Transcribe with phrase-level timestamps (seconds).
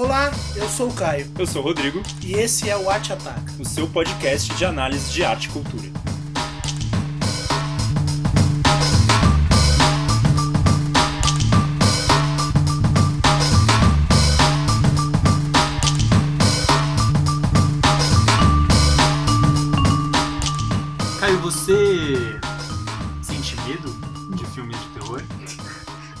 [0.00, 3.52] Olá, eu sou o Caio Eu sou o Rodrigo, e esse é o Arte Ataca.
[3.58, 5.88] o seu podcast de análise de arte e cultura.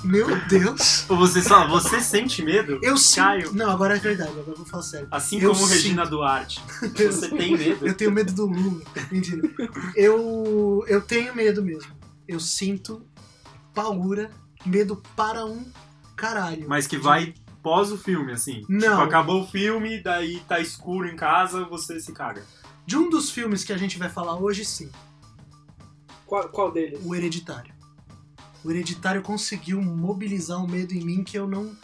[0.08, 1.04] Meu Deus!
[1.10, 2.78] Ou você só, você sente medo?
[2.82, 3.16] Eu sinto.
[3.16, 5.08] Caio, Não, agora é verdade, agora eu vou falar sério.
[5.10, 6.10] assim eu como Regina sinto.
[6.16, 6.62] Duarte,
[6.98, 7.86] Eu- você tem medo?
[7.86, 8.82] Eu tenho medo do Lula.
[9.12, 9.42] Mentira.
[9.94, 11.92] Eu, eu tenho medo mesmo.
[12.26, 13.06] Eu sinto
[13.74, 14.30] paura,
[14.64, 15.64] medo para um
[16.16, 16.66] caralho.
[16.68, 18.64] Mas que vai pós o filme, assim.
[18.68, 18.80] Não.
[18.90, 22.42] Tipo, acabou o filme, daí tá escuro em casa, você se caga.
[22.86, 24.90] De um dos filmes que a gente vai falar hoje, sim.
[26.24, 26.98] Qual, qual deles?
[27.04, 27.72] O Hereditário.
[28.64, 31.76] O Hereditário conseguiu mobilizar um medo em mim que eu não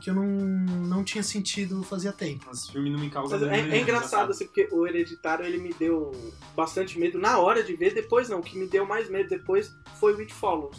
[0.00, 2.44] que eu não, não tinha sentido fazia tempo.
[2.46, 3.50] Mas o filme não me causa medo.
[3.52, 6.12] é, é engraçado, assim, porque o Hereditário ele me deu
[6.54, 8.38] bastante medo na hora de ver, depois não.
[8.38, 10.76] O que me deu mais medo depois foi o It Follows.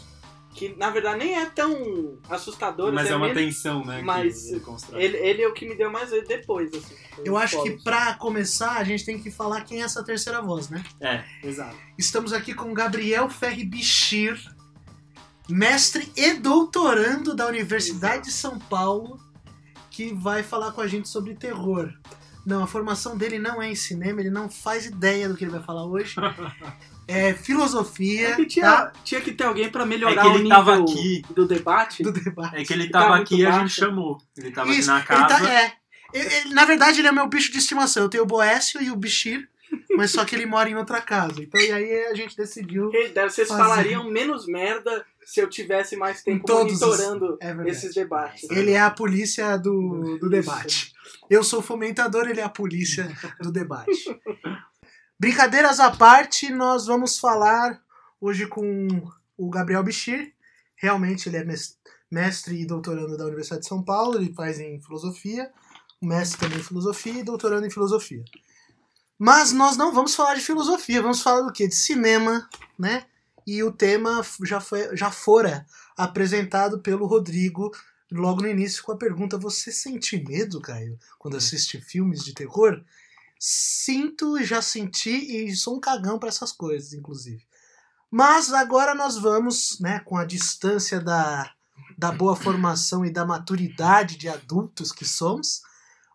[0.52, 2.92] Que na verdade nem é tão assustador.
[2.92, 4.02] Mas assim, é uma tensão, né?
[4.02, 5.02] mas que ele constrói.
[5.02, 6.96] ele, ele é o que me deu mais medo depois, assim.
[7.24, 10.68] Eu acho que pra começar a gente tem que falar quem é essa terceira voz,
[10.70, 10.82] né?
[11.00, 11.76] É, exato.
[11.96, 14.40] Estamos aqui com Gabriel Ferri Bichir,
[15.50, 19.18] mestre e doutorando da Universidade de São Paulo,
[19.90, 21.92] que vai falar com a gente sobre terror.
[22.46, 25.50] Não, a formação dele não é em cinema, ele não faz ideia do que ele
[25.52, 26.14] vai falar hoje.
[27.12, 28.92] É filosofia É que tinha, tá?
[29.02, 31.22] tinha que ter alguém pra melhorar É que ele o nível tava aqui.
[31.34, 32.02] do debate.
[32.04, 32.54] do debate.
[32.56, 34.18] É que ele Tá tava aqui e a gente chamou.
[34.36, 35.44] Ele tava Isso, aqui na ele casa.
[35.44, 35.72] tá, é.
[36.14, 38.04] Ele- ele- na verdade, ele é meu bicho de estimação.
[38.04, 39.48] Eu tenho o Boécio e o Bichir,
[39.96, 41.42] mas só que ele mora em outra casa.
[41.42, 42.92] Então, e aí a gente decidiu.
[42.94, 43.60] Ele- Vocês Fazer.
[43.60, 47.70] falariam menos merda se eu tivesse mais tempo todos os- monitorando É verdade.
[47.70, 48.50] esses debates.
[48.50, 50.92] Ele é a polícia do, do debate.
[51.28, 53.08] Eu sou fomentador, ele é a polícia
[53.40, 53.90] do debate.
[55.18, 57.80] Brincadeiras à parte, nós vamos falar
[58.20, 58.88] hoje com
[59.36, 60.32] o Gabriel Bichir.
[60.76, 61.76] Realmente ele é mes-
[62.10, 65.50] mestre e doutorando da Universidade de São Paulo, ele faz em filosofia,
[66.02, 68.24] mestre também em filosofia e doutorando em filosofia.
[69.18, 71.68] Mas nós não vamos falar de filosofia, vamos falar do quê?
[71.68, 73.04] De cinema, né?
[73.46, 77.70] E o tema já, foi, já fora apresentado pelo Rodrigo
[78.10, 82.82] logo no início com a pergunta: Você sente medo, Caio, quando assiste filmes de terror?
[83.38, 87.42] Sinto, já senti e sou um cagão para essas coisas, inclusive.
[88.10, 91.50] Mas agora nós vamos, né, com a distância da,
[91.96, 95.62] da boa formação e da maturidade de adultos que somos,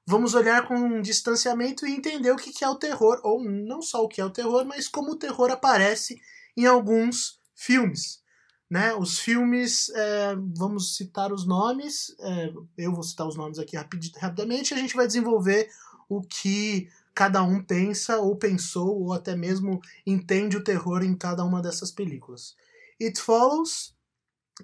[0.05, 3.81] vamos olhar com um distanciamento e entender o que que é o terror, ou não
[3.81, 6.21] só o que é o terror, mas como o terror aparece
[6.55, 8.23] em alguns filmes
[8.69, 8.95] né?
[8.95, 14.11] Os filmes, é, vamos citar os nomes, é, eu vou citar os nomes aqui rapid,
[14.17, 15.69] rapidamente, e a gente vai desenvolver
[16.09, 21.45] o que cada um pensa, ou pensou, ou até mesmo entende o terror em cada
[21.45, 22.55] uma dessas películas.
[23.01, 23.95] It Follows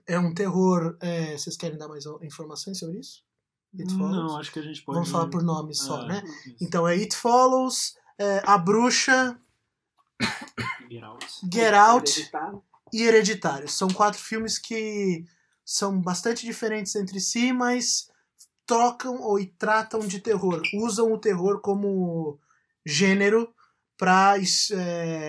[0.08, 0.98] é um terror.
[1.00, 3.24] é, vocês querem dar mais informações sobre isso?
[3.80, 4.16] It Follows?
[4.16, 4.96] Não, acho que a gente pode.
[4.96, 6.24] Vamos falar por nomes só, Ah, né?
[6.26, 6.56] isso.
[6.60, 9.40] Então é It Follows, é, A Bruxa,
[10.92, 11.26] Get out.
[11.52, 12.64] Get Out Hereditário.
[12.92, 13.70] e Hereditário.
[13.70, 15.24] São quatro filmes que
[15.64, 18.10] são bastante diferentes entre si, mas
[18.66, 20.62] trocam ou e tratam de terror.
[20.74, 22.38] Usam o terror como
[22.86, 23.54] gênero
[23.98, 24.36] para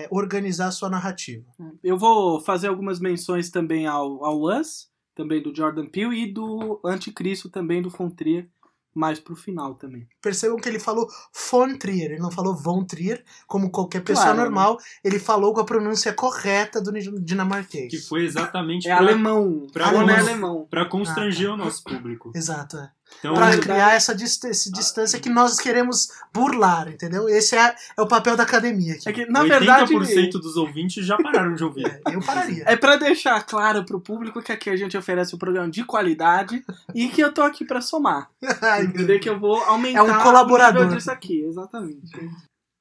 [0.09, 1.45] organizar sua narrativa.
[1.83, 6.81] Eu vou fazer algumas menções também ao, ao Us, também do Jordan Peele, e do
[6.83, 8.49] Anticristo também do Von Trier,
[8.93, 10.07] mais pro final também.
[10.21, 11.07] Percebam que ele falou
[11.51, 14.43] von Trier, ele não falou von Trier, como qualquer pessoa Claro, né?
[14.43, 14.77] normal.
[15.03, 17.89] Ele falou com a pronúncia correta do dinamarquês.
[17.89, 19.67] Que foi exatamente É pra, alemão.
[19.73, 20.67] pra é alemão.
[20.69, 22.31] pra constranger o nosso público.
[22.35, 22.91] Exato, é.
[23.19, 27.29] Então, Pra verdade- criar essa dist essa distância que nós queremos burlar, entendeu?
[27.29, 29.07] Esse é, é o papel da academia aqui.
[29.07, 31.83] É que, na 80% verdade, dos ouvintes já pararam de ouvir.
[32.05, 32.63] É, eu pararia.
[32.67, 36.63] é pra deixar claro pro público que aqui a gente oferece um programa de qualidade
[36.93, 38.29] e que eu tô aqui pra somar.
[38.83, 40.81] Entender que eu vou aumentar É um colaborador.
[40.81, 42.11] o nível disso aqui, exatamente.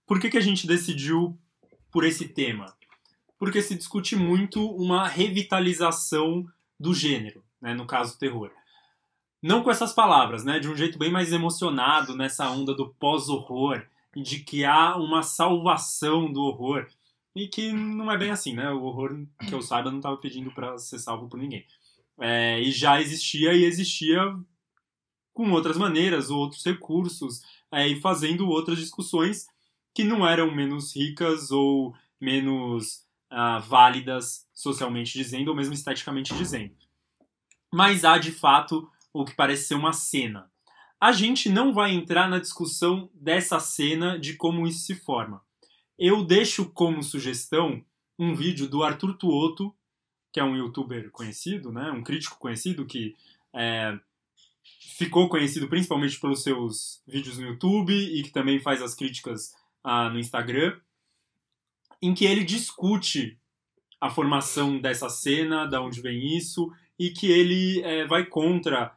[0.07, 1.39] Por que, que a gente decidiu
[1.91, 2.73] por esse tema?
[3.39, 6.45] Porque se discute muito uma revitalização
[6.79, 8.51] do gênero, né, no caso terror.
[9.43, 13.85] Não com essas palavras, né, de um jeito bem mais emocionado nessa onda do pós-horror
[14.15, 16.87] de que há uma salvação do horror
[17.35, 18.71] e que não é bem assim, né?
[18.71, 21.65] O horror, que eu saiba, não estava pedindo para ser salvo por ninguém.
[22.21, 24.21] É, e já existia e existia
[25.33, 27.41] com outras maneiras, outros recursos,
[27.71, 29.47] é, e fazendo outras discussões
[29.95, 36.75] que não eram menos ricas ou menos ah, válidas socialmente dizendo, ou mesmo esteticamente dizendo.
[37.73, 40.51] Mas há, de fato, o que parece ser uma cena.
[41.01, 45.43] A gente não vai entrar na discussão dessa cena de como isso se forma.
[45.99, 47.85] Eu deixo como sugestão
[48.19, 49.75] um vídeo do Arthur Tuoto,
[50.33, 53.15] que é um youtuber conhecido, né, um crítico conhecido que
[53.55, 53.99] é,
[54.97, 60.09] ficou conhecido principalmente pelos seus vídeos no YouTube e que também faz as críticas ah,
[60.09, 60.79] no Instagram,
[62.01, 63.39] em que ele discute
[64.01, 68.93] a formação dessa cena, da onde vem isso, e que ele é, vai contra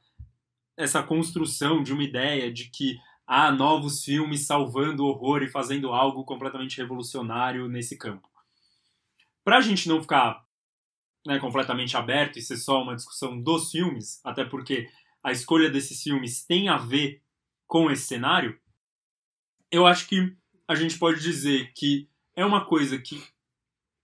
[0.77, 5.91] essa construção de uma ideia de que há novos filmes salvando o horror e fazendo
[5.91, 8.29] algo completamente revolucionário nesse campo.
[9.43, 10.45] Para a gente não ficar
[11.25, 14.89] né, completamente aberto e ser só uma discussão dos filmes, até porque
[15.23, 17.21] a escolha desses filmes tem a ver
[17.67, 18.59] com esse cenário,
[19.71, 20.35] eu acho que
[20.67, 23.23] a gente pode dizer que é uma coisa que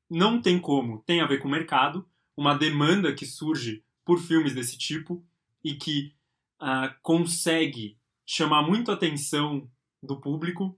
[0.10, 4.54] não tem como, tem a ver com o mercado, uma demanda que surge por filmes
[4.54, 5.24] desse tipo
[5.64, 6.16] e que
[6.62, 9.70] uh, consegue chamar muito a atenção
[10.02, 10.78] do público.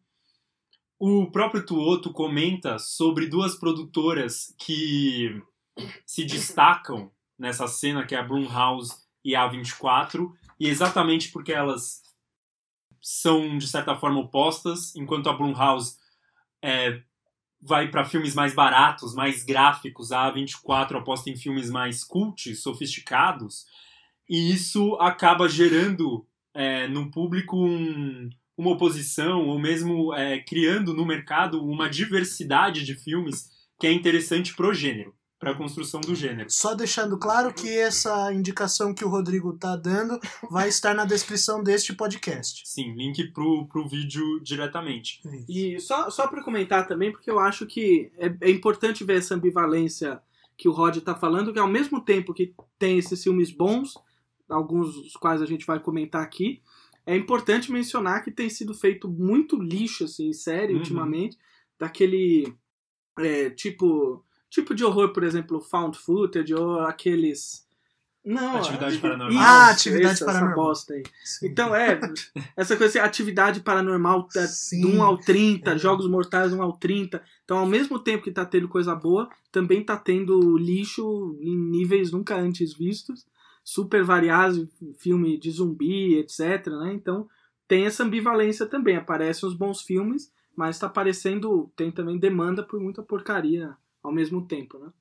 [0.97, 5.41] O próprio Tuoto comenta sobre duas produtoras que
[6.05, 12.01] se destacam nessa cena, que é a Blumhouse e a A24, e exatamente porque elas
[13.01, 15.97] são, de certa forma, opostas, enquanto a Blumhouse
[16.61, 17.01] é,
[17.61, 23.65] vai para filmes mais baratos, mais gráficos, a A24 aposta em filmes mais cult, sofisticados,
[24.29, 31.05] e isso acaba gerando é, no público um, uma oposição, ou mesmo é, criando no
[31.05, 33.49] mercado uma diversidade de filmes
[33.79, 36.49] que é interessante pro gênero para a construção do gênero.
[36.49, 40.17] Só deixando claro que essa indicação que o Rodrigo tá dando
[40.49, 42.61] vai estar na descrição deste podcast.
[42.65, 45.21] Sim, link pro, pro vídeo diretamente.
[45.49, 49.35] E só, só para comentar também, porque eu acho que é, é importante ver essa
[49.35, 50.21] ambivalência
[50.57, 53.95] que o Rod tá falando, que ao mesmo tempo que tem esses filmes bons,
[54.49, 56.61] alguns dos quais a gente vai comentar aqui,
[57.05, 60.79] é importante mencionar que tem sido feito muito lixo assim, em série uhum.
[60.79, 61.37] ultimamente,
[61.77, 62.53] daquele
[63.19, 64.23] é, tipo
[64.53, 67.63] tipo de horror, por exemplo, found footage ou aqueles.
[68.23, 69.43] Não, atividade paranormal.
[69.43, 70.53] ah, atividade essa, paranormal.
[70.53, 71.03] Essa bosta aí.
[71.43, 71.99] Então, é,
[72.55, 74.81] essa coisa assim, atividade paranormal Sim.
[74.81, 75.77] do 1 ao 30, é.
[75.77, 77.21] jogos mortais 1 ao 30.
[77.43, 82.11] Então, ao mesmo tempo que tá tendo coisa boa, também tá tendo lixo em níveis
[82.11, 83.25] nunca antes vistos.
[83.63, 84.67] Super variados,
[84.97, 86.67] filme de zumbi, etc.
[86.67, 86.93] Né?
[86.93, 87.27] Então,
[87.67, 88.97] tem essa ambivalência também.
[88.97, 91.71] Aparecem os bons filmes, mas tá aparecendo.
[91.75, 94.91] Tem também demanda por muita porcaria ao mesmo tempo, né?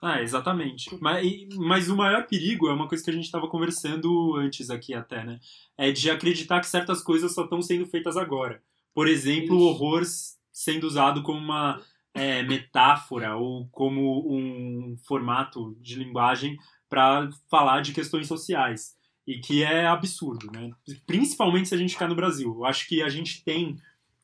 [0.00, 0.96] Ah, exatamente.
[1.00, 4.94] Mas, mas o maior perigo é uma coisa que a gente estava conversando antes aqui
[4.94, 5.40] até, né?
[5.76, 8.62] É de acreditar que certas coisas só estão sendo feitas agora.
[8.94, 9.64] Por exemplo, Isso.
[9.64, 10.02] o horror
[10.52, 11.80] sendo usado como uma
[12.14, 16.56] é, metáfora ou como um formato de linguagem
[16.88, 18.96] para falar de questões sociais.
[19.26, 20.70] E que é absurdo, né?
[21.06, 22.50] Principalmente se a gente ficar no Brasil.
[22.54, 23.76] Eu acho que a gente tem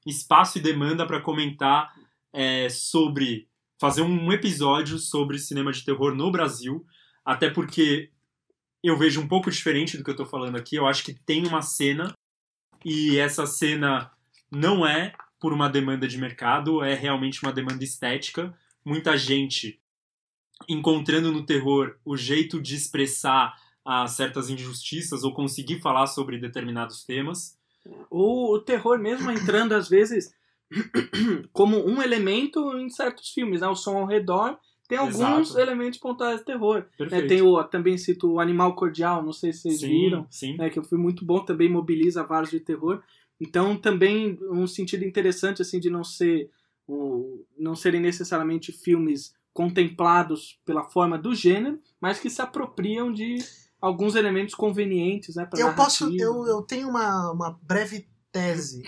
[0.07, 1.93] espaço e demanda para comentar
[2.33, 6.87] é, sobre fazer um episódio sobre cinema de terror no Brasil,
[7.25, 8.11] até porque
[8.83, 10.77] eu vejo um pouco diferente do que eu tô falando aqui.
[10.77, 12.15] Eu acho que tem uma cena
[12.85, 14.11] e essa cena
[14.51, 18.57] não é por uma demanda de mercado, é realmente uma demanda estética.
[18.85, 19.81] Muita gente
[20.69, 23.55] encontrando no terror o jeito de expressar
[23.85, 27.59] a certas injustiças ou conseguir falar sobre determinados temas.
[28.11, 30.35] O, o terror mesmo entrando às vezes
[31.53, 33.69] como um elemento em certos filmes, né?
[33.69, 35.61] O som ao redor tem alguns Exato.
[35.61, 36.85] elementos pontuais de terror.
[37.11, 40.57] É, tem o, também cito o Animal Cordial, não sei se vocês sim, viram, sim.
[40.57, 43.03] Né, que foi muito bom, também mobiliza vários de terror.
[43.41, 46.51] Então também um sentido interessante assim de não ser
[46.87, 53.39] o, não serem necessariamente filmes contemplados pela forma do gênero, mas que se apropriam de
[53.81, 58.83] alguns elementos convenientes, né, Eu posso, eu, eu tenho uma, uma breve tese,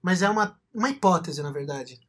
[0.00, 2.00] mas é uma uma hipótese, na verdade,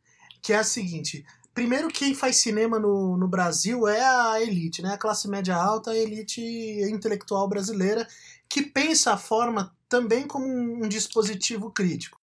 [0.41, 1.25] que é a seguinte.
[1.53, 4.93] Primeiro, quem faz cinema no, no Brasil é a elite, né?
[4.93, 6.41] A classe média alta, a elite
[6.89, 8.07] intelectual brasileira,
[8.50, 12.19] que pensa a forma também como um, um dispositivo crítico.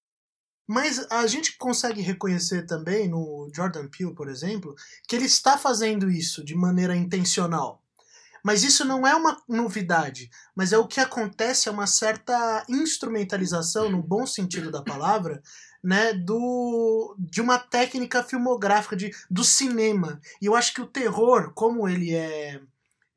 [0.67, 4.75] Mas a gente consegue reconhecer também no Jordan Peele, por exemplo,
[5.07, 7.81] que ele está fazendo isso de maneira intencional.
[8.43, 13.89] Mas isso não é uma novidade, mas é o que acontece, é uma certa instrumentalização,
[13.89, 15.41] no bom sentido da palavra,
[15.83, 20.19] né, do, de uma técnica filmográfica de, do cinema.
[20.41, 22.61] E eu acho que o terror, como ele é,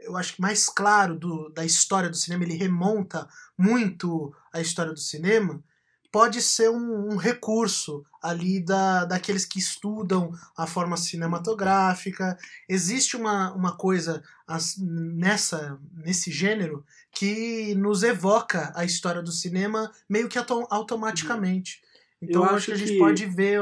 [0.00, 4.92] eu acho que mais claro do, da história do cinema, ele remonta muito à história
[4.92, 5.62] do cinema,
[6.12, 12.36] pode ser um, um, recurso ali da, daqueles que estudam a forma cinematográfica.
[12.68, 19.90] Existe uma, uma coisa as, nessa nesse gênero que nos evoca a história do cinema
[20.08, 21.80] meio que automaticamente.
[22.22, 22.98] Então eu acho que a gente que...
[22.98, 23.60] pode ver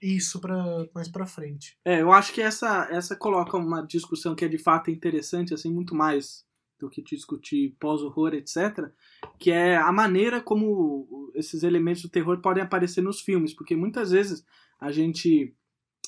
[0.00, 0.64] isso pra,
[0.94, 1.76] mais para frente.
[1.84, 5.70] É, eu acho que essa, essa coloca uma discussão que é de fato interessante, assim,
[5.70, 6.47] muito mais
[6.78, 8.90] do que discutir pós-horror, etc.,
[9.38, 14.10] que é a maneira como esses elementos do terror podem aparecer nos filmes, porque muitas
[14.10, 14.44] vezes
[14.80, 15.54] a gente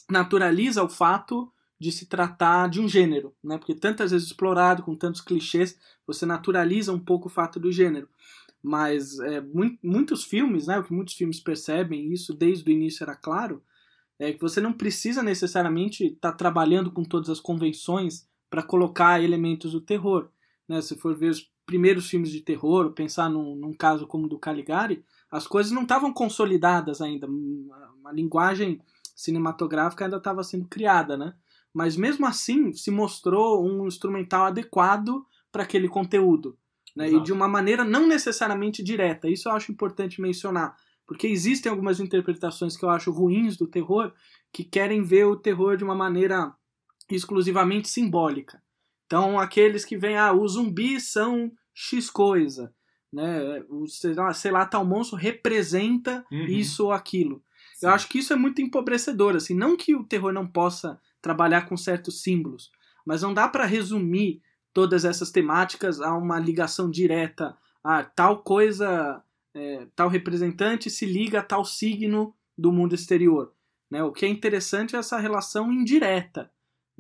[0.09, 3.57] naturaliza o fato de se tratar de um gênero, né?
[3.57, 8.07] Porque tantas vezes explorado com tantos clichês, você naturaliza um pouco o fato do gênero.
[8.63, 10.79] Mas é, muito, muitos filmes, né?
[10.79, 13.63] O que muitos filmes percebem, isso desde o início era claro,
[14.19, 19.23] é que você não precisa necessariamente estar tá trabalhando com todas as convenções para colocar
[19.23, 20.29] elementos do terror.
[20.71, 20.81] Né?
[20.81, 24.39] Se for ver os primeiros filmes de terror, pensar num, num caso como o do
[24.39, 27.27] Caligari, as coisas não estavam consolidadas ainda.
[28.05, 28.81] A linguagem
[29.17, 31.35] cinematográfica ainda estava sendo criada, né?
[31.75, 36.57] Mas mesmo assim se mostrou um instrumental adequado para aquele conteúdo.
[36.95, 37.11] Né?
[37.11, 39.29] E de uma maneira não necessariamente direta.
[39.29, 40.77] Isso eu acho importante mencionar.
[41.05, 44.13] Porque existem algumas interpretações que eu acho ruins do terror
[44.53, 46.53] que querem ver o terror de uma maneira
[47.09, 48.63] exclusivamente simbólica.
[49.11, 52.73] Então, aqueles que vêm, ah, os zumbis são X coisa,
[53.13, 53.61] né?
[53.69, 56.45] O, sei lá, tal monstro representa uhum.
[56.45, 57.43] isso ou aquilo.
[57.75, 57.87] Sim.
[57.87, 61.63] Eu acho que isso é muito empobrecedor, assim, não que o terror não possa trabalhar
[61.63, 62.71] com certos símbolos,
[63.05, 64.41] mas não dá para resumir
[64.73, 69.21] todas essas temáticas a uma ligação direta a tal coisa,
[69.53, 73.53] é, tal representante se liga a tal signo do mundo exterior.
[73.91, 74.05] Né?
[74.05, 76.49] O que é interessante é essa relação indireta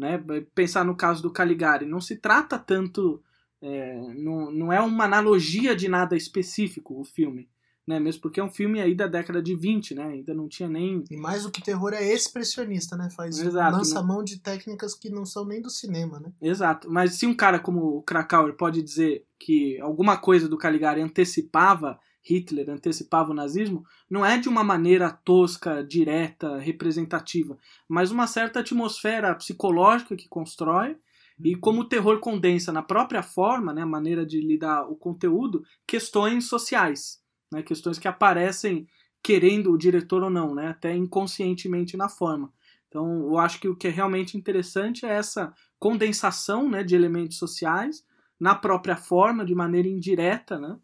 [0.01, 0.19] né?
[0.55, 3.23] Pensar no caso do Caligari, não se trata tanto.
[3.63, 7.49] É, não, não é uma analogia de nada específico o filme.
[7.87, 8.01] Né?
[8.01, 10.05] Mesmo porque é um filme aí da década de 20, né?
[10.05, 11.05] Ainda não tinha nem.
[11.11, 13.11] E mais do que terror é expressionista, né?
[13.11, 16.33] Faz Exato, lança mão de técnicas que não são nem do cinema, né?
[16.41, 16.91] Exato.
[16.91, 21.99] Mas se um cara como o Krakauer pode dizer que alguma coisa do Caligari antecipava
[22.23, 27.57] Hitler antecipava o nazismo, não é de uma maneira tosca, direta, representativa,
[27.89, 30.97] mas uma certa atmosfera psicológica que constrói
[31.43, 31.61] e uhum.
[31.61, 36.47] como o terror condensa na própria forma, né, a maneira de lidar o conteúdo, questões
[36.47, 37.21] sociais,
[37.53, 38.87] né, questões que aparecem
[39.23, 42.53] querendo o diretor ou não, né, até inconscientemente na forma.
[42.89, 47.39] Então, eu acho que o que é realmente interessante é essa condensação né, de elementos
[47.39, 48.05] sociais
[48.39, 50.77] na própria forma, de maneira indireta, né,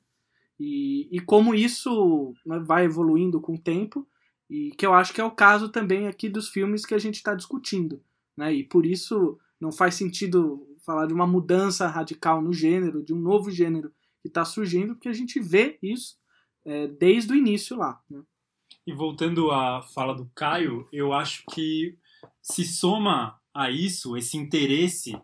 [0.59, 4.07] e, e como isso né, vai evoluindo com o tempo,
[4.49, 7.17] e que eu acho que é o caso também aqui dos filmes que a gente
[7.17, 8.03] está discutindo.
[8.37, 8.55] Né?
[8.55, 13.19] E por isso não faz sentido falar de uma mudança radical no gênero, de um
[13.19, 16.17] novo gênero que está surgindo, porque a gente vê isso
[16.65, 18.01] é, desde o início lá.
[18.09, 18.23] Né?
[18.87, 21.99] E voltando à fala do Caio, eu acho que
[22.41, 25.19] se soma a isso esse interesse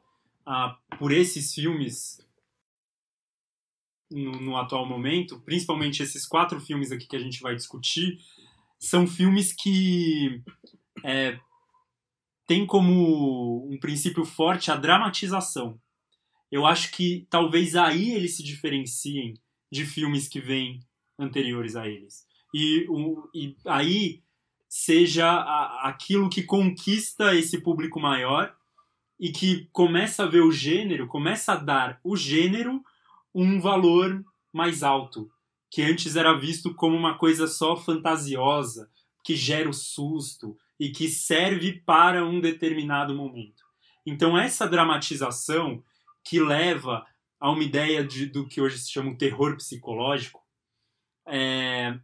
[0.45, 2.21] ah, por esses filmes
[4.13, 8.19] no, no, atual momento, principalmente esses quatro filmes aqui que a gente vai discutir,
[8.79, 10.43] são filmes que
[11.05, 11.39] é,
[12.47, 15.81] têm como um princípio forte a dramatização.
[16.51, 19.35] Eu acho que talvez aí eles se diferenciem
[19.71, 20.81] de filmes que vêm
[21.19, 22.27] anteriores a eles.
[22.55, 24.23] E, o, e aí
[24.69, 28.55] seja a, aquilo que conquista esse público maior
[29.19, 32.83] e que começa a ver o gênero, começa a dar o gênero
[33.35, 34.23] um valor
[34.53, 35.31] mais alto,
[35.71, 38.91] que antes era visto como uma coisa só fantasiosa,
[39.25, 43.63] que gera o susto e que serve para um determinado momento.
[44.05, 45.83] Então, essa dramatização
[46.25, 47.07] que leva
[47.41, 50.41] a uma ideia de, do que hoje se chama o terror psicológico,
[51.27, 51.99] é,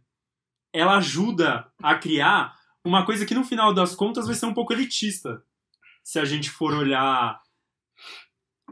[0.73, 4.73] ela ajuda a criar uma coisa que no final das contas vai ser um pouco
[4.73, 5.43] elitista.
[6.03, 7.41] Se a gente for olhar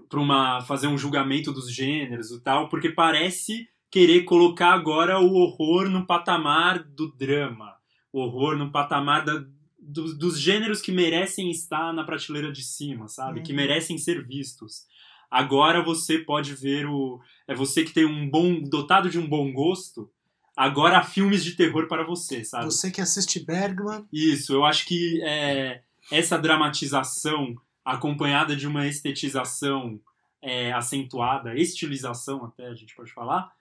[0.09, 5.33] para uma fazer um julgamento dos gêneros e tal, porque parece querer colocar agora o
[5.35, 7.75] horror no patamar do drama,
[8.11, 9.43] o horror no patamar da,
[9.79, 13.39] do, dos gêneros que merecem estar na prateleira de cima, sabe?
[13.39, 13.45] Uhum.
[13.45, 14.85] Que merecem ser vistos.
[15.29, 19.51] Agora você pode ver o é você que tem um bom dotado de um bom
[19.51, 20.09] gosto.
[20.55, 22.65] Agora há filmes de terror para você, sabe?
[22.65, 24.05] Você que assiste Bergman.
[24.11, 27.55] Isso, eu acho que é, essa dramatização
[27.93, 29.99] acompanhada de uma estetização
[30.41, 33.51] é, acentuada, estilização até a gente pode falar,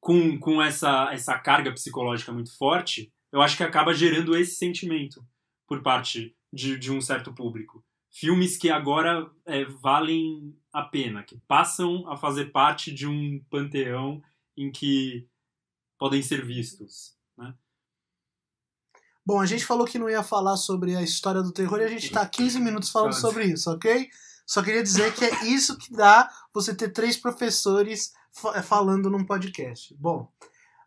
[0.00, 5.26] com, com essa, essa carga psicológica muito forte, eu acho que acaba gerando esse sentimento
[5.66, 7.84] por parte de, de um certo público.
[8.10, 14.22] Filmes que agora é, valem a pena, que passam a fazer parte de um panteão
[14.56, 15.28] em que
[15.98, 17.16] podem ser vistos.
[17.36, 17.52] Né?
[19.28, 21.88] Bom, a gente falou que não ia falar sobre a história do terror e a
[21.88, 24.08] gente tá 15 minutos falando sobre isso, ok?
[24.46, 29.26] Só queria dizer que é isso que dá você ter três professores fa- falando num
[29.26, 29.94] podcast.
[30.00, 30.32] Bom,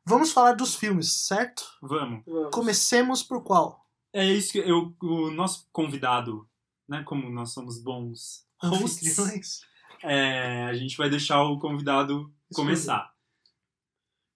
[0.03, 1.61] vamos falar dos filmes, certo?
[1.83, 2.23] Vamos.
[2.51, 3.85] Comecemos por qual?
[4.11, 6.49] É isso que eu, o nosso convidado,
[6.89, 9.61] né, como nós somos bons hosts,
[10.01, 13.13] é, a gente vai deixar o convidado começar.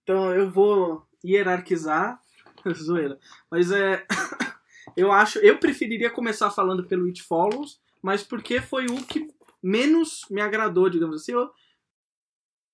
[0.03, 2.21] Então eu vou hierarquizar.
[2.73, 3.19] Zoeira.
[3.49, 4.05] Mas é.
[4.95, 5.39] eu acho.
[5.39, 9.27] Eu preferiria começar falando pelo It Follows, mas porque foi o que
[9.61, 11.33] menos me agradou, digamos assim.
[11.33, 11.49] eu-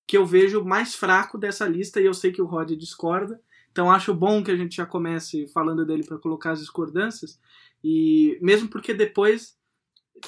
[0.07, 3.41] que eu vejo mais fraco dessa lista e eu sei que o Rod discorda.
[3.71, 7.39] Então acho bom que a gente já comece falando dele para colocar as discordâncias.
[7.81, 9.57] E mesmo porque depois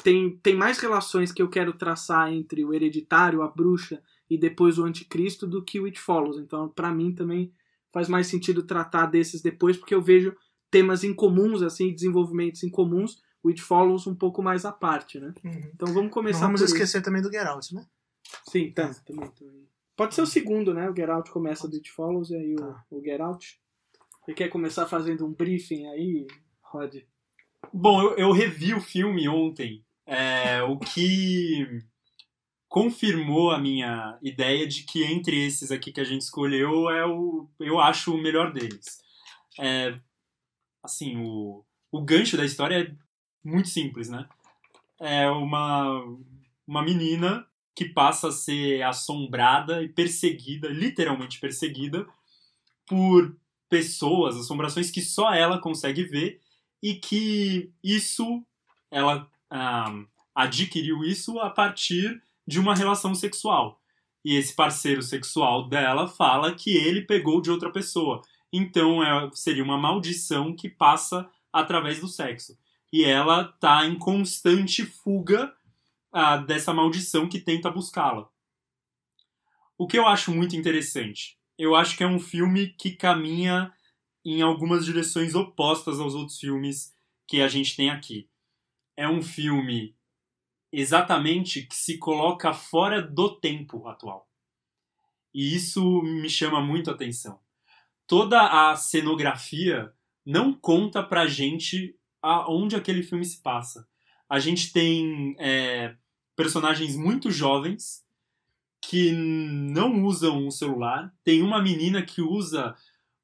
[0.02, 4.80] tem, tem mais relações que eu quero traçar entre o hereditário, a bruxa e depois
[4.80, 6.38] o anticristo do que o It Follows.
[6.38, 7.54] Então, para mim também
[7.94, 10.36] faz mais sentido tratar desses depois, porque eu vejo
[10.72, 15.34] temas incomuns, assim, desenvolvimentos incomuns, o It Follows um pouco mais à parte, né?
[15.44, 15.52] Uhum.
[15.74, 16.74] Então vamos Não começar vamos por isso.
[16.76, 17.86] esquecer também do Get Out, né?
[18.50, 19.68] Sim, tá, também, também.
[19.96, 20.90] Pode ser o segundo, né?
[20.90, 22.84] O Get Out começa do It Follows e aí Tá.
[22.90, 23.60] o, o Get Out.
[24.26, 26.26] Você quer começar fazendo um briefing aí,
[26.64, 26.96] Rod?
[27.72, 31.68] Bom, eu, eu revi o filme ontem, é, o que
[32.74, 37.48] confirmou a minha ideia de que entre esses aqui que a gente escolheu é o,
[37.60, 39.00] eu acho o melhor deles.
[39.60, 39.96] É,
[40.82, 42.92] assim, o, o gancho da história é
[43.48, 44.28] muito simples, né?
[45.00, 46.04] É uma,
[46.66, 52.08] uma menina que passa a ser assombrada e perseguida, literalmente perseguida,
[52.88, 53.38] por
[53.70, 56.42] pessoas, assombrações que só ela consegue ver
[56.82, 58.44] e que isso
[58.90, 59.94] ela ah,
[60.34, 63.82] adquiriu isso a partir de uma relação sexual.
[64.24, 68.22] E esse parceiro sexual dela fala que ele pegou de outra pessoa.
[68.52, 72.58] Então é, seria uma maldição que passa através do sexo.
[72.92, 75.54] E ela tá em constante fuga
[76.12, 78.30] ah, dessa maldição que tenta buscá-la.
[79.78, 81.38] O que eu acho muito interessante.
[81.58, 83.74] Eu acho que é um filme que caminha
[84.24, 86.96] em algumas direções opostas aos outros filmes
[87.28, 88.30] que a gente tem aqui.
[88.96, 89.96] É um filme
[90.74, 94.28] exatamente que se coloca fora do tempo atual.
[95.32, 97.40] E isso me chama muito a atenção.
[98.08, 99.94] Toda a cenografia
[100.26, 103.88] não conta pra gente aonde aquele filme se passa.
[104.28, 105.96] A gente tem é,
[106.36, 108.04] personagens muito jovens
[108.82, 111.14] que não usam um celular.
[111.24, 112.76] Tem uma menina que usa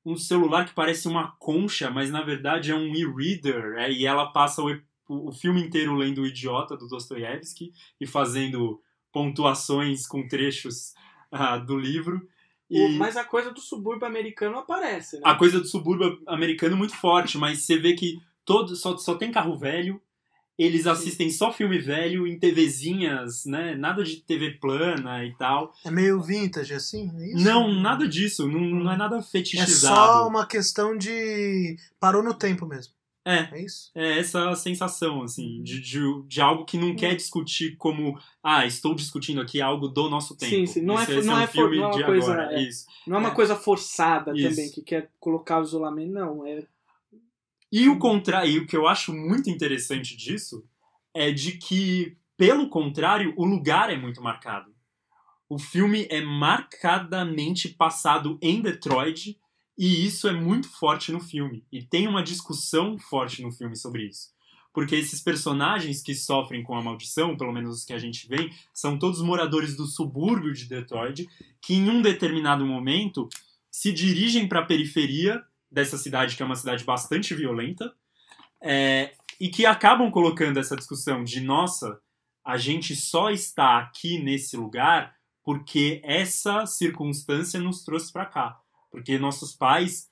[0.05, 4.31] um celular que parece uma concha, mas na verdade é um e-reader, é, e ela
[4.31, 8.79] passa o, o filme inteiro lendo O Idiota, do Dostoiévski, e fazendo
[9.11, 10.93] pontuações com trechos
[11.31, 12.21] ah, do livro.
[12.69, 15.23] E mas a coisa do subúrbio americano aparece, né?
[15.25, 19.15] a coisa do subúrbio americano é muito forte, mas você vê que todo, só, só
[19.15, 19.99] tem carro velho,
[20.59, 23.75] eles assistem só filme velho em TVzinhas, né?
[23.75, 25.73] Nada de TV plana e tal.
[25.85, 27.09] É meio vintage, assim?
[27.17, 27.45] É isso?
[27.45, 28.45] Não, nada disso.
[28.45, 29.95] Não, não é nada É fetichizado.
[29.95, 31.77] só uma questão de.
[31.97, 32.93] parou no tempo mesmo.
[33.29, 33.91] É, É isso?
[33.93, 38.95] é essa sensação, assim, de, de, de algo que não quer discutir como, ah, estou
[38.95, 40.51] discutindo aqui algo do nosso tempo.
[40.55, 42.03] Sim, sim, não é- Esse- esse não um é for- filme não é uma de
[42.05, 42.61] coisa- agora, é.
[42.63, 42.85] isso.
[43.05, 43.35] Não é uma É.
[43.35, 44.49] coisa forçada Isso.
[44.49, 46.45] também, que quer colocar o isolamento, não.
[46.45, 46.63] É
[47.71, 50.63] E o contrário, e o que eu acho muito interessante disso
[51.13, 54.73] é de que, pelo contrário, o lugar é muito marcado.
[55.47, 59.39] O filme é marcadamente passado em Detroit
[59.81, 61.63] e isso é muito forte no filme.
[61.71, 64.27] E tem uma discussão forte no filme sobre isso.
[64.73, 68.51] Porque esses personagens que sofrem com a maldição, pelo menos os que a gente vê,
[68.73, 71.29] são todos moradores do subúrbio de Detroit,
[71.61, 73.29] que em um determinado momento
[73.71, 77.93] se dirigem para a periferia dessa cidade, que é uma cidade bastante violenta,
[78.61, 82.01] é, e que acabam colocando essa discussão de nossa,
[82.43, 88.59] a gente só está aqui nesse lugar porque essa circunstância nos trouxe para cá,
[88.89, 90.09] porque nossos pais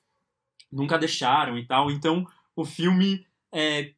[0.70, 1.90] nunca deixaram e tal.
[1.90, 3.92] Então o filme é,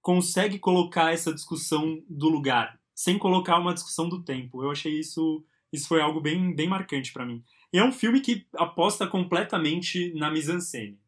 [0.00, 4.62] consegue colocar essa discussão do lugar sem colocar uma discussão do tempo.
[4.62, 7.42] Eu achei isso isso foi algo bem bem marcante para mim.
[7.72, 10.98] E é um filme que aposta completamente na mise-en-scène.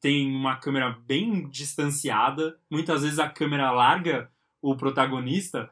[0.00, 5.70] Tem uma câmera bem distanciada, muitas vezes a câmera larga o protagonista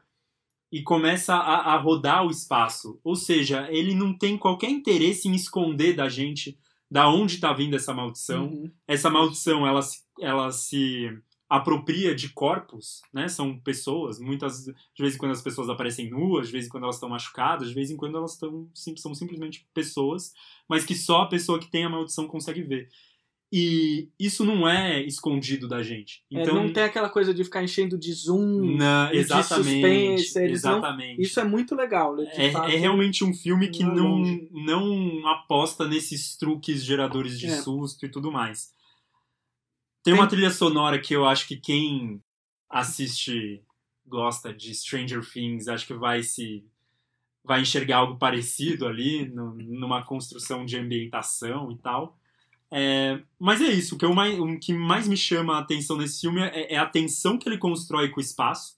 [0.71, 2.99] e começa a, a rodar o espaço.
[3.03, 6.57] Ou seja, ele não tem qualquer interesse em esconder da gente
[6.95, 8.45] da onde está vindo essa maldição.
[8.45, 8.71] Uhum.
[8.87, 11.11] Essa maldição ela, se- ela se
[11.49, 13.27] apropria de corpos, né?
[13.27, 16.83] São pessoas, muitas de vez em quando as pessoas aparecem nuas, de vez em quando
[16.83, 20.31] elas estão machucadas, de vez em quando elas estão são simplesmente pessoas,
[20.69, 22.87] mas que só a pessoa que tem a maldição consegue ver.
[23.51, 26.23] E isso não é escondido da gente.
[26.29, 30.51] Então é, não tem aquela coisa de ficar enchendo de zoom, não, exatamente, de suspense.
[30.51, 31.17] exatamente.
[31.17, 32.19] Não, isso é muito legal.
[32.19, 37.61] É, é, realmente um filme que não, não, não aposta nesses truques geradores de é.
[37.61, 38.73] susto e tudo mais.
[40.03, 42.21] Tem, tem uma trilha sonora que eu acho que quem
[42.69, 43.63] assiste,
[44.05, 46.65] gosta de Stranger Things, acho que vai se
[47.43, 52.17] vai enxergar algo parecido ali no, numa construção de ambientação e tal.
[52.73, 55.97] É, mas é isso, o que, eu mais, o que mais me chama a atenção
[55.97, 58.75] nesse filme é, é, a tensão que ele constrói com o espaço.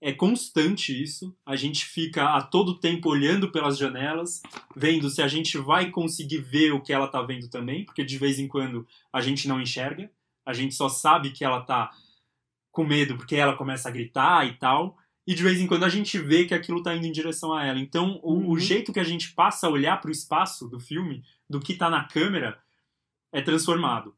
[0.00, 1.36] É constante isso.
[1.44, 4.40] A gente fica a todo tempo olhando pelas janelas,
[4.76, 8.16] vendo se a gente vai conseguir ver o que ela tá vendo também, porque de
[8.16, 10.08] vez em quando a gente não enxerga.
[10.46, 11.90] A gente só sabe que ela tá
[12.70, 14.96] com medo porque ela começa a gritar e tal.
[15.26, 17.64] E de vez em quando a gente vê que aquilo tá indo em direção a
[17.64, 17.80] ela.
[17.80, 18.50] Então, o, uhum.
[18.50, 21.74] o jeito que a gente passa a olhar para o espaço do filme, do que
[21.74, 22.56] tá na câmera,
[23.32, 24.16] é transformado.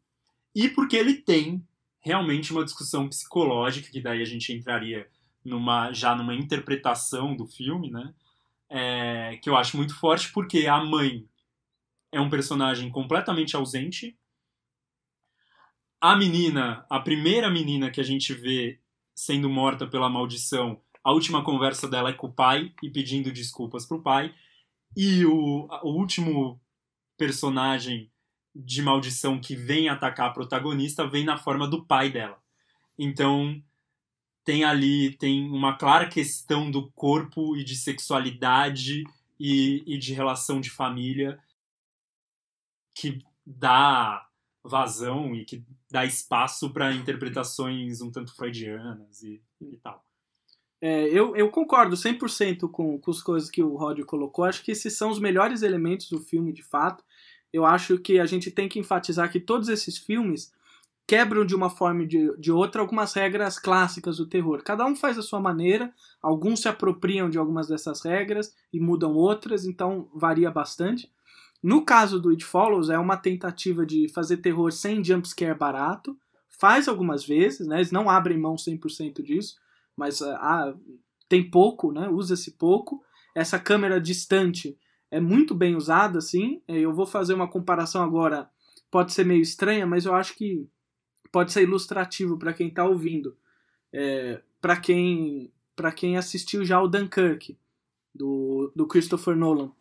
[0.55, 1.67] E porque ele tem
[2.01, 5.09] realmente uma discussão psicológica, que daí a gente entraria
[5.45, 8.15] numa, já numa interpretação do filme, né?
[8.69, 11.29] É, que eu acho muito forte, porque a mãe
[12.13, 14.17] é um personagem completamente ausente.
[16.01, 18.81] A menina, a primeira menina que a gente vê
[19.15, 23.87] sendo morta pela maldição, a última conversa dela é com o pai e pedindo desculpas
[23.87, 24.35] pro pai.
[24.97, 26.61] E o, o último
[27.17, 28.10] personagem
[28.55, 32.39] de maldição que vem atacar a protagonista vem na forma do pai dela.
[32.99, 33.63] Então,
[34.45, 39.05] tem ali tem uma clara questão do corpo e de sexualidade
[39.39, 41.39] e, e de relação de família
[42.95, 44.27] que dá
[44.63, 50.05] vazão e que dá espaço para interpretações um tanto freudianas e, e tal.
[50.83, 54.45] É, eu, eu concordo 100% com, com as coisas que o Roger colocou.
[54.45, 57.05] Acho que esses são os melhores elementos do filme, de fato
[57.53, 60.53] eu acho que a gente tem que enfatizar que todos esses filmes
[61.07, 64.63] quebram de uma forma ou de, outra algumas regras clássicas do terror.
[64.63, 69.15] Cada um faz a sua maneira, alguns se apropriam de algumas dessas regras e mudam
[69.15, 71.11] outras, então varia bastante.
[71.61, 76.17] No caso do It Follows, é uma tentativa de fazer terror sem jumpscare barato.
[76.49, 77.79] Faz algumas vezes, né?
[77.79, 79.57] Eles não abrem mão 100% disso,
[79.97, 80.73] mas ah,
[81.29, 82.09] tem pouco, né?
[82.09, 83.03] Usa-se pouco.
[83.35, 84.79] Essa câmera distante
[85.11, 86.63] é muito bem usada, assim.
[86.69, 88.49] É, eu vou fazer uma comparação agora,
[88.91, 90.69] pode ser meio estranha, mas eu acho que
[91.33, 93.37] pode ser ilustrativo para quem está ouvindo.
[93.93, 97.57] É, para quem para quem assistiu já o Dunkirk
[98.15, 99.73] do, do Christopher Nolan.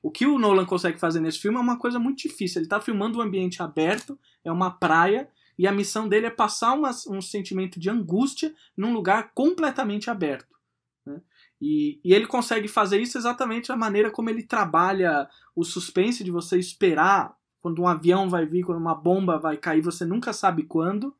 [0.00, 2.60] O que o Nolan consegue fazer nesse filme é uma coisa muito difícil.
[2.60, 6.74] Ele está filmando um ambiente aberto, é uma praia, e a missão dele é passar
[6.74, 10.57] uma, um sentimento de angústia num lugar completamente aberto.
[11.60, 16.30] E, e ele consegue fazer isso exatamente da maneira como ele trabalha o suspense de
[16.30, 20.62] você esperar quando um avião vai vir, quando uma bomba vai cair, você nunca sabe
[20.62, 21.14] quando.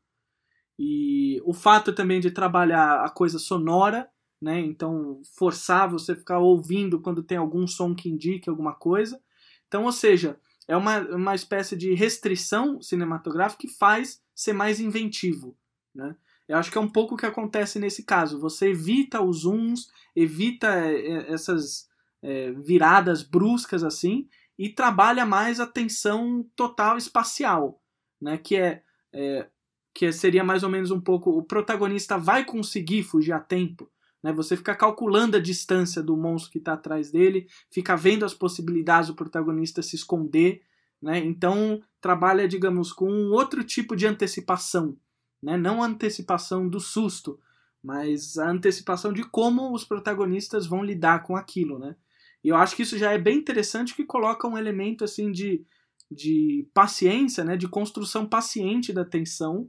[0.79, 4.09] E o fato também de trabalhar a coisa sonora,
[4.41, 4.61] né?
[4.61, 9.21] Então, forçar você ficar ouvindo quando tem algum som que indique alguma coisa.
[9.67, 15.57] Então, ou seja, é uma, uma espécie de restrição cinematográfica que faz ser mais inventivo,
[15.93, 16.15] né?
[16.49, 18.41] Eu acho que é um pouco o que acontece nesse caso.
[18.41, 21.89] Você evita os zooms, evita é, é, essas
[22.23, 24.27] é, viradas bruscas assim
[24.59, 27.81] e trabalha mais a tensão total espacial,
[28.21, 28.39] né?
[28.39, 28.83] Que é,
[29.13, 29.47] é,
[29.95, 33.91] que seria mais ou menos um pouco o protagonista vai conseguir fugir a tempo.
[34.23, 34.33] Né?
[34.33, 39.09] Você fica calculando a distância do monstro que está atrás dele, fica vendo as possibilidades
[39.09, 40.63] do protagonista se esconder.
[41.01, 41.19] Né?
[41.19, 44.97] Então trabalha, digamos, com um outro tipo de antecipação
[45.43, 45.57] né?
[45.57, 47.41] Não a antecipação do susto,
[47.83, 51.97] mas a antecipação de como os protagonistas vão lidar com aquilo, né?
[52.43, 55.65] E eu acho que isso já é bem interessante que coloca um elemento assim de,
[56.11, 57.57] de paciência, né?
[57.57, 59.67] De construção paciente da tensão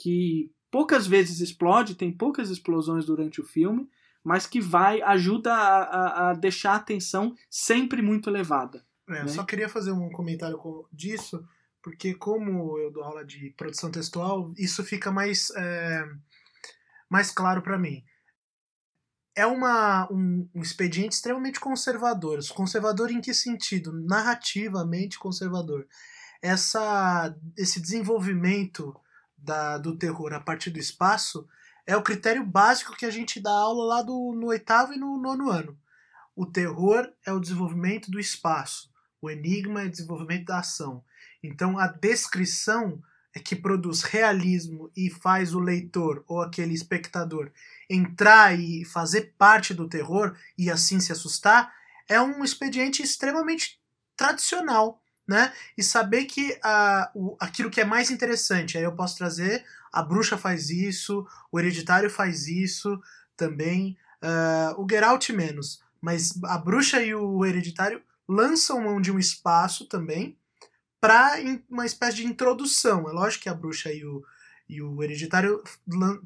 [0.00, 3.88] que poucas vezes explode, tem poucas explosões durante o filme,
[4.22, 8.84] mas que vai ajuda a, a, a deixar a tensão sempre muito elevada.
[9.08, 9.28] É, né?
[9.28, 10.58] Só queria fazer um comentário
[10.92, 11.42] disso
[11.88, 16.04] porque como eu dou aula de produção textual, isso fica mais, é,
[17.08, 18.04] mais claro para mim.
[19.34, 22.40] É uma, um, um, expediente extremamente conservador.
[22.54, 23.90] Conservador em que sentido?
[23.92, 25.86] Narrativamente conservador.
[26.42, 28.94] Essa, esse desenvolvimento
[29.36, 31.48] da, do terror a partir do espaço
[31.86, 35.16] é o critério básico que a gente dá aula lá do, no oitavo e no
[35.16, 35.78] nono ano.
[36.36, 38.92] O terror é o desenvolvimento do espaço.
[39.22, 41.02] O enigma é o desenvolvimento da ação.
[41.42, 43.00] Então a descrição
[43.34, 47.50] é que produz realismo e faz o leitor ou aquele espectador
[47.88, 51.72] entrar e fazer parte do terror e assim se assustar,
[52.08, 53.80] é um expediente extremamente
[54.16, 55.52] tradicional, né?
[55.76, 60.02] E saber que a, o, aquilo que é mais interessante, aí eu posso trazer, a
[60.02, 63.00] bruxa faz isso, o hereditário faz isso
[63.36, 69.18] também, uh, o Geralt menos, mas a bruxa e o hereditário lançam mão de um
[69.18, 70.37] espaço também
[71.00, 71.36] para
[71.68, 73.08] uma espécie de introdução.
[73.08, 74.24] É lógico que a bruxa e o,
[74.68, 75.62] e o hereditário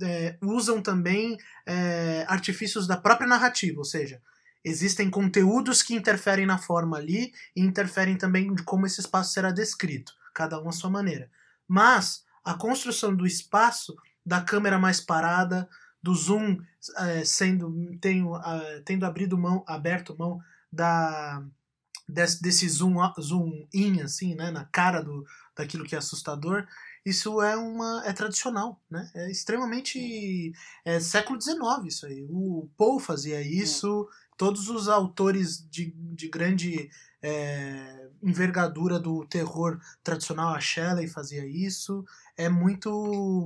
[0.03, 4.21] é, usam também é, artifícios da própria narrativa, ou seja,
[4.65, 9.51] existem conteúdos que interferem na forma ali e interferem também de como esse espaço será
[9.51, 11.31] descrito, cada um à sua maneira.
[11.69, 15.69] Mas a construção do espaço, da câmera mais parada,
[16.03, 16.59] do zoom
[16.97, 18.33] é, sendo tenho,
[18.85, 20.41] tendo abrido mão, aberto mão
[20.73, 21.45] da
[22.09, 25.25] desse, desse zoom, zoom in assim, né, na cara do,
[25.57, 26.67] daquilo que é assustador,
[27.05, 29.11] isso é uma é tradicional, né?
[29.15, 30.53] É extremamente
[30.85, 32.25] é século XIX isso aí.
[32.31, 36.89] O Poe fazia isso, todos os autores de, de grande
[37.21, 42.05] é, envergadura do terror tradicional, a Shelley fazia isso.
[42.37, 42.91] É muito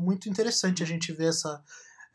[0.02, 1.62] muito interessante a gente ver essa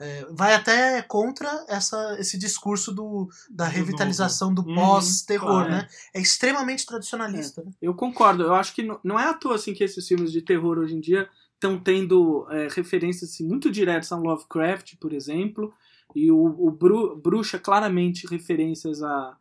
[0.01, 4.73] é, vai até contra essa, esse discurso do, da revitalização do, uhum.
[4.73, 5.87] pós-terror, né?
[6.13, 7.61] É extremamente tradicionalista.
[7.61, 7.65] É.
[7.65, 7.71] Né?
[7.79, 8.41] Eu concordo.
[8.43, 10.99] Eu acho que não, é à toa assim, que esses filmes de terror hoje em
[10.99, 15.71] dia estão tendo é, referências assim, muito diretas a Lovecraft, por exemplo,
[16.15, 19.37] e o, o Bru, Bruxa claramente referências a,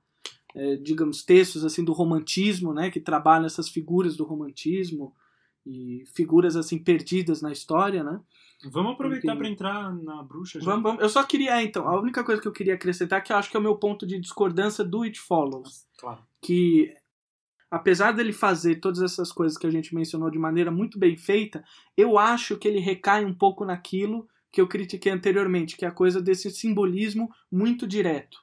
[0.54, 2.90] é, digamos, textos assim do romantismo, né?
[2.90, 5.14] Que trabalham essas figuras do romantismo
[5.64, 8.20] e figuras assim perdidas na história, né?
[8.64, 10.60] Vamos aproveitar para entrar na bruxa.
[10.60, 10.66] Já.
[10.66, 11.02] Vamos, vamos.
[11.02, 13.36] Eu só queria, é, então, a única coisa que eu queria acrescentar é que eu
[13.36, 15.86] acho que é o meu ponto de discordância do It Follows.
[15.98, 16.22] Claro.
[16.42, 16.94] Que
[17.70, 21.64] apesar dele fazer todas essas coisas que a gente mencionou de maneira muito bem feita,
[21.96, 25.92] eu acho que ele recai um pouco naquilo que eu critiquei anteriormente, que é a
[25.92, 28.42] coisa desse simbolismo muito direto.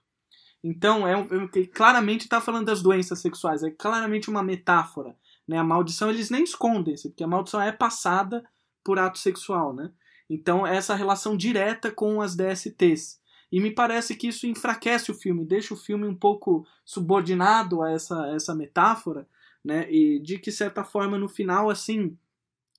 [0.63, 5.15] Então, é, é claramente está falando das doenças sexuais, é claramente uma metáfora.
[5.47, 5.58] Né?
[5.58, 8.43] A maldição eles nem escondem, porque a maldição é passada
[8.84, 9.91] por ato sexual, né?
[10.30, 13.20] Então, essa relação direta com as DSTs.
[13.52, 17.92] E me parece que isso enfraquece o filme, deixa o filme um pouco subordinado a
[17.92, 19.28] essa, essa metáfora,
[19.63, 19.90] né?
[19.90, 22.18] E de que certa forma no final, assim,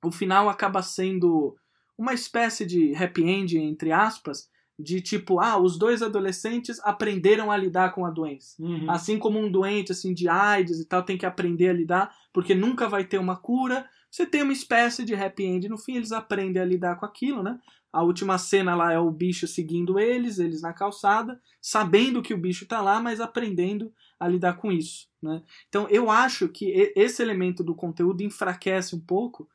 [0.03, 1.57] o final acaba sendo
[1.97, 7.57] uma espécie de happy end, entre aspas, de tipo, ah, os dois adolescentes aprenderam a
[7.57, 8.55] lidar com a doença.
[8.63, 8.89] Uhum.
[8.89, 12.55] Assim como um doente assim de AIDS e tal tem que aprender a lidar, porque
[12.55, 15.69] nunca vai ter uma cura, você tem uma espécie de happy end.
[15.69, 17.59] No fim, eles aprendem a lidar com aquilo, né?
[17.93, 22.39] A última cena lá é o bicho seguindo eles, eles na calçada, sabendo que o
[22.39, 25.43] bicho tá lá, mas aprendendo a lidar com isso, né?
[25.69, 29.49] Então, eu acho que esse elemento do conteúdo enfraquece um pouco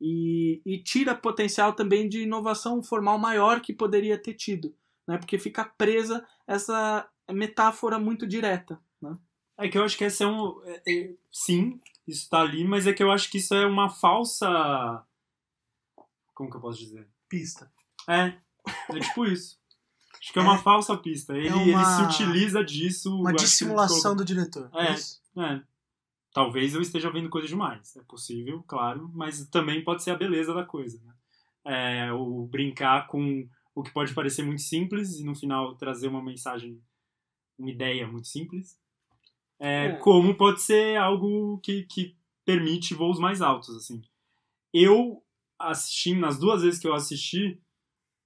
[0.00, 4.74] e, e tira potencial também de inovação formal maior que poderia ter tido,
[5.06, 5.18] né?
[5.18, 9.16] Porque fica presa essa metáfora muito direta, né?
[9.58, 10.60] É que eu acho que esse é um.
[10.64, 13.88] É, é, sim, isso tá ali, mas é que eu acho que isso é uma
[13.88, 15.04] falsa.
[16.34, 17.08] Como que eu posso dizer?
[17.28, 17.70] Pista.
[18.08, 18.36] É,
[18.90, 19.58] é tipo isso.
[20.20, 21.36] Acho que é, é uma falsa pista.
[21.36, 21.62] Ele, é uma...
[21.62, 23.14] ele se utiliza disso.
[23.14, 24.70] Uma dissimulação do diretor.
[24.74, 24.94] É,
[25.40, 25.62] é,
[26.34, 27.94] Talvez eu esteja vendo coisa demais.
[27.94, 31.00] É possível, claro, mas também pode ser a beleza da coisa.
[31.04, 31.14] Né?
[31.64, 36.20] É, o brincar com o que pode parecer muito simples e no final trazer uma
[36.20, 36.82] mensagem,
[37.56, 38.76] uma ideia muito simples.
[39.64, 39.96] É, é.
[39.96, 44.02] Como pode ser algo que, que permite voos mais altos, assim.
[44.72, 45.22] Eu
[45.58, 47.58] assisti, nas duas vezes que eu assisti,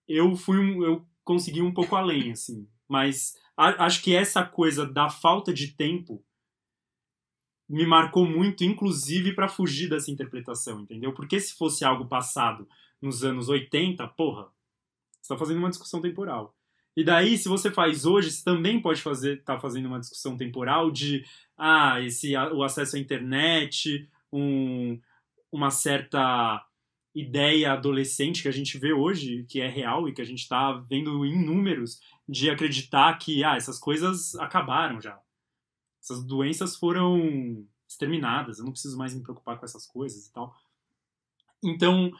[0.09, 2.68] eu fui um, eu consegui um pouco além, assim.
[2.88, 6.24] Mas a, acho que essa coisa da falta de tempo
[7.68, 11.14] me marcou muito, inclusive para fugir dessa interpretação, entendeu?
[11.14, 12.66] Porque se fosse algo passado
[13.01, 14.51] nos anos 80, porra,
[15.20, 16.58] você tá fazendo uma discussão temporal.
[16.99, 20.91] E daí, se você faz hoje, você também pode fazer, tá fazendo uma discussão temporal
[20.91, 21.25] de
[21.57, 25.01] ah, esse, o acesso à internet, um,
[25.53, 26.61] uma certa
[27.15, 30.73] ideia adolescente que a gente vê hoje, que é real e que a gente está
[30.73, 35.21] vendo em números, de acreditar que ah, essas coisas acabaram já.
[36.03, 40.53] Essas doenças foram exterminadas, eu não preciso mais me preocupar com essas coisas e tal.
[41.63, 42.11] Então,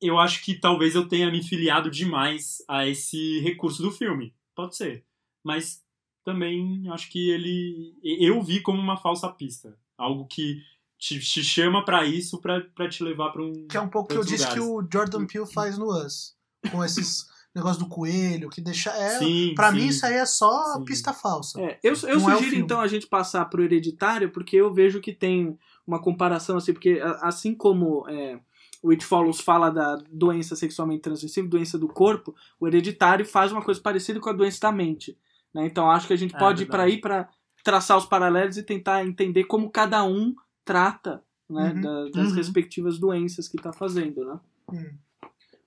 [0.00, 4.34] eu acho que talvez eu tenha me filiado demais a esse recurso do filme.
[4.54, 5.04] Pode ser.
[5.44, 5.82] Mas
[6.24, 7.94] também acho que ele.
[8.02, 9.76] Eu vi como uma falsa pista.
[9.96, 10.62] Algo que
[10.98, 13.66] te, te chama para isso, para te levar para um.
[13.66, 14.40] Que é um pouco que eu lugares.
[14.40, 16.36] disse que o Jordan Peele faz no Us.
[16.70, 17.26] Com esses.
[17.54, 18.90] negócio do coelho, que deixa.
[18.90, 19.76] É, sim, pra sim.
[19.76, 20.84] mim, isso aí é só sim.
[20.84, 21.60] pista falsa.
[21.60, 24.72] É, eu eu Não é sugiro, é então, a gente passar pro hereditário, porque eu
[24.72, 28.08] vejo que tem uma comparação assim, porque assim como.
[28.08, 28.38] É,
[28.82, 33.62] o It Follows fala da doença sexualmente transmissível, doença do corpo, o hereditário faz uma
[33.62, 35.18] coisa parecida com a doença da mente.
[35.52, 35.66] Né?
[35.66, 37.28] Então acho que a gente É, pode ir para aí para
[37.62, 42.36] traçar os paralelos e tentar entender como cada um trata né, Uhum, da- das uhum.
[42.36, 44.24] respectivas doenças que está fazendo.
[44.24, 44.40] Né?
[44.72, 44.94] Hum.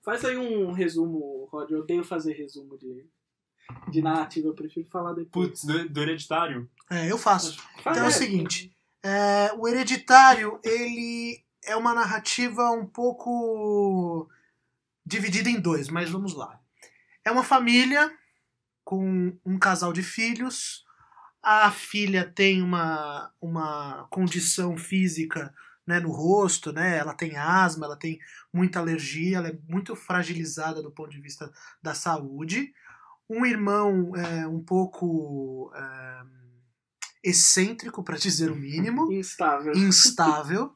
[0.02, 1.70] Faz aí um resumo, Rod.
[1.72, 3.06] Eu odeio fazer resumo de,
[3.90, 5.50] de narrativa, eu prefiro falar depois.
[5.50, 6.70] Putz, do, do hereditário?
[6.90, 7.58] É, eu faço.
[7.80, 14.30] Então é o seguinte, é, o Hereditário, ele é uma narrativa um pouco
[15.06, 16.60] dividida em dois, mas vamos lá.
[17.24, 18.12] É uma família
[18.84, 20.84] com um casal de filhos.
[21.42, 25.54] A filha tem uma, uma condição física
[25.86, 26.98] né, no rosto, né?
[26.98, 28.20] Ela tem asma, ela tem
[28.52, 32.74] muita alergia, ela é muito fragilizada do ponto de vista da saúde.
[33.30, 36.22] Um irmão é, um pouco é,
[37.24, 39.74] excêntrico, para dizer o mínimo, Instável.
[39.74, 40.76] instável.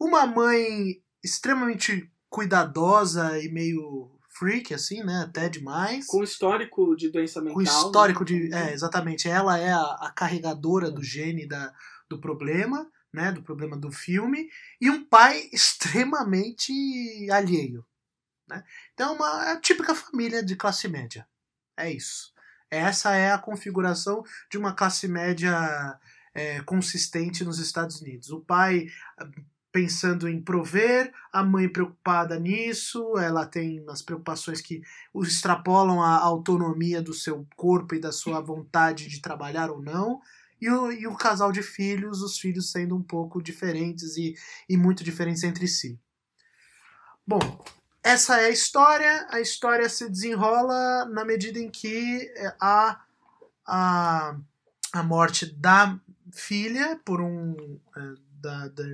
[0.00, 5.24] Uma mãe extremamente cuidadosa e meio freak, assim, né?
[5.28, 6.06] Até demais.
[6.06, 7.54] Com histórico de doença mental.
[7.54, 8.26] Com histórico né?
[8.26, 8.54] de.
[8.54, 9.28] É, exatamente.
[9.28, 11.72] Ela é a, a carregadora do gene da,
[12.08, 13.30] do problema, né?
[13.30, 14.48] Do problema do filme.
[14.80, 16.72] E um pai extremamente
[17.30, 17.84] alheio.
[18.48, 18.64] Né?
[18.94, 21.28] Então, uma é a típica família de classe média.
[21.76, 22.32] É isso.
[22.70, 25.98] Essa é a configuração de uma classe média
[26.32, 28.30] é, consistente nos Estados Unidos.
[28.30, 28.86] O pai
[29.72, 34.82] pensando em prover, a mãe preocupada nisso, ela tem as preocupações que
[35.14, 40.20] extrapolam a autonomia do seu corpo e da sua vontade de trabalhar ou não.
[40.60, 44.34] E o, e o casal de filhos, os filhos sendo um pouco diferentes e,
[44.68, 45.98] e muito diferentes entre si.
[47.26, 47.64] Bom,
[48.02, 49.26] essa é a história.
[49.30, 53.02] A história se desenrola na medida em que é, há
[53.66, 54.36] a,
[54.92, 55.98] a morte da
[56.32, 57.80] filha por um.
[57.96, 58.84] é, da, da,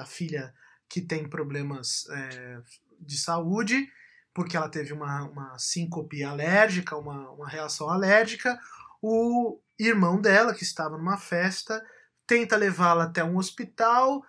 [0.00, 0.54] da filha
[0.88, 2.60] que tem problemas é,
[2.98, 3.86] de saúde,
[4.32, 8.58] porque ela teve uma, uma síncope alérgica, uma, uma reação alérgica.
[9.02, 11.84] O irmão dela, que estava numa festa,
[12.26, 14.24] tenta levá-la até um hospital,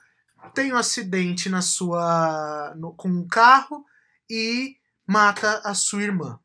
[0.53, 3.85] tem um acidente na sua no- com um carro
[4.29, 4.75] e
[5.07, 6.39] mata a sua irmã,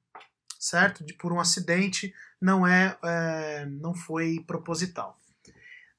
[0.58, 1.04] certo?
[1.04, 5.18] De, por um acidente, não é, é, não foi proposital.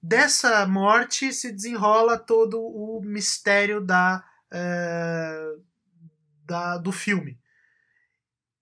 [0.01, 5.53] Dessa morte se desenrola todo o mistério da, é,
[6.45, 7.39] da do filme.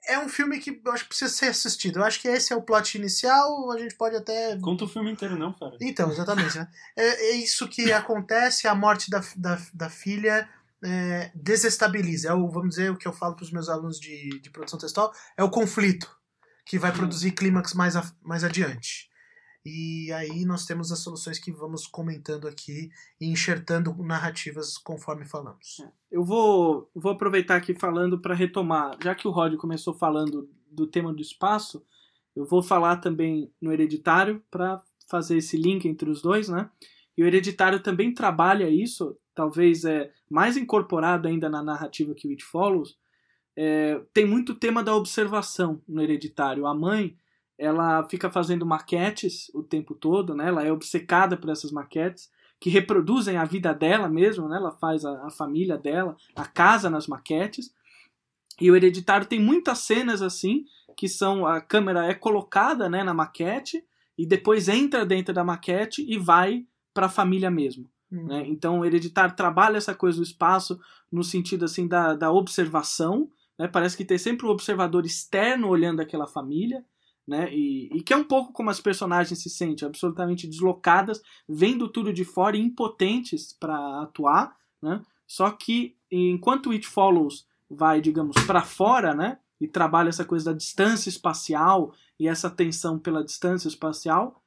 [0.08, 1.98] É um filme que eu acho que precisa ser assistido.
[2.00, 3.72] Eu acho que esse é o plot inicial.
[3.72, 5.76] A gente pode até Conta o filme inteiro, não, fera?
[5.82, 6.58] então, exatamente.
[6.58, 6.68] Né?
[6.96, 10.48] É, é isso que acontece, a morte da, da, da filha
[10.84, 12.30] é, desestabiliza.
[12.30, 14.78] É o, vamos dizer, o que eu falo para os meus alunos de, de produção
[14.78, 16.16] textual, é o conflito
[16.68, 19.10] que vai produzir clímax mais, a- mais adiante.
[19.66, 25.82] E aí nós temos as soluções que vamos comentando aqui e enxertando narrativas conforme falamos.
[26.12, 30.86] Eu vou, vou aproveitar aqui falando para retomar, já que o Rod começou falando do
[30.86, 31.84] tema do espaço,
[32.36, 36.70] eu vou falar também no Hereditário para fazer esse link entre os dois, né?
[37.18, 42.32] E o Hereditário também trabalha isso, talvez é mais incorporado ainda na narrativa que o
[42.32, 42.98] It Follows.
[43.56, 46.68] É, tem muito tema da observação no Hereditário.
[46.68, 47.18] A mãe,
[47.58, 50.48] ela fica fazendo maquetes o tempo todo, né?
[50.48, 54.58] Ela é obcecada por essas maquetes que reproduzem a vida dela mesmo, né?
[54.58, 57.74] Ela faz a, a família dela, a casa nas maquetes.
[58.60, 60.66] E o Hereditário tem muitas cenas assim,
[60.96, 63.84] que são a câmera é colocada, né, na maquete
[64.18, 67.90] e depois entra dentro da maquete e vai para a família mesmo.
[68.12, 68.28] Hum.
[68.28, 68.46] Né?
[68.48, 70.80] Então o Hereditário trabalha essa coisa do espaço
[71.12, 73.68] no sentido assim da, da observação, né?
[73.68, 76.84] Parece que tem sempre um observador externo olhando aquela família,
[77.28, 77.52] né?
[77.54, 82.14] E, e que é um pouco como as personagens se sentem, absolutamente deslocadas, vendo tudo
[82.14, 85.02] de fora e impotentes para atuar, né?
[85.28, 89.40] Só que enquanto It Follows vai, digamos, para fora, né?
[89.60, 94.42] E trabalha essa coisa da distância espacial e essa tensão pela distância espacial,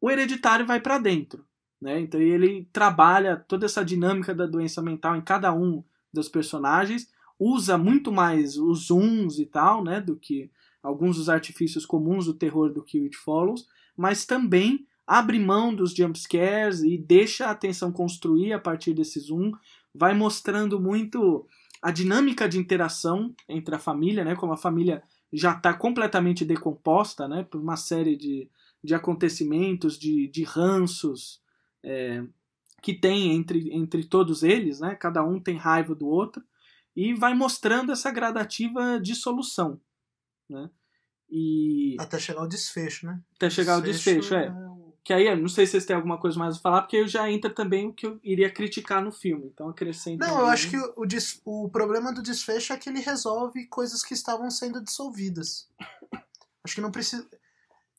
[0.00, 1.44] o Hereditário vai para dentro,
[1.80, 2.00] né?
[2.00, 7.76] Então ele trabalha toda essa dinâmica da doença mental em cada um dos personagens, usa
[7.76, 10.50] muito mais os zooms e tal, né, do que
[10.82, 13.66] alguns dos artifícios comuns do terror do que It Follows,
[13.96, 19.20] mas também abre mão dos jump scares e deixa a atenção construir a partir desse
[19.20, 19.52] zoom,
[19.94, 21.46] vai mostrando muito
[21.82, 27.26] a dinâmica de interação entre a família, né, como a família já está completamente decomposta,
[27.26, 28.48] né, por uma série de,
[28.82, 31.40] de acontecimentos, de, de ranços
[31.82, 32.24] é,
[32.80, 36.42] que tem entre, entre todos eles, né, cada um tem raiva do outro,
[36.94, 39.80] e vai mostrando essa gradativa dissolução,
[40.48, 40.70] né?
[41.30, 43.20] E Até chegar ao desfecho, né?
[43.36, 44.50] até chegar ao desfecho, é.
[44.50, 46.96] o- que aí, eu não sei se vocês têm alguma coisa mais a falar, porque
[46.96, 49.46] eu já entra também o que eu iria criticar no filme.
[49.46, 50.24] Então acrescenta.
[50.24, 53.66] Não, eu acho que o, o, des- o problema do desfecho é que ele resolve
[53.66, 55.68] coisas que estavam sendo dissolvidas.
[56.64, 57.28] Acho que não precisa.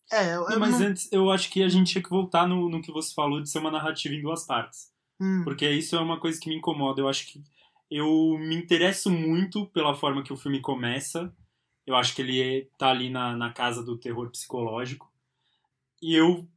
[0.09, 0.87] É, eu, Não, eu mas não...
[0.87, 3.49] antes, eu acho que a gente tinha que voltar no, no que você falou de
[3.49, 4.89] ser uma narrativa em duas partes.
[5.19, 7.01] Hum, Porque isso é uma coisa que me incomoda.
[7.01, 7.43] Eu acho que
[7.91, 11.35] eu me interesso muito pela forma que o filme começa.
[11.85, 15.11] Eu acho que ele é- tá ali na, na casa do terror psicológico.
[16.01, 16.47] E eu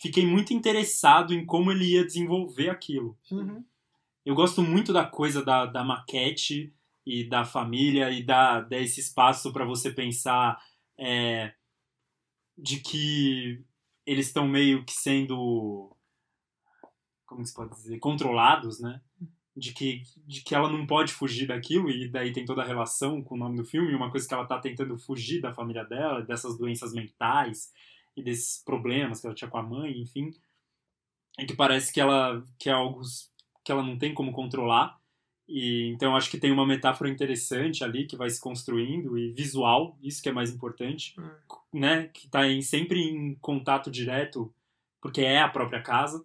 [0.00, 3.18] fiquei muito interessado em como ele ia desenvolver aquilo.
[3.30, 3.64] uhum.
[4.24, 6.74] Eu gosto muito da coisa da, da maquete
[7.06, 10.62] e da família e dá, dá esse espaço para você pensar
[10.98, 11.54] é,
[12.56, 13.64] de que
[14.04, 15.96] eles estão meio que sendo
[17.24, 19.00] como se pode dizer controlados, né?
[19.58, 23.22] De que, de que ela não pode fugir daquilo, e daí tem toda a relação
[23.22, 26.22] com o nome do filme, uma coisa que ela tá tentando fugir da família dela,
[26.22, 27.72] dessas doenças mentais
[28.16, 30.30] e desses problemas que ela tinha com a mãe, enfim.
[31.38, 33.00] E que parece que ela que é algo
[33.64, 34.98] que ela não tem como controlar.
[35.48, 39.96] E então acho que tem uma metáfora interessante ali que vai se construindo e visual,
[40.02, 41.30] isso que é mais importante, Hum.
[41.80, 42.08] né?
[42.12, 44.52] Que tá em, sempre em contato direto,
[45.00, 46.24] porque é a própria casa.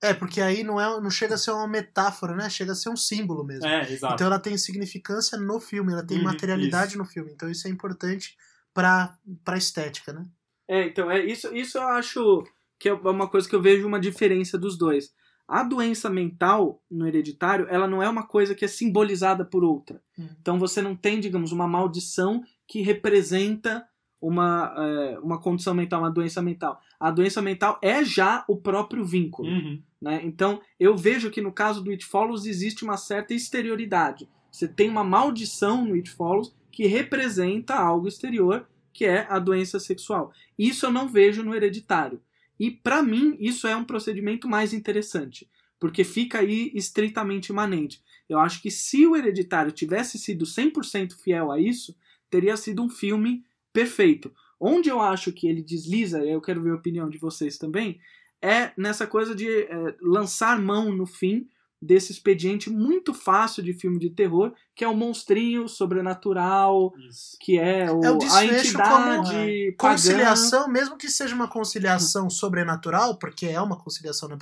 [0.00, 2.48] É, porque aí não, é, não chega a ser uma metáfora, né?
[2.48, 3.66] Chega a ser um símbolo mesmo.
[3.66, 4.14] É, exato.
[4.14, 6.98] Então ela tem significância no filme, ela tem Uhum, materialidade isso.
[6.98, 7.32] no filme.
[7.32, 8.36] Então isso é importante
[8.72, 10.24] pra, pra estética, né?
[10.68, 12.44] É, então, é isso, isso eu acho
[12.78, 15.12] que é uma coisa que eu vejo uma diferença dos dois.
[15.48, 20.00] A doença mental no hereditário, ela não é uma coisa que é simbolizada por outra.
[20.16, 20.28] Hum.
[20.40, 23.88] Então você não tem, digamos, uma maldição que representa
[24.20, 26.78] uma, é, uma condição mental, uma doença mental.
[27.00, 29.48] A doença mental é já o próprio vínculo.
[29.48, 29.82] Uhum.
[30.00, 30.20] Né?
[30.24, 34.28] Então, eu vejo que no caso do It Follows existe uma certa exterioridade.
[34.50, 39.78] Você tem uma maldição no It Follows que representa algo exterior, que é a doença
[39.80, 40.32] sexual.
[40.58, 42.20] Isso eu não vejo no hereditário.
[42.58, 48.02] E para mim, isso é um procedimento mais interessante, porque fica aí estritamente imanente.
[48.28, 51.96] Eu acho que se o hereditário tivesse sido 100% fiel a isso,
[52.28, 54.32] teria sido um filme perfeito.
[54.60, 58.00] Onde eu acho que ele desliza, e eu quero ver a opinião de vocês também,
[58.42, 61.48] é nessa coisa de é, lançar mão no fim
[61.80, 67.36] desse expediente muito fácil de filme de terror, que é o monstrinho sobrenatural, Isso.
[67.40, 69.92] que é, o, É o a desfecho como, entidade pagã.
[69.94, 74.36] Conciliação, mesmo que seja uma conciliação sobrenatural, porque é uma conciliação né,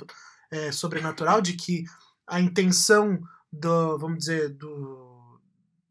[0.49, 1.83] é, sobrenatural, de que
[2.25, 3.19] a intenção
[3.53, 5.39] do, vamos dizer, do,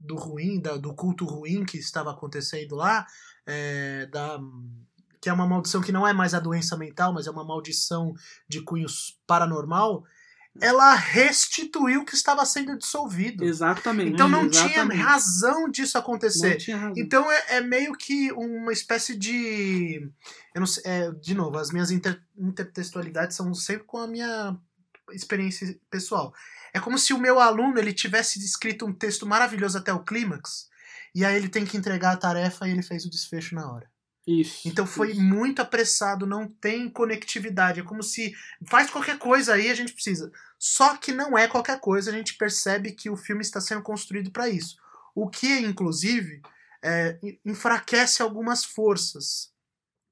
[0.00, 3.06] do ruim, da- do culto ruim que estava acontecendo lá,
[3.46, 4.40] é, da,
[5.26, 8.14] que é uma maldição que não é mais a doença mental, mas é uma maldição
[8.48, 8.86] de cunho
[9.26, 10.04] paranormal,
[10.60, 13.42] ela restituiu o que estava sendo dissolvido.
[13.42, 14.12] Exatamente.
[14.12, 14.72] Então não exatamente.
[14.92, 16.62] tinha razão disso acontecer.
[16.70, 16.92] Razão.
[16.96, 20.08] Então é, é meio que uma espécie de.
[20.54, 24.56] Eu não sei, é, de novo, as minhas inter- intertextualidades são sempre com a minha
[25.10, 26.32] experiência pessoal.
[26.72, 30.68] É como se o meu aluno ele tivesse escrito um texto maravilhoso até o clímax,
[31.12, 33.90] e aí ele tem que entregar a tarefa e ele fez o desfecho na hora.
[34.26, 34.68] Isso.
[34.68, 35.22] Então foi isso.
[35.22, 37.80] muito apressado, não tem conectividade.
[37.80, 38.34] É como se
[38.68, 40.32] faz qualquer coisa aí, a gente precisa.
[40.58, 44.32] Só que não é qualquer coisa, a gente percebe que o filme está sendo construído
[44.32, 44.76] para isso.
[45.14, 46.42] O que, inclusive,
[46.82, 49.52] é, en- enfraquece algumas forças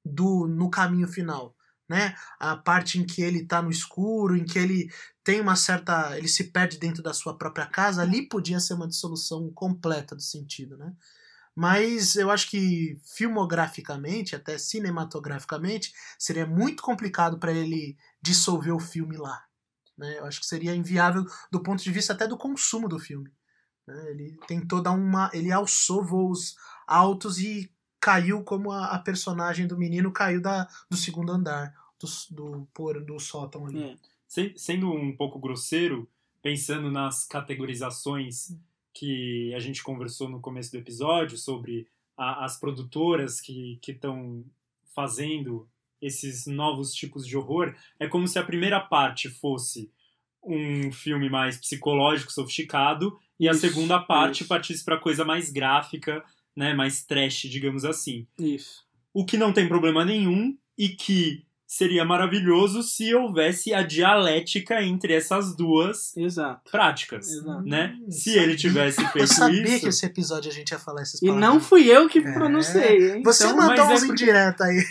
[0.05, 1.57] do no caminho final.
[1.89, 2.15] Né?
[2.39, 4.91] A parte em que ele está no escuro, em que ele
[5.23, 6.17] tem uma certa.
[6.17, 10.23] ele se perde dentro da sua própria casa, ali podia ser uma dissolução completa do
[10.23, 10.77] sentido.
[10.79, 10.93] Né?
[11.57, 19.17] Mas eu acho que filmograficamente, até cinematograficamente, seria muito complicado para ele dissolver o filme
[19.17, 19.45] lá.
[19.97, 20.19] Né?
[20.19, 23.31] Eu acho que seria inviável do ponto de vista até do consumo do filme.
[23.87, 24.11] né?
[24.11, 25.31] Ele tentou dar uma.
[25.33, 30.97] Ele alçou voos altos e caiu como a, a personagem do menino caiu da, do
[30.97, 33.83] segundo andar, do, do, por- do sótão ali.
[33.83, 33.97] É.
[34.27, 36.11] Sen- Sendo um pouco grosseiro,
[36.43, 38.53] pensando nas categorizações
[38.95, 41.87] que a gente conversou no começo do episódio sobre
[42.17, 44.45] a- as produtoras que estão
[44.95, 45.69] fazendo
[46.01, 49.91] esses novos tipos de horror, é como se a primeira parte fosse
[50.43, 54.49] um filme mais psicológico, sofisticado, e a Isso, segunda parte isso.
[54.49, 56.23] partisse para coisa mais gráfica,
[56.55, 58.87] né, mais trash, digamos assim Isso.
[59.13, 61.45] o que não tem problema nenhum e que
[61.77, 66.71] seria maravilhoso se houvesse a dialética entre essas duas Exato.
[66.71, 67.63] práticas, Exato.
[67.63, 67.97] né?
[68.01, 68.43] Hum, Se sabia.
[68.43, 71.27] ele tivesse Eu feito sabia isso, que esse episódio a gente ia falar essas E
[71.27, 71.49] palavras.
[71.49, 72.33] não fui eu que É.
[72.33, 73.23] pronunciei, hein?
[73.25, 74.85] Você Então, mandou mas é porque- indiretos aí.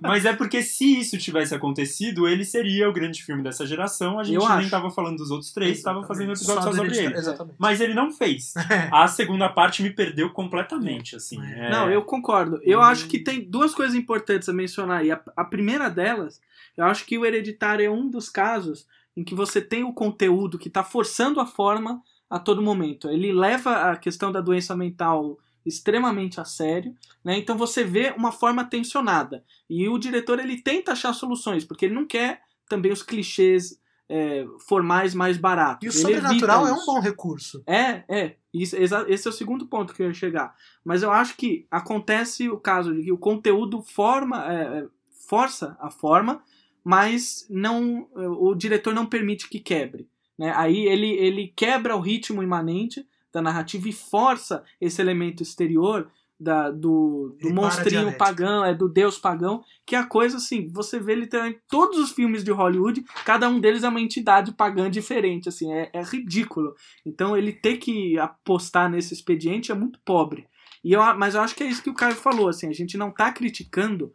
[0.00, 4.18] Mas é porque se isso tivesse acontecido, ele seria o grande filme dessa geração.
[4.18, 4.70] A gente Eu nem acho.
[4.70, 7.14] tava falando dos outros três, estava fazendo episódio Só só sobre ele.
[7.14, 7.56] Exatamente.
[7.58, 8.54] Mas ele não fez.
[8.70, 8.88] É.
[8.92, 11.40] A segunda parte me perdeu completamente, assim.
[11.44, 12.60] É- Não, eu concordo.
[12.62, 12.82] Eu Hum.
[12.82, 15.10] acho que tem duas coisas importantes a mencionar aí.
[15.10, 16.40] A, a primeira delas
[16.76, 20.56] Eu acho que o Hereditário é um dos casos em que você tem o conteúdo
[20.58, 22.00] que está forçando a forma
[22.30, 23.10] a todo momento.
[23.10, 26.94] Ele leva a questão da doença mental extremamente a sério,
[27.24, 27.36] né?
[27.36, 29.44] Então você vê uma forma tensionada.
[29.68, 33.80] E o diretor ele tenta achar soluções, porque ele não quer também os clichês
[34.10, 35.86] é, formais mais baratos.
[35.86, 37.62] E o Ele sobrenatural é um bom recurso.
[37.64, 38.36] É, é.
[38.52, 40.56] Isso, esse é o segundo ponto que eu ia chegar.
[40.84, 44.86] Mas eu acho que acontece o caso de que o conteúdo forma, é, é,
[45.28, 46.42] força a forma,
[46.82, 50.08] mas não é, o diretor não permite que quebre.
[50.36, 50.52] Né?
[50.56, 56.10] Aí ele, ele quebra o ritmo imanente da narrativa e força esse elemento exterior
[56.40, 60.98] da, do, do monstrinho pagão, é do deus pagão, que é a coisa assim, você
[60.98, 65.50] vê literalmente todos os filmes de Hollywood, cada um deles é uma entidade pagã diferente,
[65.50, 66.74] assim, é, é ridículo.
[67.04, 70.48] Então ele ter que apostar nesse expediente é muito pobre.
[70.82, 72.96] E eu, mas eu acho que é isso que o Caio falou, assim, a gente
[72.96, 74.10] não está criticando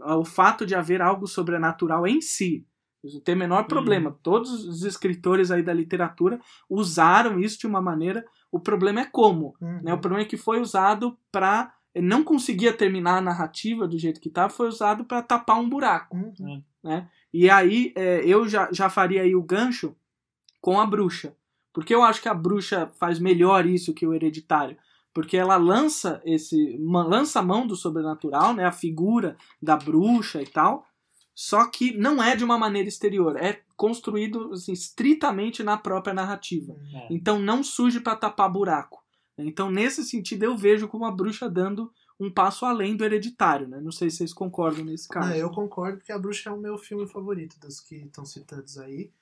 [0.00, 2.66] ah, o fato de haver algo sobrenatural em si.
[3.04, 4.18] Não tem o menor problema.
[4.22, 8.24] Todos os escritores aí da literatura usaram isso de uma maneira.
[8.50, 9.54] O problema é como.
[9.60, 9.82] Uhum.
[9.82, 9.94] Né?
[9.94, 14.28] O problema é que foi usado para não conseguia terminar a narrativa do jeito que
[14.28, 16.16] estava, foi usado para tapar um buraco.
[16.16, 16.62] Uhum.
[17.32, 19.94] E aí é, eu já, já faria aí o gancho
[20.60, 21.34] com a bruxa.
[21.72, 24.76] Porque eu acho que a bruxa faz melhor isso que o hereditário.
[25.12, 26.76] Porque ela lança esse.
[26.78, 28.64] lança a mão do sobrenatural, né?
[28.64, 30.86] A figura da bruxa e tal.
[31.40, 33.36] Só que não é de uma maneira exterior.
[33.36, 36.74] É construído assim, estritamente na própria narrativa.
[36.92, 37.06] É.
[37.14, 39.00] Então não surge para tapar buraco.
[39.38, 43.68] Então, nesse sentido, eu vejo como a bruxa dando um passo além do hereditário.
[43.68, 43.80] Né?
[43.80, 45.28] Não sei se vocês concordam nesse caso.
[45.30, 48.76] Ah, eu concordo que A Bruxa é o meu filme favorito dos que estão citados
[48.76, 49.12] aí.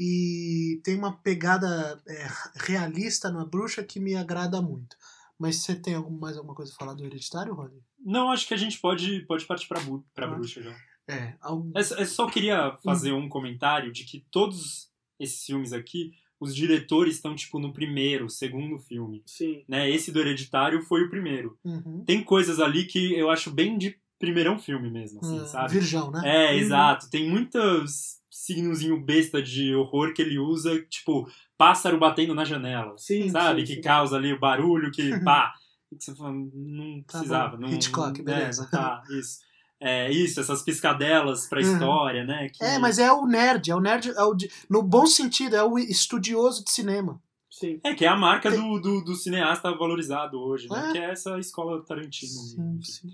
[0.00, 2.26] E tem uma pegada é,
[2.64, 4.96] realista na Bruxa que me agrada muito.
[5.38, 7.82] Mas você tem algum- mais alguma coisa a falar do Hereditário, Rony?
[8.02, 9.78] Não, acho que a gente pode, pode partir pra
[10.16, 10.26] Ah.
[10.28, 10.74] bruxa já.
[11.08, 11.70] É, algum...
[11.74, 14.88] Eu, eu só queria fazer um comentário de que todos
[15.18, 19.22] esses filmes aqui, os diretores estão, tipo, no primeiro, segundo filme.
[19.26, 19.64] Sim.
[19.66, 19.90] Né?
[19.90, 21.58] Esse do Hereditário foi o primeiro.
[21.64, 22.04] Uhum.
[22.06, 25.72] Tem coisas ali que eu acho bem de primeirão filme mesmo, assim, Ah, sabe?
[25.80, 26.22] Virgão, né?
[26.24, 26.58] É, Uhum.
[26.60, 27.08] exato.
[27.10, 32.96] Tem muitos signozinho besta de horror que ele usa, tipo, pássaro batendo na janela.
[32.98, 33.60] Sim, sabe?
[33.62, 33.80] sim, que sim.
[33.80, 35.52] causa ali o barulho que pá.
[35.88, 37.56] Que você fala, não Tá precisava.
[37.56, 37.62] bom.
[37.62, 38.62] não, Hitchcock, é, beleza.
[38.62, 39.38] não tá, isso.
[39.80, 41.72] É, isso, essas piscadelas pra Uhum.
[41.72, 42.48] história, né?
[42.52, 45.54] que- É, mas é o nerd, é o nerd, é o de- no bom sentido,
[45.54, 47.22] é o estudioso de cinema.
[47.50, 47.80] Sim.
[47.84, 50.88] É, que é a marca Tem- do, do, do cineasta valorizado hoje, né?
[50.88, 50.92] É.
[50.92, 52.30] Que é essa escola Tarantino.
[52.32, 53.08] Sim, sim,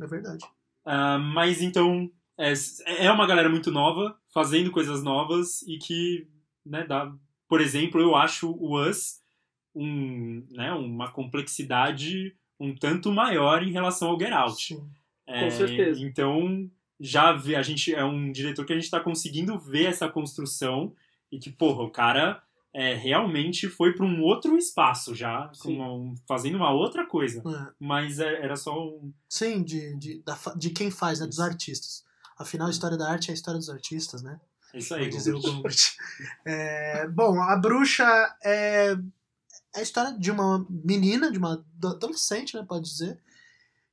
[0.00, 0.44] é verdade.
[0.84, 2.52] Ah, mas então, é,
[2.86, 6.26] é uma galera muito nova, fazendo coisas novas e que,
[6.64, 7.12] né, dá.
[7.48, 9.20] Por exemplo, eu acho o Us
[9.74, 14.62] um, né, uma complexidade um tanto maior em relação ao Get Out.
[14.64, 14.88] Sim.
[15.26, 16.00] É, certeza.
[16.02, 16.70] Então,
[17.00, 20.94] já vê, a gente é um diretor que a gente tá conseguindo ver essa construção
[21.30, 22.42] e que, porra, o cara
[22.74, 25.80] é, realmente foi para um outro espaço já, com Sim.
[25.80, 27.40] um- fazendo uma outra coisa.
[27.46, 27.72] É.
[27.78, 29.12] Mas é- era só um.
[29.28, 31.26] Sim, de, de, da de quem faz, né?
[31.26, 32.02] Dos artistas.
[32.38, 34.40] Afinal, a história da arte é a história dos artistas, né?
[34.72, 35.40] É isso aí, dizer o.
[36.46, 38.04] É, bom, a bruxa
[38.42, 38.96] é
[39.74, 43.18] é a história de uma menina, de uma ado- adolescente, né, pode dizer,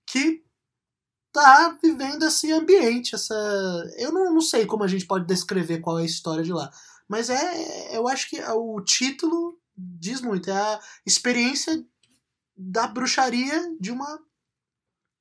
[0.06, 0.44] que
[1.32, 3.34] tá vivendo esse ambiente, essa...
[3.98, 6.70] Eu não, não sei como a gente pode descrever qual é a história de lá,
[7.08, 11.84] mas é, eu acho que o título diz muito, é a experiência
[12.56, 14.20] da bruxaria de uma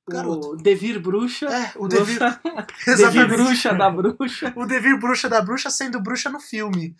[0.09, 0.47] garota.
[0.47, 1.45] O Devir Bruxa.
[1.45, 2.19] É, o Devir,
[2.85, 3.27] Devir.
[3.27, 4.53] Bruxa da Bruxa.
[4.55, 6.95] o Devir bruxa da bruxa sendo bruxa no filme.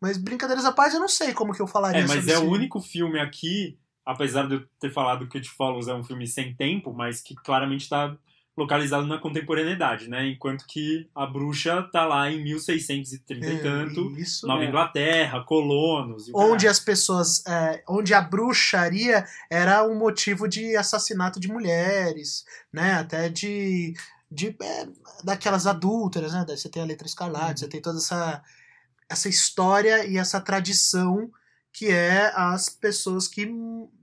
[0.00, 2.38] Mas brincadeiras à parte, eu não sei como que eu falaria É, mas sobre é
[2.38, 6.26] o único filme aqui, apesar de eu ter falado que It Follows é um filme
[6.26, 8.16] sem tempo, mas que claramente está
[8.60, 10.26] localizado na contemporaneidade, né?
[10.28, 14.46] Enquanto que a bruxa tá lá em 1630 e É, tanto, Isso.
[14.46, 14.68] Nova é.
[14.68, 16.28] Inglaterra, colonos.
[16.28, 17.44] E Onde as pessoas.
[17.46, 22.92] é, onde a bruxaria era um motivo de assassinato de mulheres, né?
[22.94, 23.94] Até de.
[24.30, 24.86] de é,
[25.24, 26.44] daquelas adúlteras, né?
[26.46, 27.56] Daí você tem a letra escarlate, Uhum.
[27.58, 28.42] você tem toda essa,
[29.08, 31.30] essa história e essa tradição
[31.72, 33.46] que é as pessoas que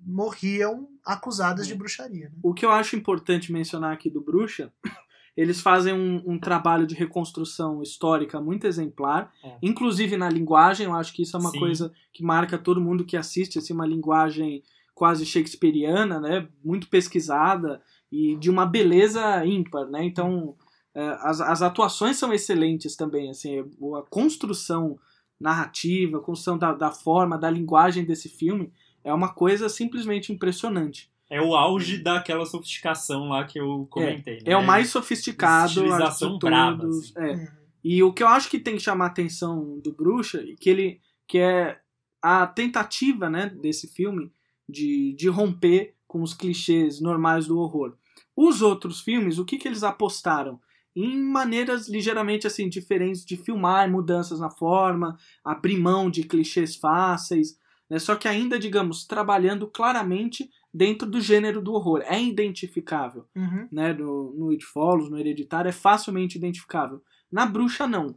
[0.06, 2.26] morriam acusadas de bruxaria.
[2.30, 2.36] né?
[2.44, 4.72] O que eu acho importante mencionar aqui do Bruxa,
[5.36, 9.58] eles fazem um, um trabalho de reconstrução histórica muito exemplar, É.
[9.62, 11.60] inclusive na linguagem, eu acho que isso é uma Sim.
[11.60, 14.64] coisa que marca todo mundo que assiste, assim, uma linguagem
[14.96, 17.82] quase shakespeariana, né, muito pesquisada
[18.12, 20.56] e de uma beleza ímpar, né, então
[20.96, 24.98] é, as, as atuações são excelentes também, assim, a construção
[25.40, 31.12] narrativa, a construção da, da forma, da linguagem desse filme é uma coisa simplesmente impressionante.
[31.30, 34.40] É o auge daquela sofisticação lá que eu comentei.
[34.46, 34.58] É né?
[34.58, 37.16] o mais sofisticado, Estilização braba, todos.
[37.16, 37.26] assim.
[37.26, 37.34] é.
[37.34, 37.48] Uhum.
[37.84, 41.02] E o que eu acho que tem que chamar a atenção do Bruxa, que ele
[41.28, 41.80] que é
[42.22, 44.32] a tentativa né, desse filme
[44.68, 47.96] de, de romper com os clichês normais do horror.
[48.36, 50.60] Os outros filmes, o que, que eles apostaram?
[50.96, 57.58] Em maneiras ligeiramente assim diferentes de filmar, mudanças na forma, abrir mão de clichês fáceis,
[57.90, 58.00] né?
[58.00, 62.02] só que ainda, digamos, trabalhando claramente dentro do gênero do horror.
[62.06, 63.26] É identificável.
[63.36, 63.68] Uhum.
[63.72, 63.94] Né?
[63.94, 67.02] No, no It Follows, no Hereditário, é facilmente identificável.
[67.32, 68.16] Na Bruxa, não.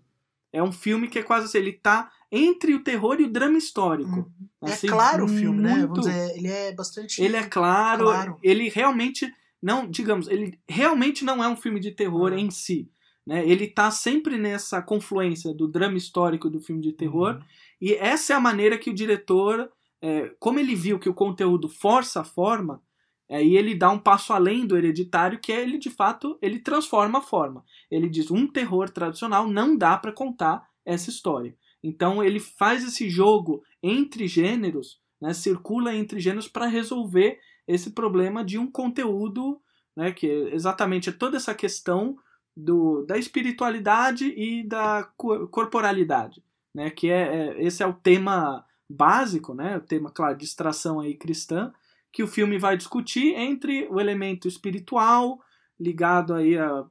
[0.52, 3.56] É um filme que é quase assim, ele tá entre o terror e o drama
[3.58, 4.10] histórico.
[4.10, 4.48] Uhum.
[4.62, 5.86] Assim, é claro o filme, né?
[5.86, 7.22] Vamos dizer, ele é bastante.
[7.22, 8.38] Ele é claro, Claro.
[8.42, 12.38] ele realmente não, digamos, ele realmente não é um filme de terror Uhum.
[12.38, 12.90] em si.
[13.26, 13.46] Né?
[13.46, 17.34] Ele tá sempre nessa confluência do drama histórico e do filme de terror.
[17.34, 17.42] Uhum.
[17.80, 19.70] E essa é a maneira que o diretor,
[20.02, 22.82] é, como ele viu que o conteúdo força a forma,
[23.30, 27.20] aí ele dá um passo além do hereditário, que é ele de fato ele transforma
[27.20, 27.64] a forma.
[27.90, 31.56] Ele diz um terror tradicional não dá para contar essa história.
[31.82, 38.44] Então ele faz esse jogo entre gêneros, né, circula entre gêneros para resolver esse problema
[38.44, 39.60] de um conteúdo,
[39.96, 42.16] né, que é exatamente toda essa questão
[42.54, 46.42] do, da espiritualidade e da co- corporalidade
[46.74, 51.00] né, que é, é- esse é o tema básico, né, o tema, claro, de extração
[51.00, 51.72] aí cristã,
[52.12, 55.38] que o filme vai discutir entre o elemento espiritual
[55.78, 56.84] ligado aí a,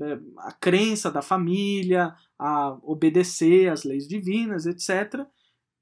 [0.00, 5.26] é, a crença da família, a obedecer às leis divinas, etc,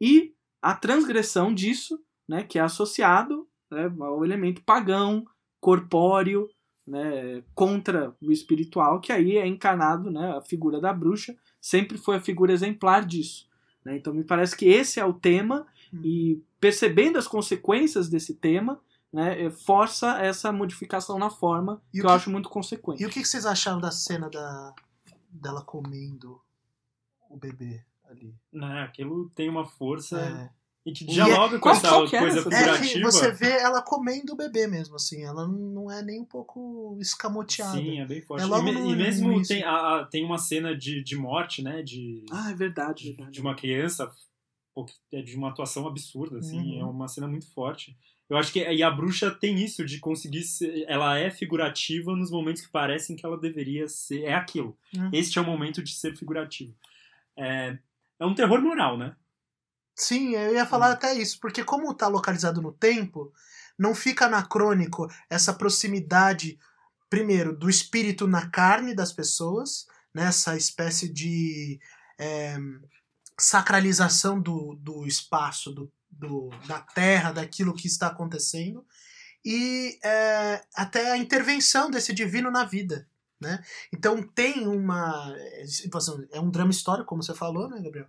[0.01, 5.24] e a transgressão disso, né, que é associado né, ao elemento pagão,
[5.61, 6.49] corpóreo,
[6.89, 12.16] né, contra o espiritual, que aí é encarnado, né, a figura da bruxa sempre foi
[12.16, 13.47] a figura exemplar disso.
[13.84, 13.97] né?
[13.97, 16.01] Então me parece que esse é o tema Hum.
[16.05, 18.80] e percebendo as consequências desse tema,
[19.12, 23.03] né, eh, força essa modificação na forma E que o eu que- acho muito consequente.
[23.03, 24.74] E o que que vocês acharam da cena da
[25.30, 26.41] dela comendo
[27.30, 28.34] o bebê ali?
[28.53, 30.51] Né, aquilo tem uma força É.
[30.89, 33.11] e que E dialoga é- com essa que é coisa essa É que figurativa.
[33.11, 35.22] você vê ela comendo o bebê mesmo, assim.
[35.22, 37.76] Ela não é nem um pouco escamoteada.
[37.78, 38.43] Sim, é bem forte.
[38.43, 39.70] É logo e, no e mesmo tem, a,
[40.01, 41.82] a- tem uma cena de, de morte, né?
[41.82, 43.30] De, Ah, é verdade, de, verdade.
[43.32, 44.11] de uma criança,
[44.74, 46.59] pô, que é de uma atuação absurda, assim.
[46.76, 46.80] Uhum.
[46.80, 47.97] É uma cena muito forte.
[48.30, 52.30] Eu acho que e a bruxa tem isso de conseguir ser, ela é figurativa nos
[52.30, 54.24] momentos que parecem que ela deveria ser.
[54.24, 54.76] É aquilo.
[54.95, 55.09] Uhum.
[55.12, 56.74] Este é o momento de ser figurativo.
[57.36, 57.78] É,
[58.20, 59.14] é um terror moral, né?
[59.99, 63.32] Sim, eu ia falar até isso, porque como tá localizado no tempo,
[63.78, 66.59] não fica anacrônico essa proximidade,
[67.11, 71.80] primeiro, do espírito na carne das pessoas, né, essa espécie de
[72.18, 72.57] é,
[73.38, 78.86] sacralização do, do espaço, do, do- da terra, daquilo que está acontecendo,
[79.44, 83.09] e é, até a intervenção desse divino na vida.
[83.40, 83.62] Né?
[83.92, 85.34] Então tem uma.
[86.32, 88.09] É um drama histórico, como você falou, né, Gabriel?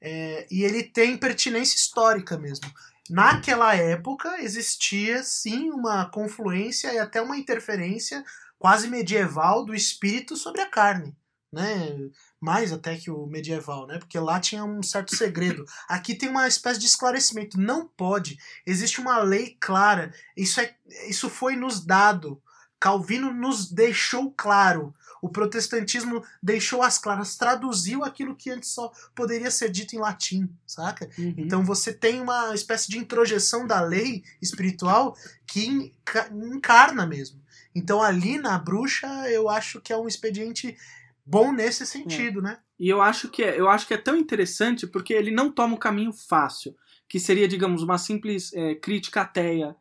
[0.00, 2.70] É, e ele tem pertinência histórica mesmo.
[3.08, 8.24] Naquela época existia sim uma confluência e até uma interferência
[8.58, 11.16] quase medieval do espírito sobre a carne,
[11.52, 11.96] né?
[12.40, 13.98] Mais até que o medieval, né?
[13.98, 15.64] Porque lá tinha um certo segredo.
[15.88, 17.58] Aqui tem uma espécie de esclarecimento.
[17.60, 18.38] Não pode.
[18.66, 20.12] Existe uma lei clara.
[20.36, 20.74] Isso é,
[21.08, 22.42] isso foi nos dado.
[22.80, 24.92] Calvino nos deixou claro.
[25.22, 30.48] O protestantismo deixou as claras, traduziu aquilo que antes só poderia ser dito em latim,
[30.66, 31.08] saca?
[31.18, 31.34] Uhum.
[31.36, 37.40] Então você tem uma espécie de introjeção da lei espiritual que enca- encarna mesmo.
[37.74, 40.76] Então ali na bruxa eu acho que é um expediente
[41.24, 42.58] bom nesse sentido, né?
[42.78, 45.74] E eu acho que é, eu acho que é tão interessante porque ele não toma
[45.74, 46.76] o caminho fácil,
[47.08, 49.74] que seria, digamos, uma simples é, crítica ateia,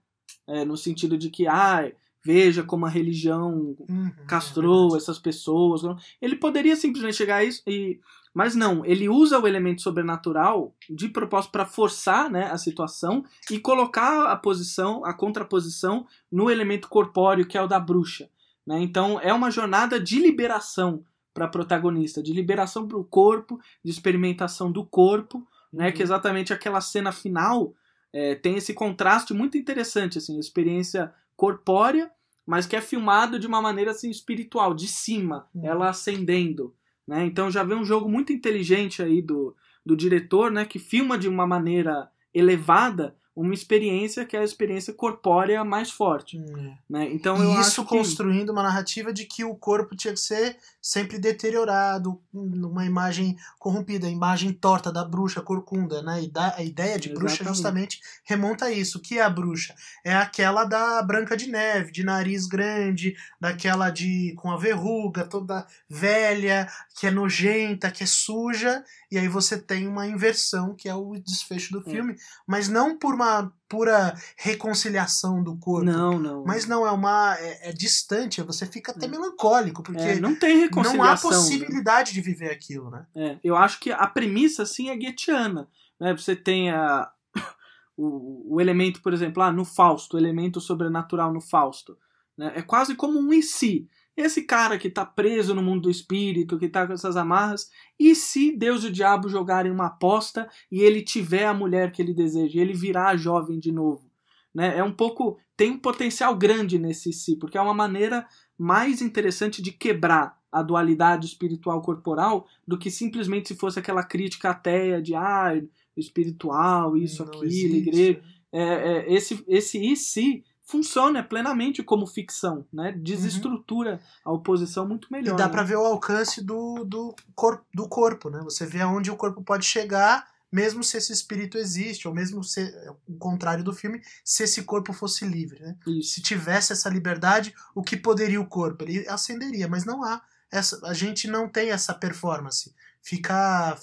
[0.48, 1.92] é, no sentido de que, ah,
[2.26, 5.82] veja como a religião Uhum, castrou é essas pessoas.
[6.20, 8.00] Ele poderia simplesmente chegar a isso e.
[8.34, 13.58] Mas não, ele usa o elemento sobrenatural de propósito para forçar né, a situação e
[13.58, 18.30] colocar a posição, a contraposição no elemento corpóreo que é o da bruxa.
[18.68, 18.82] Né?
[18.82, 23.92] Então é uma jornada de liberação para a protagonista, de liberação para o corpo, de
[23.92, 25.92] experimentação do corpo, né?
[25.92, 27.74] Que exatamente aquela cena final
[28.12, 32.12] é, tem esse contraste muito interessante, assim, a experiência corpórea,
[32.46, 35.66] mas que é filmado de uma maneira assim espiritual, de cima, Uhum.
[35.66, 36.74] ela ascendendo,
[37.08, 37.26] né?
[37.26, 39.56] Então já vê um jogo muito inteligente aí do,
[39.86, 40.66] do diretor, né?
[40.66, 46.40] Que filma de uma maneira elevada, uma experiência que é a experiência corpórea mais forte.
[46.40, 46.74] Hum.
[46.90, 47.12] Né?
[47.12, 47.90] Então eu isso acho que...
[47.90, 54.08] construindo uma narrativa de que o corpo tinha que ser sempre deteriorado, uma imagem corrompida,
[54.08, 56.24] a imagem torta da bruxa corcunda, né?
[56.24, 57.56] E da, a ideia de bruxa Exatamente.
[57.56, 59.00] justamente remonta a isso.
[59.00, 59.76] O que é a bruxa?
[60.04, 65.66] É aquela da Branca de Neve, de nariz grande, daquela de com a verruga, toda
[65.90, 66.68] velha,
[66.98, 71.16] que é nojenta, que é suja, e aí você tem uma inversão, que é o
[71.16, 71.92] desfecho do É.
[71.92, 72.16] filme,
[72.48, 73.25] mas não por uma
[73.68, 75.86] pura reconciliação do corpo.
[75.86, 76.44] Não, não.
[76.46, 77.36] Mas não, é uma.
[77.40, 79.10] É, é distante, você fica até É.
[79.10, 80.98] melancólico, porque É, não tem reconciliação.
[80.98, 81.22] não há né?
[81.22, 83.06] possibilidade de viver aquilo, né?
[83.16, 85.68] É, eu acho que a premissa, assim, é Goetheana.
[86.00, 86.14] Né?
[86.16, 87.10] Você tem a,
[87.98, 91.98] o, o elemento, por exemplo, ah, no Fausto, o elemento sobrenatural no Fausto.
[92.38, 92.52] Né?
[92.56, 93.88] É quase como um e se.
[94.16, 98.16] Esse cara que tá preso no mundo do espírito, que tá com essas amarras, e
[98.16, 102.14] se Deus e o diabo jogarem uma aposta e ele tiver a mulher que ele
[102.14, 104.10] deseja, e ele virar jovem de novo?
[104.54, 104.78] Né?
[104.78, 105.38] É um pouco.
[105.58, 108.26] Tem um potencial grande nesse si, porque é uma maneira
[108.58, 114.52] mais interessante de quebrar a dualidade espiritual corporal do que simplesmente se fosse aquela crítica
[114.52, 115.52] ateia de ah,
[115.98, 117.76] espiritual, isso, Não aquilo, existe.
[117.78, 118.24] igreja.
[118.52, 122.92] É, é, esse, esse e se funciona plenamente como ficção, né?
[122.92, 125.32] Desestrutura a oposição muito melhor.
[125.32, 125.36] Uhum.
[125.36, 125.52] E dá né?
[125.52, 128.42] pra ver o alcance do, do, cor, do corpo, né?
[128.44, 132.74] Você vê aonde o corpo pode chegar, mesmo se esse espírito existe, ou mesmo se,
[133.08, 135.78] o contrário do filme, se esse corpo fosse livre, né?
[135.88, 136.16] Isso.
[136.16, 138.84] Se tivesse essa liberdade, o que poderia o corpo?
[138.84, 140.22] Ele acenderia, mas não há.
[140.52, 142.74] Essa, a gente não tem essa performance.
[143.02, 143.78] Fica.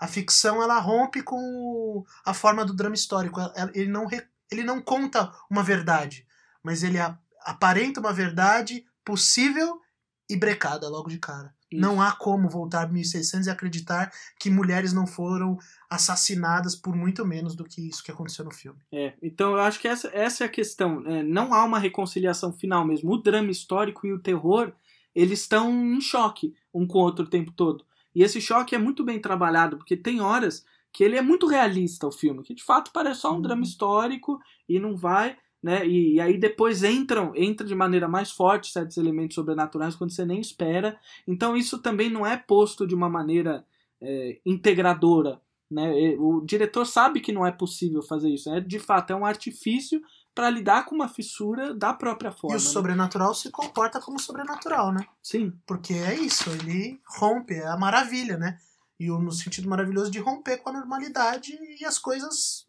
[0.00, 3.40] A ficção ela rompe com a forma do drama histórico.
[3.72, 4.06] Ele não,
[4.50, 6.26] ele não conta uma verdade,
[6.62, 9.80] mas ele a- aparenta uma verdade possível
[10.28, 11.54] e brecada logo de cara.
[11.70, 11.80] Isso.
[11.80, 15.58] Não há como voltar 1600 e acreditar que mulheres não foram
[15.90, 18.78] assassinadas por muito menos do que isso que aconteceu no filme.
[18.92, 21.02] É, então eu acho que essa, essa é a questão.
[21.06, 23.10] É, não há uma reconciliação final mesmo.
[23.12, 24.72] O drama histórico e o terror,
[25.14, 27.84] eles estão em choque um com o outro o tempo todo.
[28.14, 30.64] E esse choque é muito bem trabalhado, porque tem horas
[30.94, 33.42] que ele é muito realista, o filme, que de fato parece só um Uhum.
[33.42, 34.38] drama histórico
[34.68, 35.84] e não vai, né?
[35.86, 40.24] E, e aí depois entram, entra de maneira mais forte certos elementos sobrenaturais quando você
[40.24, 40.96] nem espera.
[41.26, 43.66] Então isso também não é posto de uma maneira
[44.00, 45.40] é, integradora.
[45.70, 46.14] Né?
[46.18, 48.48] O diretor sabe que não é possível fazer isso.
[48.50, 50.00] É, de fato, é um artifício
[50.34, 52.56] para lidar com uma fissura da própria forma.
[52.56, 52.68] e o né?
[52.70, 55.04] sobrenatural se comporta como sobrenatural, né?
[55.22, 58.58] Sim, Porque é isso, ele rompe, é a maravilha, né?
[58.98, 62.64] E no sentido maravilhoso de romper com a normalidade e as coisas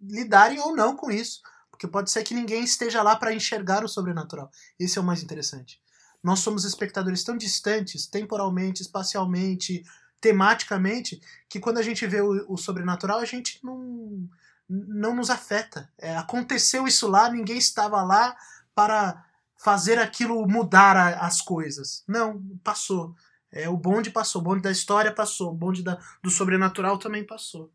[0.00, 1.40] lidarem ou não com isso.
[1.70, 4.50] Porque pode ser que ninguém esteja lá para enxergar o sobrenatural.
[4.78, 5.80] Esse é o mais interessante.
[6.22, 9.84] Nós somos espectadores tão distantes, temporalmente, espacialmente,
[10.20, 14.28] tematicamente, que quando a gente vê o, o sobrenatural, a gente não,
[14.68, 15.88] não nos afeta.
[15.96, 18.36] É, aconteceu isso lá, ninguém estava lá
[18.74, 19.24] para
[19.56, 22.02] fazer aquilo mudar a- as coisas.
[22.06, 23.14] Não, passou.
[23.50, 27.24] É, o bonde passou, o bonde da história passou, o bonde da, do sobrenatural também
[27.24, 27.70] passou.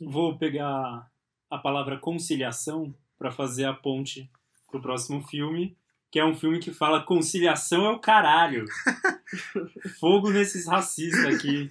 [0.00, 1.10] Vou pegar
[1.50, 4.30] a palavra conciliação para fazer a ponte
[4.70, 5.76] pro próximo filme,
[6.10, 8.64] que é um filme que fala conciliação é o caralho.
[9.98, 11.68] Fogo nesses racistas aqui.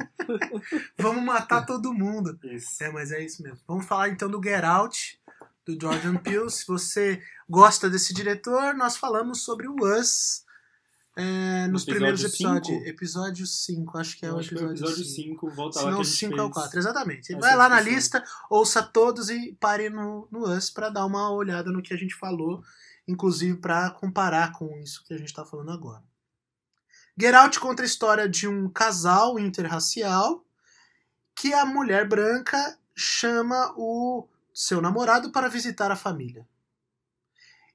[0.97, 2.37] Vamos matar todo mundo.
[2.43, 2.83] Isso.
[2.83, 3.59] É, mas é isso mesmo.
[3.67, 5.19] Vamos falar então do Get Out,
[5.65, 6.49] do Jordan Peele.
[6.49, 10.45] Se você gosta desse diretor, nós falamos sobre o Us
[11.19, 12.67] é, nos Episódio primeiros episódios.
[12.67, 12.87] cinco?
[12.87, 15.15] Episódio 5, acho que é Eu o acho que é o episódio episódio 5.
[15.15, 17.35] 5, volta Se lá não, que o a gente 5 é o fez 4, exatamente.
[17.35, 21.71] Vai lá na lista, ouça todos e pare no, no Us pra dar uma olhada
[21.71, 22.63] no que a gente falou,
[23.07, 26.03] inclusive pra comparar com isso que a gente tá falando agora.
[27.19, 30.45] Get Out conta a história de um casal interracial
[31.33, 36.47] que a mulher branca chama o seu namorado para visitar a família.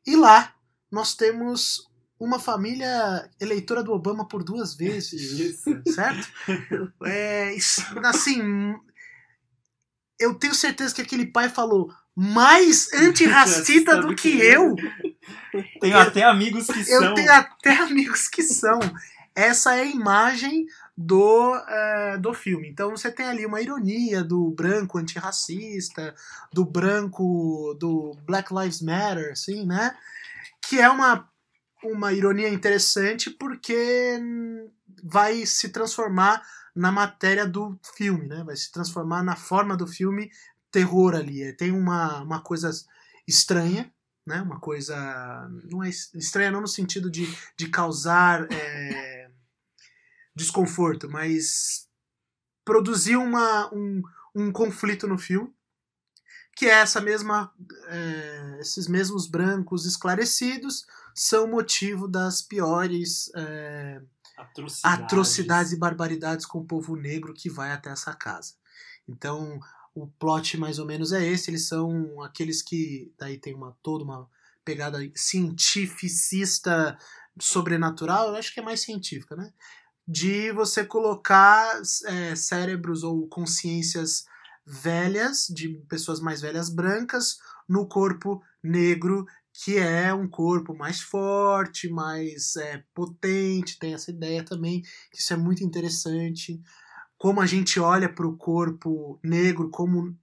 [0.07, 0.55] E lá
[0.89, 1.91] nós temos
[2.25, 5.13] uma família eleitora do Obama por duas vezes
[5.67, 5.83] Isso.
[5.93, 6.29] certo?
[7.05, 7.55] É,
[8.05, 8.75] assim,
[10.21, 14.77] eu tenho certeza que aquele pai falou mais antirracista do que eu.
[15.81, 17.15] Tenho até amigos que Eu são.
[17.15, 18.79] tenho até amigos que são.
[19.35, 20.67] Essa é a imagem
[20.97, 22.69] do, é, do filme.
[22.69, 26.15] Então você tem ali uma ironia do branco antirracista,
[26.53, 29.97] do branco do Black Lives Matter, assim, né?
[30.61, 31.29] Que é uma,
[31.85, 34.19] uma ironia interessante porque
[35.03, 36.43] vai se transformar
[36.75, 38.43] na matéria do filme, né?
[38.45, 40.31] Vai se transformar na forma do filme
[40.71, 41.43] terror ali.
[41.43, 42.71] É, Tem uma, uma coisa
[43.27, 43.93] estranha,
[44.27, 44.41] né?
[44.41, 44.97] Uma coisa
[45.71, 47.27] não é es- estranha não no sentido de,
[47.57, 49.31] de causar é,
[50.35, 51.89] desconforto, mas
[52.65, 54.03] produzir uma, um,
[54.35, 55.53] um conflito no filme
[56.57, 57.53] que é essa mesma,
[57.89, 64.01] é, esses mesmos brancos esclarecidos são motivo das piores é,
[64.37, 64.85] Atrocidades.
[64.85, 68.55] atrocidades e barbaridades com o povo negro que vai até essa casa.
[69.09, 69.61] Então,
[69.95, 74.05] o plot mais ou menos é esse, eles são aqueles que daí tem uma toda
[74.05, 74.29] uma
[74.65, 76.97] pegada cientificista
[77.41, 79.53] sobrenatural, eu acho que é mais científica, né?
[80.07, 84.25] De você colocar é, cérebros ou consciências
[84.65, 87.39] velhas, de pessoas mais velhas brancas,
[87.69, 94.45] no corpo negro, que é um corpo mais forte, mais é, potente, tem essa ideia
[94.45, 96.61] também, que isso é muito interessante.
[97.19, 100.17] Como a gente olha para o corpo negro, como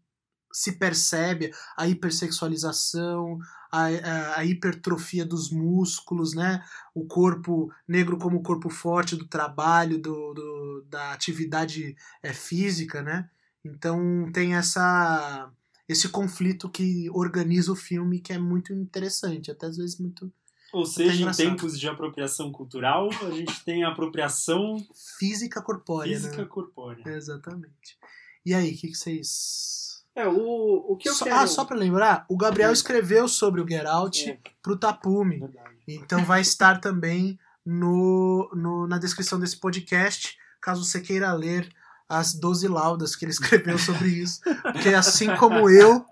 [0.52, 3.38] se percebe a hipersexualização,
[3.72, 6.64] a, a, a, hipertrofia dos músculos, né?
[6.94, 13.30] O corpo negro como corpo forte do trabalho, do, do da atividade é, física, né?
[13.64, 15.52] Então tem essa
[15.88, 20.32] esse conflito que organiza o filme que é muito interessante, até às vezes muito
[20.72, 24.78] ou seja, em tempos de apropriação cultural, a gente tem a apropriação
[25.18, 26.16] física corpórea.
[26.16, 26.46] Física né?
[26.46, 27.02] corpórea.
[27.08, 27.98] Exatamente.
[28.46, 29.90] E aí, o que, que vocês
[30.20, 31.38] é, o, o que eu só, quero...
[31.38, 34.40] Ah, só pra lembrar, o Gabriel escreveu sobre o Get Out É.
[34.62, 35.40] pro Tapume.
[35.40, 35.70] Verdade.
[35.88, 41.70] Então vai estar também no, no, na descrição desse podcast, caso você queira ler
[42.10, 44.42] as 12 laudas que ele escreveu sobre isso.
[44.64, 46.04] Porque assim como eu,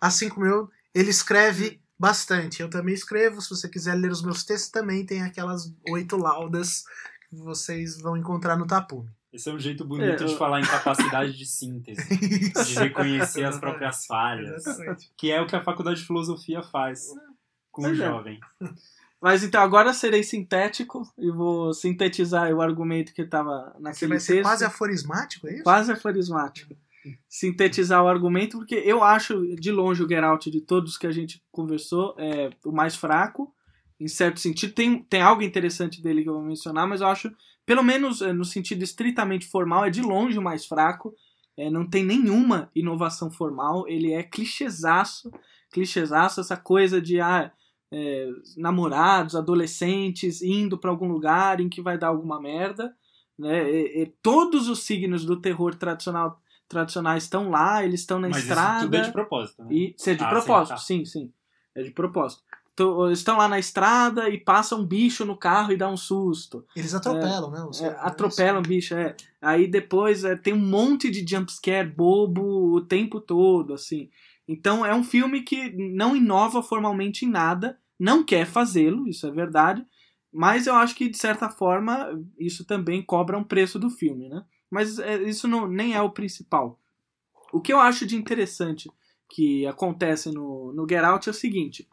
[0.00, 2.60] assim como eu, ele escreve bastante.
[2.60, 6.82] Eu também escrevo, se você quiser ler os meus textos, também tem aquelas oito laudas
[7.30, 9.08] que vocês vão encontrar no Tapume.
[9.32, 13.44] Esse é um jeito bonito É, de eu- falar em capacidade de síntese, de reconhecer
[13.44, 15.10] as próprias falhas, Exatamente.
[15.16, 17.06] que é o que a faculdade de filosofia faz
[17.72, 17.94] com o é.
[17.94, 18.38] jovem.
[19.24, 24.20] Mas então agora serei sintético e vou sintetizar o argumento que estava Você naquele vai
[24.20, 24.44] ser texto.
[24.44, 25.62] quase aforismático, é isso?
[25.62, 26.76] Quase aforismático.
[27.26, 31.10] Sintetizar o argumento, porque eu acho, de longe, o Get Out de todos que a
[31.10, 33.50] gente conversou é o mais fraco,
[33.98, 34.74] em certo sentido.
[34.74, 37.32] Tem, tem algo interessante dele que eu vou mencionar, mas eu acho,
[37.64, 41.14] pelo menos eh, no sentido estritamente formal, é de longe o mais fraco.
[41.56, 45.32] É, não tem nenhuma inovação formal, ele é clichêzaço,
[45.72, 47.50] clichêzaço, essa coisa de ah,
[47.92, 52.94] é, namorados, adolescentes indo para algum lugar em que vai dar alguma merda.
[53.38, 53.70] Né?
[53.70, 58.42] E- e todos os signos do terror tradicional tradicionais estão lá, eles estão na Mas
[58.42, 58.76] estrada.
[58.78, 59.68] isso tudo é de propósito, né?
[59.72, 61.32] E se é de Ah, propósito, sim, sim, sim,
[61.74, 62.42] É de propósito.
[62.72, 65.96] Então, eles estão lá na estrada e passa um bicho no carro e dá um
[65.96, 66.64] susto.
[66.74, 67.62] Eles atropelam, né?
[67.64, 69.14] os- É, atropelam o bicho, é.
[69.40, 74.08] Aí depois é, tem um monte de jumpscare bobo o tempo todo, assim.
[74.46, 79.30] Então é um filme que não inova formalmente em nada, não quer fazê-lo, isso é
[79.30, 79.84] verdade.
[80.32, 84.44] Mas eu acho que, de certa forma, isso também cobra um preço do filme, né?
[84.68, 86.80] Mas é, isso não, nem é o principal.
[87.52, 88.90] O que eu acho de interessante
[89.30, 91.88] que acontece no, no Get Out é o seguinte: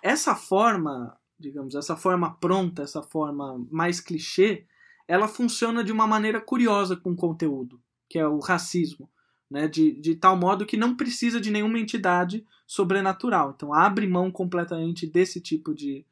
[0.00, 4.64] essa forma, digamos, essa forma pronta, essa forma mais clichê,
[5.08, 9.10] ela funciona de uma maneira curiosa com o conteúdo, que é o racismo,
[9.52, 9.68] né?
[9.68, 13.52] de, de tal modo que não precisa de nenhuma entidade sobrenatural.
[13.54, 16.04] Então abre mão completamente desse tipo de,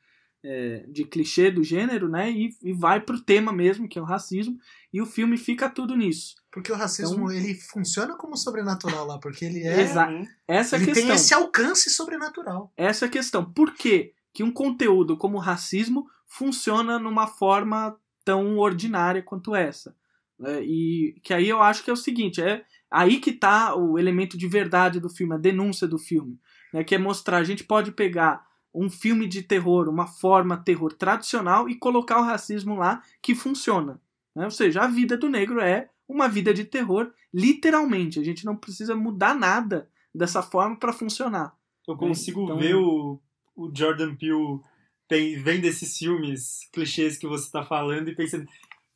[0.44, 2.30] é, de clichê do gênero né?
[2.30, 4.56] e, e vai pro tema mesmo, que é o racismo,
[4.92, 6.34] e o filme fica tudo nisso.
[6.52, 9.80] Porque o racismo, Então- ele funciona como sobrenatural lá, porque ele é...
[9.80, 10.08] Exa-
[10.46, 11.06] Essa é a Ele questão.
[11.06, 12.72] tem esse alcance sobrenatural.
[12.76, 13.44] Essa é a questão.
[13.52, 19.94] Por que, que um conteúdo como racismo funciona numa forma tão ordinária quanto essa?
[20.38, 20.62] né?
[20.62, 24.36] E que aí eu acho que é o seguinte, é aí que tá o elemento
[24.36, 26.38] de verdade do filme, a denúncia do filme,
[26.72, 26.82] né?
[26.84, 31.68] que é mostrar, a gente pode pegar um filme de terror, uma forma terror tradicional
[31.68, 34.00] e colocar o racismo lá que funciona.
[34.34, 34.44] né?
[34.44, 38.18] Ou seja, a vida do negro é uma vida de terror, literalmente.
[38.18, 41.54] A gente não precisa mudar nada dessa forma para funcionar.
[41.86, 43.20] Eu consigo Então- ver o,
[43.56, 44.60] o Jordan Peele
[45.08, 48.46] tem, vendo esses filmes clichês que você tá falando e pensando.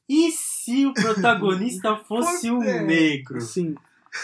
[0.08, 3.40] E se o protagonista fosse um negro?
[3.40, 3.74] Sim.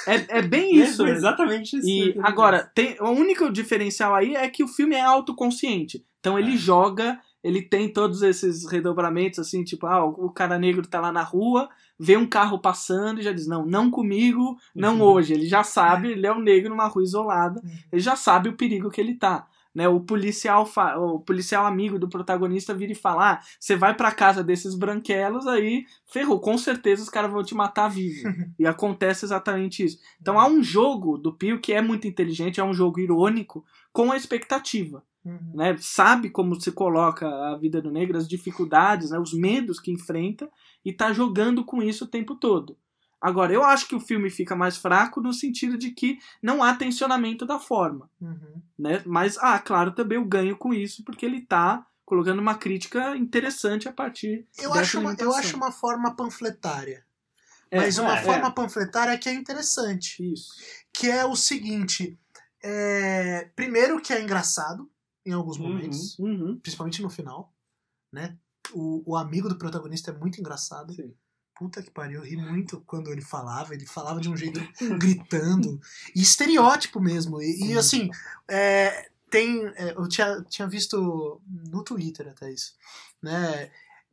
[0.06, 1.04] É, é bem isso.
[1.06, 1.88] É exatamente isso.
[1.88, 6.04] E agora, tem, o único diferencial aí é que o filme é autoconsciente.
[6.20, 6.56] Então ele É.
[6.56, 11.10] joga, ele tem todos esses redobramentos, assim, tipo, ah, o o cara negro tá lá
[11.10, 11.68] na rua,
[11.98, 15.02] vê um carro passando e já diz, não, não comigo, não Uhum.
[15.02, 15.32] hoje.
[15.32, 17.60] Ele já sabe, ele é um negro numa rua isolada,
[17.90, 19.46] ele já sabe o perigo que ele tá.
[19.72, 20.68] Né, o policial
[20.98, 25.46] o policial amigo do protagonista vira e fala: ah, você vai pra casa desses branquelos,
[25.46, 28.28] aí ferrou, com certeza os caras vão te matar vivo.
[28.58, 29.98] e acontece exatamente isso.
[30.20, 34.10] Então há um jogo do Pio que é muito inteligente, é um jogo irônico com
[34.10, 35.04] a expectativa.
[35.24, 35.52] Uhum.
[35.54, 35.76] Né?
[35.78, 39.18] Sabe como se coloca a vida do negro, as dificuldades, né?
[39.18, 40.50] os medos que enfrenta,
[40.84, 42.76] e tá jogando com isso o tempo todo.
[43.20, 46.74] Agora, eu acho que o filme fica mais fraco no sentido de que não há
[46.74, 48.10] tensionamento da forma.
[48.20, 48.62] Uhum.
[48.78, 49.02] Né?
[49.04, 53.88] Mas, ah, claro, também eu ganho com isso, porque ele tá colocando uma crítica interessante
[53.88, 57.04] a partir Eu acho, uma, eu acho uma forma panfletária.
[57.70, 60.32] É, mas uma é, forma panfletária que é interessante.
[60.32, 60.54] Isso.
[60.92, 62.18] Que é o seguinte.
[62.62, 64.90] é, Primeiro que é engraçado
[65.24, 65.68] em alguns Uhum.
[65.68, 66.18] momentos.
[66.18, 66.58] Uhum.
[66.60, 67.52] Principalmente no final.
[68.10, 68.36] Né?
[68.72, 70.92] O, o amigo do protagonista é muito engraçado.
[70.92, 71.14] Sim.
[71.60, 73.72] Puta que pariu, eu ri muito quando ele falava.
[73.72, 74.60] Ele falava de um jeito
[74.98, 75.80] gritando.
[76.16, 77.40] E estereótipo mesmo.
[77.40, 77.76] E, e, Sim.
[77.76, 78.10] assim,
[78.48, 79.66] é, tem.
[79.76, 81.40] é, eu tinha, tinha visto
[81.70, 82.74] no Twitter até isso.
[83.22, 83.70] Né?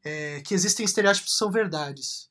[0.08, 2.30] é, que existem estereótipos que são verdades.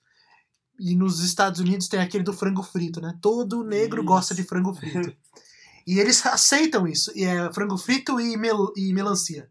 [0.78, 3.16] E nos Estados Unidos tem aquele do frango frito, né?
[3.20, 4.06] Todo negro Isso.
[4.06, 5.14] gosta de frango frito.
[5.86, 7.10] e eles aceitam isso.
[7.14, 9.48] E é frango frito e, mel e melancia.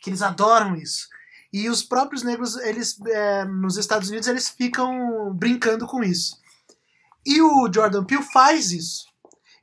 [0.00, 1.08] Que eles adoram isso.
[1.52, 6.36] E os próprios negros, eles é, nos Estados Unidos, eles ficam brincando com isso.
[7.24, 9.08] E o Jordan Peele faz isso.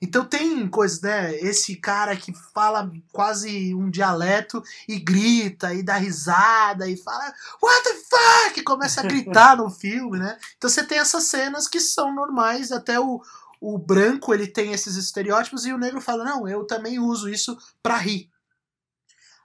[0.02, 1.36] Então tem coisas, né?
[1.38, 7.84] Esse cara que fala quase um dialeto e grita e dá risada e fala What
[7.84, 8.60] the fuck?
[8.60, 10.38] E começa a gritar no filme, né?
[10.58, 13.22] Então você tem essas cenas que são normais, até o,
[13.62, 17.58] o branco ele tem esses estereótipos e o negro fala, não, eu também uso isso
[17.82, 18.30] pra rir.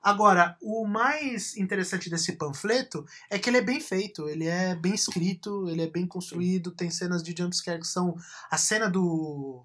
[0.03, 4.95] Agora, o mais interessante desse panfleto é que ele é bem feito, ele é bem
[4.95, 8.17] escrito, ele é bem construído, tem cenas de jumpscare que são
[8.51, 9.63] a cena do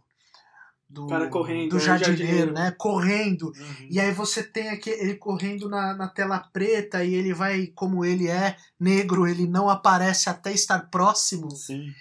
[0.88, 2.54] do, Cara correndo, do é, jardineiro, jardineiro.
[2.54, 2.72] né?
[2.78, 3.48] Correndo.
[3.48, 3.88] Uhum.
[3.90, 8.06] E aí você tem aqui ele correndo na, na tela preta e ele vai, como
[8.06, 11.50] ele é negro, ele não aparece até estar próximo.
[11.52, 11.92] Sim.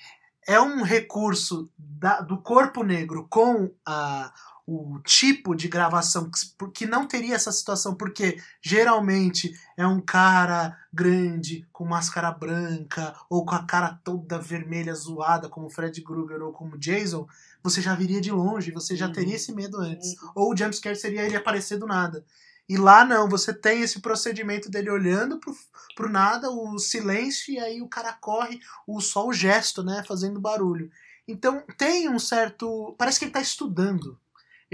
[0.46, 4.30] É um recurso da- do corpo negro com a,
[4.66, 6.30] o tipo de gravação
[6.72, 13.44] que, não teria essa situação, porque geralmente é um cara grande, com máscara branca, ou
[13.44, 17.26] com a cara toda vermelha, zoada, como Fred Krueger ou como Jason,
[17.62, 19.12] você já viria de longe, você já Uhum.
[19.12, 20.14] teria esse medo antes.
[20.34, 22.24] Ou o jumpscare seria ele aparecer do nada.
[22.66, 25.54] E lá não, você tem esse procedimento dele olhando pro,
[25.94, 30.40] pro nada, o silêncio, e aí o cara corre, o, só o gesto, né, fazendo
[30.40, 30.90] barulho.
[31.28, 32.94] Então tem um certo.
[32.98, 34.18] Parece que ele tá estudando.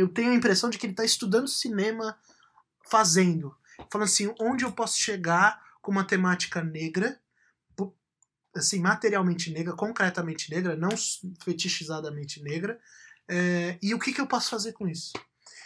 [0.01, 2.17] Eu tenho a impressão de que ele tá estudando cinema
[2.89, 3.55] fazendo.
[3.91, 7.19] Falando assim, onde eu posso chegar com uma temática negra,
[8.55, 10.91] assim, materialmente negra, concretamente negra, não
[11.43, 12.79] fetichizadamente negra,
[13.29, 15.13] é, e o que, que eu posso fazer com isso?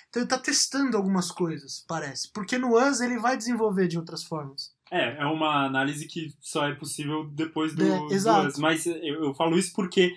[0.08, 2.30] Então ele tá testando algumas coisas, parece.
[2.32, 4.72] Porque no Us ele vai desenvolver de outras formas.
[4.90, 8.48] É, é uma análise que só é possível depois do, É, do exato.
[8.48, 8.58] Us.
[8.58, 10.14] Mas eu, eu falo isso porque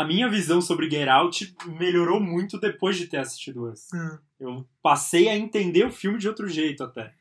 [0.00, 3.92] a minha visão sobre Get Out melhorou muito depois de ter assistido Us.
[3.94, 7.12] Ah, Eu passei a entender o filme de outro jeito até.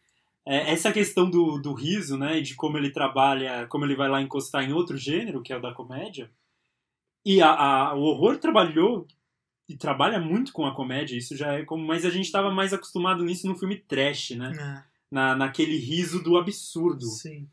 [0.46, 4.22] É, essa questão do, do riso, né, de como ele trabalha, como ele vai lá
[4.22, 6.30] encostar em outro gênero, que é o da comédia.
[7.26, 9.08] E a, a- o horror trabalhou
[9.70, 11.86] e trabalha muito com a comédia, isso já é como.
[11.86, 14.52] Mas a gente estava mais acostumado nisso no filme trash, né?
[14.60, 17.06] é, Na, naquele riso do absurdo.
[17.06, 17.48] sim.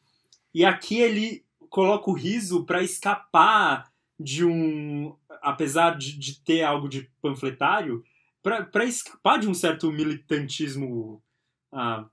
[0.53, 3.90] E aqui ele coloca o riso para escapar
[4.21, 5.17] de um.
[5.43, 8.05] Apesar de, de ter algo de panfletário,
[8.43, 11.23] para escapar de um certo militantismo
[11.73, 12.07] ah,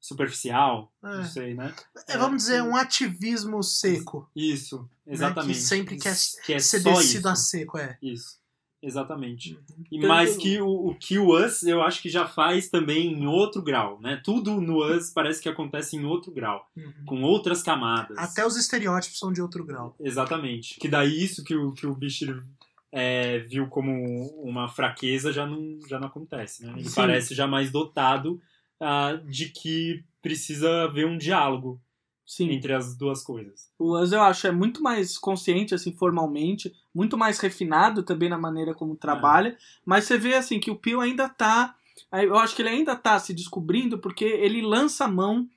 [0.00, 1.08] superficial, É.
[1.08, 1.74] não sei, né?
[2.08, 4.28] É, vamos dizer, um ativismo seco.
[4.34, 5.54] Isso, exatamente.
[5.54, 7.28] que sempre quer que é ser descido isso.
[7.28, 7.96] a seco, é.
[8.02, 8.38] Isso,
[8.82, 9.54] exatamente.
[9.54, 9.84] Uhum.
[9.90, 13.12] E Tanto- mais que o, o que o Us, eu acho que já faz também
[13.12, 14.20] em outro grau, né?
[14.24, 16.92] Tudo no Us parece que acontece em outro grau, Uhum.
[17.06, 18.16] com outras camadas.
[18.18, 19.94] Até os estereótipos são de outro grau.
[20.00, 20.78] Exatamente.
[20.78, 22.42] Que daí isso que o, que o Bichir
[22.92, 23.92] é, viu como
[24.42, 26.72] uma fraqueza já não, já não acontece, né?
[26.76, 26.94] Ele Sim.
[26.94, 28.40] parece já mais dotado
[28.80, 31.80] ah, de que precisa haver um diálogo
[32.26, 32.50] Sim.
[32.50, 33.70] entre as duas coisas.
[33.78, 38.36] O Us, eu acho, é muito mais consciente, assim, formalmente, muito mais refinado também na
[38.38, 41.76] maneira como trabalha, mas você vê, assim, que o Pio ainda tá,
[42.12, 45.48] eu acho que ele ainda tá se descobrindo porque ele lança a mão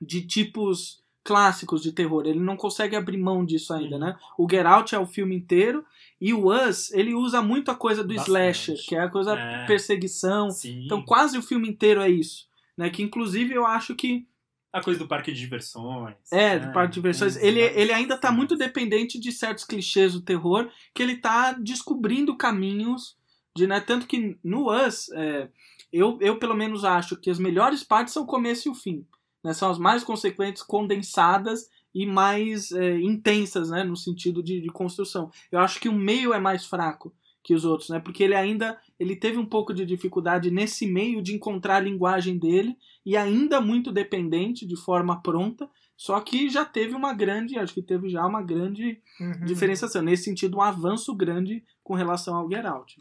[0.00, 4.14] de tipos clássicos de terror, ele não consegue abrir mão disso ainda, né?
[4.36, 5.82] O Get Out é o filme inteiro,
[6.20, 8.28] e o Us, ele usa muito a coisa do Bastante.
[8.28, 9.66] slasher, que é a coisa É.
[9.66, 10.84] perseguição, Sim.
[10.84, 12.46] então quase o filme inteiro é isso,
[12.76, 12.90] né?
[12.90, 14.26] Que inclusive eu acho que
[14.74, 16.16] a coisa do parque de diversões.
[16.32, 16.66] é, né?
[16.66, 17.36] do parque de diversões.
[17.36, 18.38] Ele, ele ainda tá filmes.
[18.38, 23.16] muito dependente de certos clichês do terror, que ele tá descobrindo caminhos
[23.56, 23.78] de, né?
[23.78, 25.48] Tanto que no Us, é,
[25.92, 29.06] eu, eu pelo menos acho que as melhores partes são o começo e o fim.
[29.44, 29.54] Né?
[29.54, 33.84] São as mais consequentes, condensadas e mais é, intensas, né?
[33.84, 35.30] No sentido de, de construção.
[35.52, 37.14] Eu acho que o meio é mais fraco
[37.44, 38.00] que os outros, né?
[38.00, 42.38] Porque ele ainda ele teve um pouco de dificuldade nesse meio de encontrar a linguagem
[42.38, 47.72] dele e ainda muito dependente de forma pronta Só que já teve uma grande, acho
[47.72, 49.44] que teve já uma grande Uhum.
[49.44, 50.02] diferenciação.
[50.02, 52.98] Nesse sentido, um avanço grande com relação ao Get Out.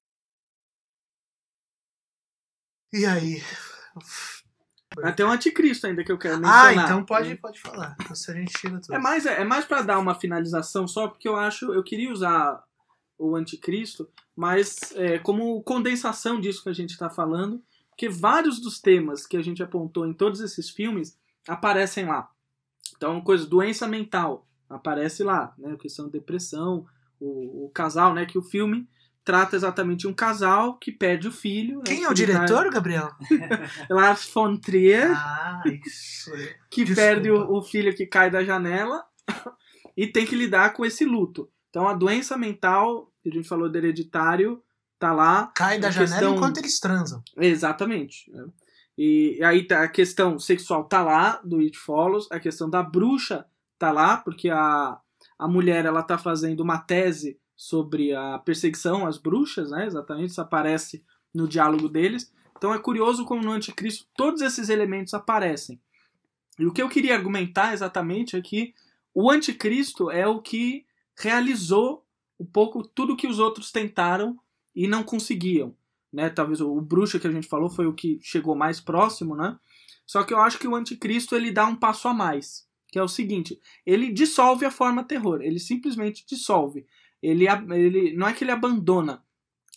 [2.93, 3.41] E aí?
[5.03, 6.85] Até o Anticristo ainda que eu quero Ah, mencionar.
[6.85, 7.95] então pode, pode falar.
[7.99, 8.93] Então, se a gente tira tudo.
[8.93, 12.63] É mais, é mais para dar uma finalização só, porque eu acho, eu queria usar
[13.29, 18.79] o Anticristo, mas é, como condensação disso que a gente está falando, porque vários dos
[18.79, 21.17] temas que a gente apontou em todos esses filmes
[21.47, 22.29] aparecem lá.
[22.95, 25.73] Então, coisa, doença mental aparece lá, né?
[25.73, 26.85] A questão de depressão,
[27.19, 28.25] o, o casal, né?
[28.25, 28.87] Que o filme
[29.23, 31.77] trata exatamente um casal que perde o filho.
[31.77, 33.09] né, Quem é o diretor, Gabriel?
[33.89, 36.31] Lars von Trier Ah, isso
[36.69, 36.95] que Desculpa.
[36.95, 39.05] perde o, o filho que cai da janela
[39.95, 41.49] e tem que lidar com esse luto.
[41.69, 44.61] Então a doença mental, que a gente falou do hereditário,
[44.99, 45.47] tá lá.
[45.55, 47.23] Cai da A janela questão- enquanto eles transam.
[47.37, 48.29] Exatamente.
[48.31, 48.45] né?
[48.97, 53.45] E aí tá, a questão sexual tá lá, do It Follows, a questão da bruxa
[53.79, 54.99] tá lá, porque a,
[55.39, 59.85] a mulher ela tá fazendo uma tese sobre a perseguição às bruxas, né?
[59.87, 61.03] Exatamente, isso aparece
[61.33, 62.31] no diálogo deles.
[62.55, 65.81] Então é curioso como no Anticristo todos esses elementos aparecem.
[66.59, 68.73] E o que eu queria argumentar exatamente é que
[69.13, 70.85] o Anticristo é o que
[71.17, 72.02] realizou
[72.43, 74.37] um pouco tudo que os outros tentaram
[74.75, 75.75] e não conseguiam
[76.13, 76.29] né?
[76.29, 79.57] Talvez o, o bruxo que a gente falou foi o que chegou mais próximo, né?
[80.05, 83.03] Só que eu acho que o anticristo ele dá um passo a mais, que é
[83.03, 86.85] o seguinte: ele dissolve a forma terror, ele simplesmente dissolve.
[87.21, 89.23] Ele, ele não é que ele abandona,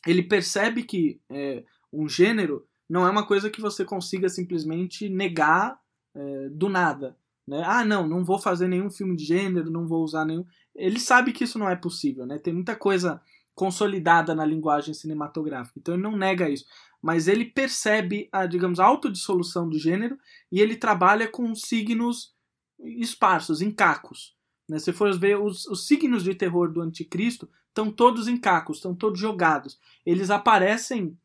[0.07, 5.81] ele percebe que é, um gênero não é uma coisa que você consiga simplesmente negar
[6.15, 7.17] é, do nada.
[7.47, 7.63] Né?
[7.65, 10.45] Ah, não, não vou fazer nenhum filme de gênero, não vou usar nenhum.
[10.77, 12.39] Ele sabe que isso não é possível, né?
[12.39, 13.21] Tem muita coisa
[13.55, 15.79] consolidada na linguagem cinematográfica.
[15.79, 16.67] Então ele não nega isso,
[17.01, 20.19] mas ele percebe a, digamos, autodissolução do gênero
[20.53, 22.35] e ele trabalha com signos
[22.79, 24.37] esparsos, em cacos.
[24.69, 24.79] Né?
[24.79, 28.95] Se for ver os, os signos de terror do anticristo, estão todos em cacos, estão
[28.95, 29.79] todos jogados.
[30.05, 31.17] Eles aparecem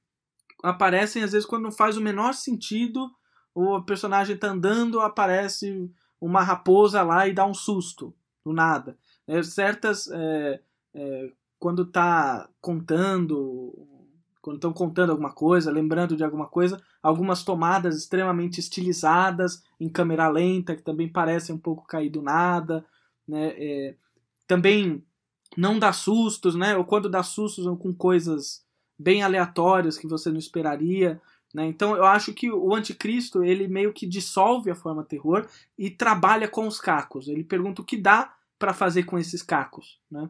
[0.63, 3.11] aparecem às vezes quando não faz o menor sentido,
[3.53, 8.13] o personagem tá andando, aparece uma raposa lá e dá um susto,
[8.45, 8.97] do nada.
[9.28, 10.59] É, certas é,
[10.93, 13.88] é, quando tá contando,
[14.41, 20.28] quando estão contando alguma coisa, lembrando de alguma coisa, algumas tomadas extremamente estilizadas, em câmera
[20.28, 22.86] lenta, que também parecem um pouco cair do nada,
[23.28, 23.53] né?
[23.57, 23.95] É,
[24.47, 25.03] também
[25.55, 26.76] não dá sustos, né?
[26.76, 28.65] Ou quando dá sustos com coisas
[28.97, 31.22] bem aleatórias que você não esperaria,
[31.53, 31.65] né?
[31.65, 35.47] Então eu acho que o anticristo ele meio que dissolve a forma terror
[35.78, 37.28] e trabalha com os cacos.
[37.28, 40.30] Ele pergunta o que dá para fazer com esses cacos, né?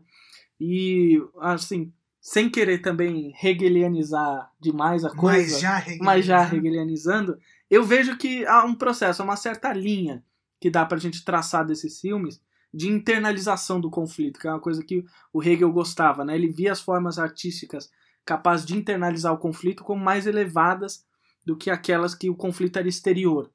[0.58, 7.38] E assim, sem querer também hegelianizar demais a coisa, Mas já, mas já hegelianizando,
[7.70, 10.24] eu vejo que há um processo, há uma certa linha
[10.62, 12.42] que dá pra gente traçar desses filmes
[12.74, 15.04] de internalização do conflito, que é uma coisa que
[15.34, 16.36] o Hegel gostava, né?
[16.36, 17.92] Ele via as formas artísticas
[18.24, 21.04] capazes de internalizar o conflito como mais elevadas
[21.46, 23.52] do que aquelas que o conflito era exterior.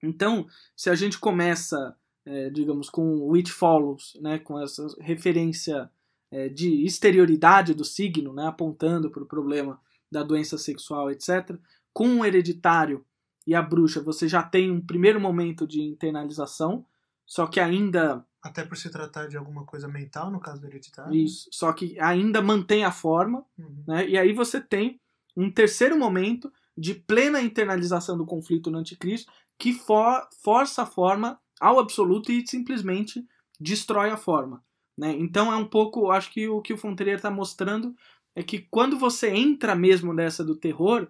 [0.00, 0.46] Então,
[0.76, 1.96] se a gente começa,
[2.26, 5.88] é, digamos, com Which Follows, né, com essa referência
[6.30, 11.56] é, de exterioridade do signo, né, apontando para o problema da doença sexual, etc.,
[11.92, 13.04] com o hereditário
[13.46, 16.84] e a bruxa, você já tem um primeiro momento de internalização,
[17.24, 21.14] só que ainda Até por se tratar de alguma coisa mental, no caso do hereditário.
[21.14, 23.84] isso, só que ainda mantém a forma, Uhum.
[23.86, 24.08] né?
[24.08, 25.00] E aí você tem
[25.36, 31.38] um terceiro momento de plena internalização do conflito no anticristo que for, força a forma
[31.60, 33.24] ao absoluto e simplesmente
[33.58, 34.62] destrói a forma.
[34.96, 35.14] Né?
[35.18, 37.94] Então é um pouco, acho que o que o Fontrier está mostrando
[38.34, 41.08] é que quando você entra mesmo nessa do terror,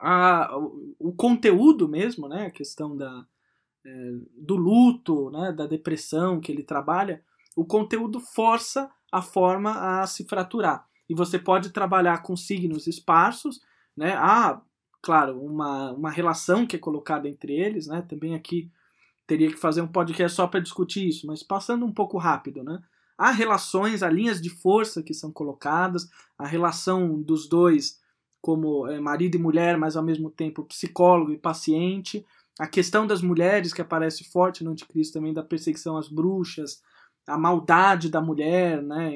[0.00, 0.56] a,
[0.98, 2.46] o, conteúdo mesmo, né?
[2.46, 3.26] a questão da,
[3.84, 5.52] é, do luto, né?
[5.52, 7.22] da depressão que ele trabalha,
[7.56, 10.86] o conteúdo força a forma a se fraturar.
[11.08, 13.60] E você pode trabalhar com signos esparsos,
[13.96, 14.14] né?
[14.14, 14.60] Há,
[15.00, 18.02] claro, uma, uma relação que é colocada entre eles, né?
[18.02, 18.70] Também aqui
[19.28, 22.80] teria que fazer um podcast só para discutir isso, mas passando um pouco rápido, né?
[23.16, 26.08] Há relações, há linhas de força que são colocadas,
[26.38, 28.00] a relação dos dois
[28.40, 32.24] como é, marido e mulher, mas ao mesmo tempo psicólogo e paciente,
[32.58, 36.80] a questão das mulheres que aparece forte no Anticristo também da perseguição às bruxas,
[37.26, 39.12] a maldade da mulher, né?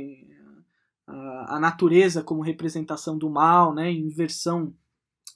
[1.06, 3.90] A, natureza como representação do mal, né?
[3.90, 4.74] Inversão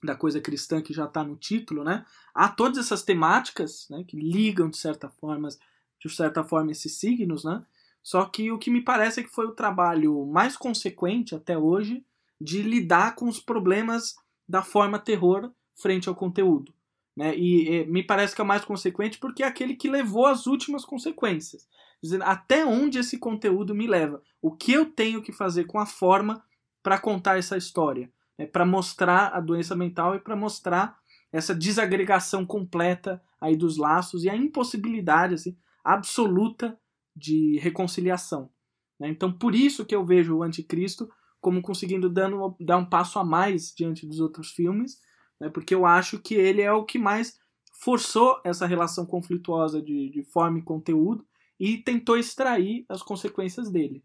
[0.02, 2.04] da coisa cristã que já está no título, né?
[2.34, 4.04] Há todas essas temáticas, né?
[4.06, 7.64] Que ligam de certa forma, de certa forma esses signos, né?
[8.02, 12.04] Só que o que me parece é que foi o trabalho mais consequente até hoje
[12.40, 14.14] de lidar com os problemas
[14.48, 16.72] da forma terror frente ao conteúdo.
[17.16, 17.36] Né?
[17.36, 20.46] E, e, me parece que é o mais consequente porque é aquele que levou as
[20.46, 21.66] últimas consequências.
[22.02, 24.22] Dizendo, até onde esse conteúdo me leva?
[24.40, 26.44] O que eu tenho que fazer com a forma
[26.82, 28.10] para contar essa história?
[28.38, 28.46] Né?
[28.46, 30.98] Para mostrar a doença mental e para mostrar
[31.32, 36.78] essa desagregação completa aí dos laços e a impossibilidade assim, absoluta
[37.14, 38.50] de reconciliação.
[38.98, 39.08] Né?
[39.08, 41.08] Então, por isso que eu vejo o Anticristo
[41.40, 44.98] como conseguindo dando, dar um passo a mais diante dos outros filmes
[45.40, 47.38] né, porque eu acho que ele é o que mais
[47.80, 51.26] forçou essa relação conflituosa de, de forma e conteúdo
[51.58, 54.02] e tentou extrair as consequências dele.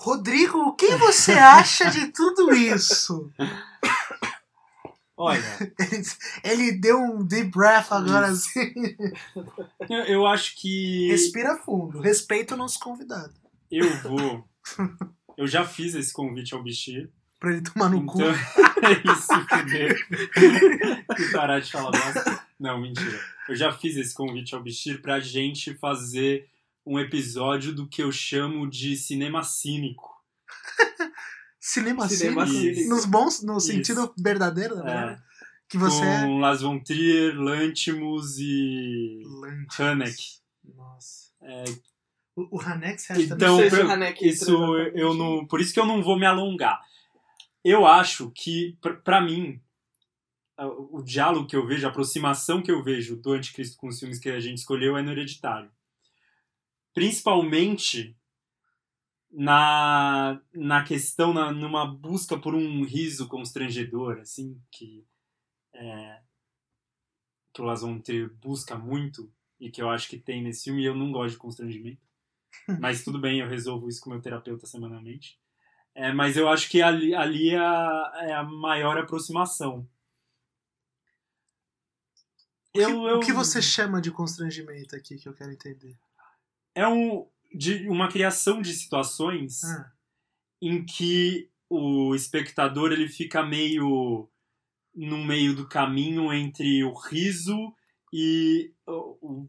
[0.00, 3.30] Rodrigo, o que você acha de tudo isso?
[5.14, 5.42] Olha.
[5.78, 6.02] Ele,
[6.42, 8.48] ele, deu um deep breath agora isso.
[8.48, 8.72] assim.
[9.90, 11.08] Eu, eu, acho que.
[11.08, 12.00] Respira fundo.
[12.00, 13.34] Respeita o nosso convidado.
[13.70, 14.48] Eu vou.
[15.36, 18.22] Eu já fiz esse convite ao Bichir pra ele tomar no então, cu.
[18.22, 20.08] É isso, fuder.
[21.18, 22.42] e parar de falar bosta.
[22.58, 23.20] Não, mentira.
[23.50, 26.48] Eu já fiz esse convite ao Bichir pra gente fazer
[26.84, 30.08] um episódio do que eu chamo de cinema cínico.
[31.60, 32.88] cinema, cinema cínico?
[32.88, 33.66] Nos bons, no isso.
[33.66, 35.12] sentido verdadeiro da palavra?
[35.12, 35.30] É.
[35.68, 36.40] Que você Com é...
[36.40, 39.80] Las von Trier, Lantimos e Lantimos.
[39.80, 40.16] Haneck.
[40.74, 41.30] Nossa.
[41.42, 41.64] É,
[42.36, 45.58] o, o Haneck você acha então, não sei se o Haneck isso eu não, por
[45.58, 46.78] isso que eu não vou me alongar
[47.64, 49.60] eu acho que, para mim,
[50.58, 54.18] o diálogo que eu vejo, a aproximação que eu vejo do Anticristo com os filmes
[54.18, 55.70] que a gente escolheu é no Hereditário.
[56.92, 58.16] Principalmente
[59.30, 65.06] na, na questão, na, numa busca por um riso constrangedor, assim, que,
[65.72, 66.20] é,
[67.52, 71.12] que o busca muito e que eu acho que tem nesse filme, e eu não
[71.12, 72.02] gosto de constrangimento.
[72.80, 75.38] Mas tudo bem, eu resolvo isso com meu terapeuta semanalmente.
[75.94, 79.80] É, mas eu acho que ali, ali é, a, é a maior aproximação.
[82.68, 83.16] O que, eu, eu...
[83.18, 85.98] o que você chama de constrangimento aqui que eu quero entender?
[86.74, 89.92] É um, de, uma criação de situações ah.
[90.60, 94.28] em que o espectador ele fica meio
[94.94, 97.72] no meio do caminho entre o riso
[98.12, 99.48] e o, o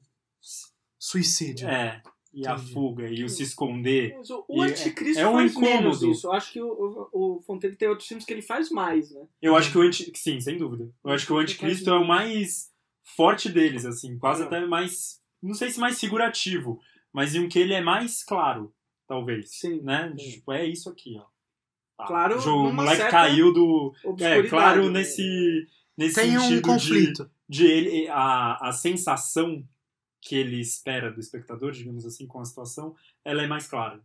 [1.00, 1.68] suicídio.
[1.68, 2.02] É,
[2.34, 2.48] e Entendi.
[2.48, 4.16] a fuga e o se esconder.
[4.16, 6.12] Mas o Anticristo é, é um faz incômodo.
[6.12, 6.28] isso.
[6.28, 9.28] Eu acho que o, o, o Fontaine tem outros filmes que ele faz mais, né?
[9.42, 10.24] Eu acho que o Anticristo.
[10.24, 10.90] Sim, sem dúvida.
[11.04, 12.72] Eu acho que o Anticristo é o mais
[13.04, 14.46] forte deles, assim, quase é.
[14.46, 15.20] até mais.
[15.42, 16.80] Não sei se mais figurativo,
[17.14, 18.74] mas em um que ele é mais claro,
[19.08, 19.58] talvez.
[19.58, 19.82] Sim.
[19.82, 20.14] Né?
[20.18, 20.32] Sim.
[20.32, 21.26] Tipo, é isso aqui, ó.
[21.98, 22.08] Tá.
[22.08, 23.94] Claro, o moleque caiu do.
[24.20, 25.00] É, claro, né?
[25.00, 25.68] nesse.
[25.98, 27.30] Nesse tem um conflito.
[27.48, 29.64] De, de ele, a, a sensação
[30.22, 34.02] que ele espera do espectador, digamos assim, com a situação, ela é mais clara.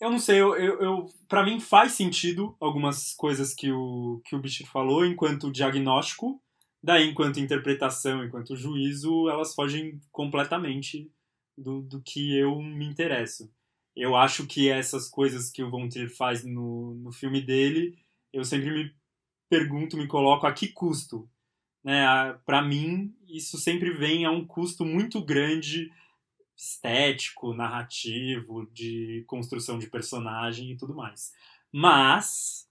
[0.00, 4.36] Eu não sei, eu, eu, eu para mim faz sentido algumas coisas que o, que
[4.36, 6.40] o Bichir falou enquanto diagnóstico,
[6.80, 11.10] daí enquanto interpretação, enquanto juízo, elas fogem completamente
[11.58, 13.50] do, do que eu me interesso.
[13.94, 17.98] Eu acho que essas coisas que o Von Trier faz no, no filme dele,
[18.32, 18.94] eu sempre me
[19.48, 21.28] pergunto, me coloco a que custo
[21.88, 25.90] né, para mim, isso sempre vem a um custo muito grande
[26.56, 31.32] estético, narrativo, de construção de personagem e tudo mais.
[31.72, 32.68] Mas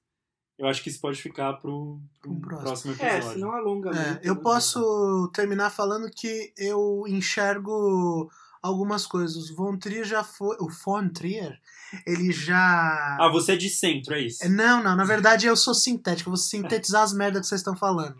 [0.57, 2.67] eu acho que isso pode ficar pro, pro um próximo.
[2.67, 3.29] próximo episódio.
[3.29, 4.19] É, senão alonga é.
[4.23, 4.41] Eu né?
[4.41, 8.29] posso terminar falando que eu enxergo
[8.67, 9.49] algumas coisas.
[9.49, 10.55] O Von Trier já foi.
[10.59, 11.59] O Von Trier,
[12.05, 13.17] ele já.
[13.19, 14.49] Ah, você é de centro, é isso?
[14.49, 14.95] Não, não.
[14.95, 16.29] Na verdade, eu sou sintético.
[16.29, 18.15] Eu vou sintetizar as merdas que vocês estão falando.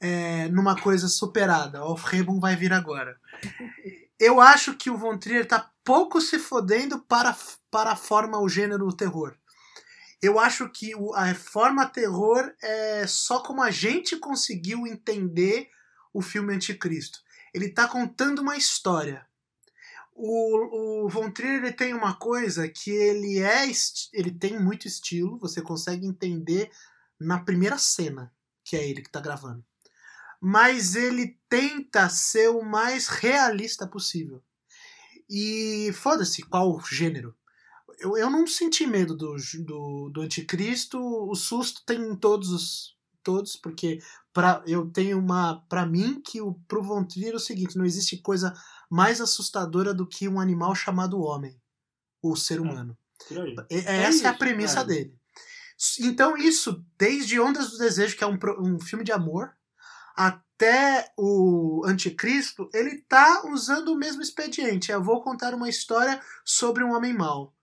[0.00, 1.84] é, numa coisa superada.
[1.84, 3.16] O Rebum vai vir agora.
[4.18, 7.36] Eu acho que o Von Trier tá pouco se fodendo para,
[7.70, 9.34] para a forma, o gênero terror.
[10.20, 15.68] Eu acho que a forma terror é só como a gente conseguiu entender
[16.12, 17.20] o filme Anticristo.
[17.54, 19.26] Ele tá contando uma história.
[20.20, 23.70] O, o Von Trier ele tem uma coisa que ele é
[24.12, 26.70] ele tem muito estilo, você consegue entender
[27.20, 28.32] na primeira cena
[28.64, 29.64] que é ele que tá gravando
[30.40, 34.42] mas ele tenta ser o mais realista possível.
[35.28, 37.34] E foda-se qual gênero.
[37.98, 42.98] Eu, eu não senti medo do, do, do anticristo, o susto tem em todos os.
[43.20, 43.98] Todos, porque
[44.32, 45.62] pra, eu tenho uma.
[45.68, 48.54] para mim, que o, pro Von Trier é o seguinte: não existe coisa
[48.90, 51.60] mais assustadora do que um animal chamado homem,
[52.22, 52.96] o ser humano.
[53.30, 54.84] É, é, essa é, isso, é a premissa é.
[54.84, 55.18] dele.
[56.00, 59.52] Então, isso, desde Ondas do Desejo, que é um, um filme de amor,
[60.16, 64.90] até o Anticristo, ele tá usando o mesmo expediente.
[64.90, 67.54] Eu vou contar uma história sobre um homem mau.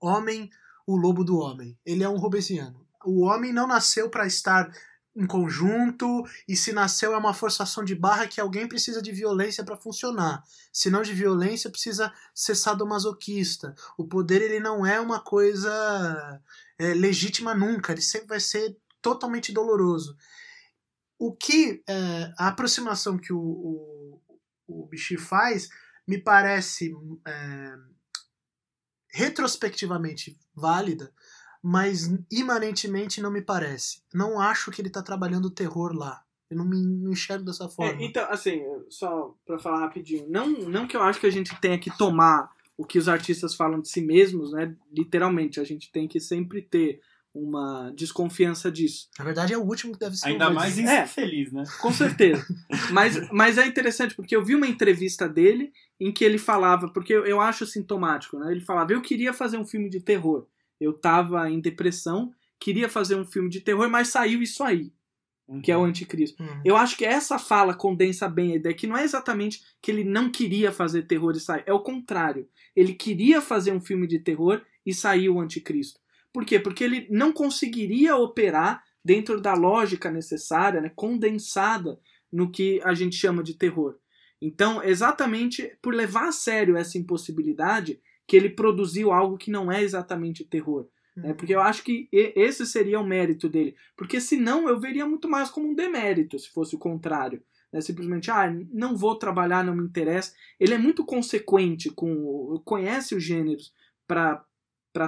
[0.00, 0.48] Homem,
[0.86, 1.76] o lobo do homem.
[1.84, 2.86] Ele é um robesiano.
[3.04, 4.70] O homem não nasceu para estar
[5.16, 9.64] em conjunto e se nasceu é uma forçação de barra que alguém precisa de violência
[9.64, 10.44] para funcionar.
[10.72, 13.74] Se não de violência, precisa ser sadomasoquista.
[13.96, 16.40] O poder ele não é uma coisa
[16.78, 20.16] é, legítima nunca, ele sempre vai ser totalmente doloroso.
[21.18, 24.20] O que é, a aproximação que o, o,
[24.68, 25.68] o Bichi faz
[26.06, 26.94] me parece
[27.26, 27.74] é,
[29.10, 31.12] retrospectivamente válida,
[31.62, 34.00] mas imanentemente não me parece.
[34.14, 36.22] Não acho que ele tá trabalhando terror lá.
[36.50, 38.02] Eu não me não enxergo dessa É, forma.
[38.02, 41.78] então, assim, só pra falar rapidinho, não, não que eu acho que a gente tenha
[41.78, 44.74] que tomar o que os artistas falam de si mesmos, né?
[44.90, 47.00] Literalmente, a gente tem que sempre ter
[47.34, 49.08] uma desconfiança disso.
[49.18, 51.06] Na verdade, é o último que deve ser Ainda mais em É.
[51.06, 51.64] feliz, né?
[51.80, 52.44] Com certeza.
[52.92, 57.12] mas, mas é interessante, porque eu vi uma entrevista dele em que ele falava, porque
[57.12, 58.50] eu, eu acho sintomático, né?
[58.50, 60.46] Ele falava, eu queria fazer um filme de terror.
[60.80, 64.92] Eu tava em depressão, queria fazer um filme de terror, mas saiu isso aí,
[65.62, 66.42] que é o Anticristo.
[66.42, 66.60] Hum.
[66.64, 70.04] Eu acho que essa fala condensa bem a ideia, que não é exatamente que ele
[70.04, 72.48] não queria fazer terror e sair, é o contrário.
[72.74, 76.00] Ele queria fazer um filme de terror e saiu o Anticristo.
[76.32, 76.58] Por quê?
[76.58, 81.98] Porque ele não conseguiria operar dentro da lógica necessária, né, condensada
[82.30, 83.96] no que a gente chama de terror.
[84.40, 89.82] Então, exatamente por levar a sério essa impossibilidade, que ele produziu algo que não é
[89.82, 90.86] exatamente terror.
[91.16, 91.32] né?
[91.32, 93.74] Porque eu acho que esse seria o mérito dele.
[93.96, 97.42] Porque senão eu veria muito mais como um demérito, se fosse o contrário.
[97.72, 97.80] né?
[97.80, 100.34] Simplesmente, ah, não vou trabalhar, não me interessa.
[100.60, 102.60] Ele é muito consequente com.
[102.66, 103.72] conhece os gêneros
[104.06, 104.44] para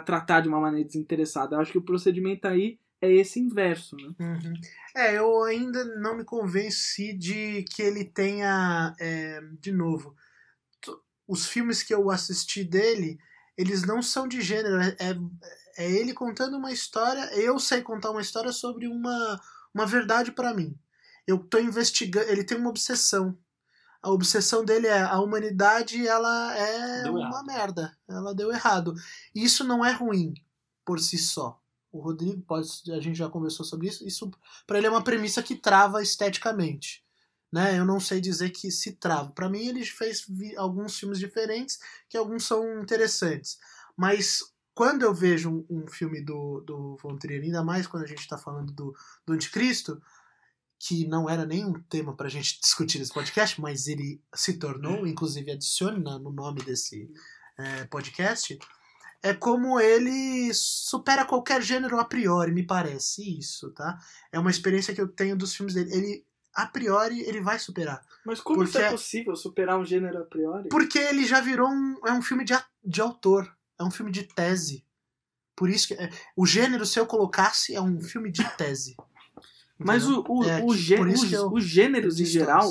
[0.05, 1.57] tratar de uma maneira desinteressada.
[1.57, 3.97] Eu acho que o procedimento aí é esse inverso.
[3.97, 4.15] Né?
[4.19, 4.53] Uhum.
[4.97, 10.17] É, eu ainda não me convenci de que ele tenha, é, de novo,
[11.31, 13.19] os filmes que eu assisti dele,
[13.57, 15.19] eles não são de gênero, é, é-
[15.85, 19.40] é ele contando uma história, eu sei contar uma história sobre uma,
[19.73, 20.77] uma verdade pra mim.
[21.27, 23.39] Eu tô investigando, ele tem uma obsessão.
[24.02, 27.47] A obsessão dele é a humanidade, ela é Deu uma errado.
[27.47, 28.94] merda, ela deu errado.
[29.35, 30.35] E isso não é ruim
[30.85, 31.61] por si só.
[31.93, 34.31] O Rodrigo, pode, a gente já conversou sobre isso, isso
[34.66, 37.05] para ele é uma premissa que trava esteticamente.
[37.53, 37.79] Né?
[37.79, 39.31] Eu não sei dizer que se trava.
[39.31, 40.25] Para mim, ele fez
[40.57, 41.79] alguns filmes diferentes,
[42.09, 43.59] que alguns são interessantes.
[43.97, 44.41] Mas
[44.75, 48.21] quando eu vejo um, um filme do, do Von Trier, ainda mais quando a gente
[48.21, 48.95] está falando do,
[49.27, 50.01] do Anticristo,
[50.79, 54.55] que não era nem um tema para a gente discutir nesse podcast, mas ele se
[54.55, 57.13] tornou, inclusive adicione no nome desse
[57.59, 58.59] é, podcast,
[59.23, 63.99] é como ele supera qualquer gênero a priori, me parece isso, tá?
[64.33, 65.95] É uma experiência que eu tenho dos filmes dele.
[65.95, 68.01] Ele, a priori, ele vai superar.
[68.25, 70.69] Mas como isso Porque- é possível superar um gênero a priori?
[70.69, 72.55] Porque ele já virou um, é um filme de,
[72.85, 74.85] de autor, é um filme de tese.
[75.57, 78.97] Por isso que é, o gênero, se eu colocasse, é um filme de tese.
[79.79, 82.71] Mas o, o, É, o gê- isso os, eu- os gêneros em geral,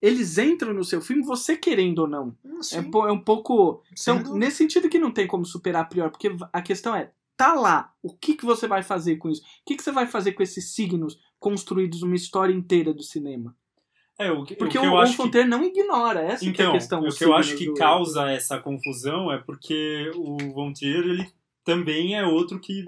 [0.00, 2.36] eles entram no seu filme, você querendo ou não.
[2.44, 3.82] Hum, É, é um pouco.
[3.92, 7.54] Então, nesse sentido que não tem como superar a priori, porque a questão é, tá
[7.54, 9.42] lá, o que, que você vai fazer com isso?
[9.42, 13.54] O que, que você vai fazer com esses signos construídos numa história inteira do cinema?
[14.18, 16.46] É, o que, Porque o que eu o acho que Fontaine não ignora, essa que
[16.46, 17.00] é a Então, questão.
[17.02, 21.28] o que eu acho que do- causa essa confusão é porque o Von Trier, ele
[21.64, 22.84] também é outro que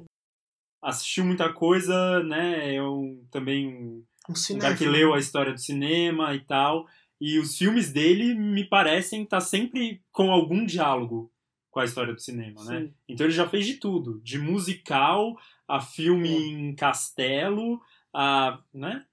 [0.83, 2.75] assistiu muita coisa, né?
[2.77, 6.87] É um, também um, um um cara que leu a história do cinema e tal.
[7.21, 11.31] E os filmes dele me parecem estar sempre com algum diálogo
[11.71, 12.81] com a história do cinema, né?
[12.83, 12.95] Sim.
[13.09, 15.37] Então ele já fez de tudo, de musical
[15.67, 16.33] a filme É.
[16.49, 17.81] em castelo,
[18.15, 19.05] a, né?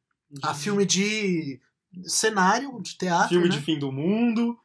[0.43, 1.59] A filme de
[2.05, 3.55] cenário, de teatro, filme né?
[3.55, 4.57] de fim do mundo,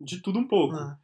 [0.00, 0.76] de tudo um pouco.
[0.76, 0.98] Ah.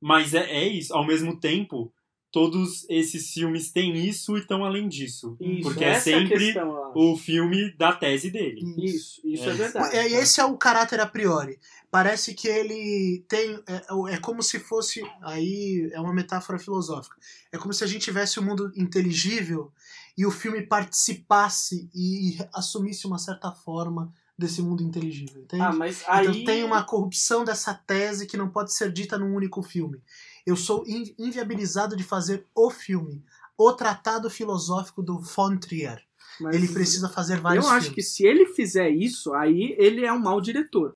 [0.00, 0.92] Mas é, é isso.
[0.92, 1.92] Ao mesmo tempo,
[2.32, 5.36] todos esses filmes têm isso e estão além disso.
[5.40, 8.60] Isso, porque é essa sempre questão, o filme da tese dele.
[8.76, 9.54] Isso, isso é, É.
[9.54, 9.96] verdade.
[9.96, 11.60] É, esse é o caráter a priori.
[11.90, 13.62] Parece que ele tem.
[13.68, 15.00] É, é como se fosse.
[15.22, 17.16] Aí é uma metáfora filosófica.
[17.52, 19.72] É como se a gente tivesse um mundo inteligível
[20.16, 25.42] e o filme participasse e assumisse uma certa forma desse mundo inteligível.
[25.42, 25.62] Entende?
[25.62, 26.26] Ah, mas aí.
[26.26, 30.00] Então tem uma corrupção dessa tese que não pode ser dita num único filme.
[30.46, 33.24] Eu sou in- inviabilizado de fazer o filme,
[33.56, 36.02] o tratado filosófico do Von Trier.
[36.40, 38.10] mas- Ele precisa fazer vários Eu acho que filmes.
[38.12, 40.92] se ele fizer isso, aí ele é um mau diretor.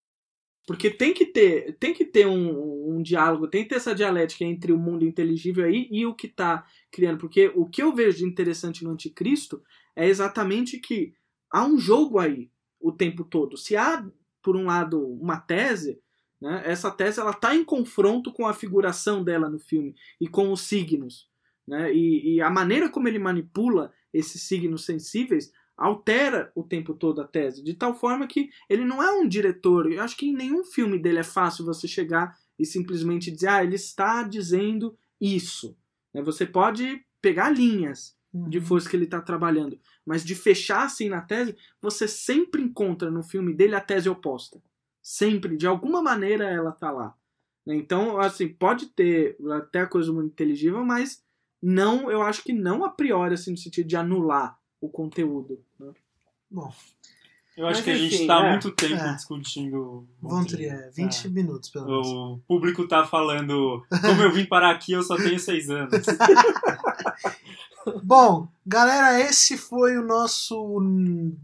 [0.68, 4.44] Porque tem que ter, tem que ter um, um diálogo, tem que ter essa dialética
[4.44, 7.16] entre o mundo inteligível aí e o que tá criando.
[7.16, 9.62] Porque o que eu vejo de interessante no Anticristo
[9.96, 11.14] é exatamente que
[11.50, 13.56] há um jogo aí o tempo todo.
[13.56, 14.06] Se há,
[14.42, 16.02] por um lado, uma tese,
[16.38, 20.52] né, essa tese ela tá em confronto com a figuração dela no filme e com
[20.52, 21.30] os signos.
[21.66, 27.20] Né, e, e a maneira como ele manipula esses signos sensíveis altera o tempo todo
[27.20, 29.90] a tese, de tal forma que ele não é um diretor.
[29.90, 33.62] Eu acho que em nenhum filme dele é fácil você chegar e simplesmente dizer, ah,
[33.64, 35.76] ele está dizendo isso.
[36.12, 36.20] Né?
[36.22, 38.64] Você pode pegar linhas de Uhum.
[38.64, 43.22] força que ele está trabalhando, mas de fechar assim na tese, você sempre encontra no
[43.22, 44.60] filme dele a tese oposta.
[45.02, 47.14] Sempre, de alguma maneira ela tá lá.
[47.66, 47.74] né?
[47.74, 51.24] Então, assim, pode ter até a coisa muito inteligível, mas
[51.62, 55.60] não, eu acho que não a priori, assim, no sentido de anular o conteúdo.
[55.78, 55.92] né?
[56.50, 56.72] Bom,
[57.56, 58.50] Eu acho Mas, que a gente está há é.
[58.52, 59.14] muito tempo É.
[59.14, 60.06] discutindo.
[60.22, 61.30] Von Trier, 20 É.
[61.30, 62.06] minutos pelo menos.
[62.06, 65.90] O público tá falando, como eu vim parar aqui, eu só tenho seis anos.
[68.05, 70.78] Bom, galera, esse foi o nosso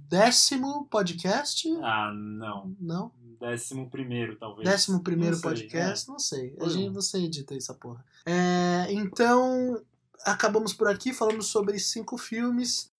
[0.09, 1.69] décimo podcast.
[1.82, 2.74] Ah, não.
[2.81, 3.11] Não?
[3.40, 4.69] Décimo primeiro, talvez.
[4.69, 6.56] Décimo primeiro Não sei, podcast, não sei.
[6.61, 8.05] A gente, você edita essa porra.
[8.24, 9.82] É, então,
[10.24, 12.90] acabamos por aqui falando sobre cinco filmes.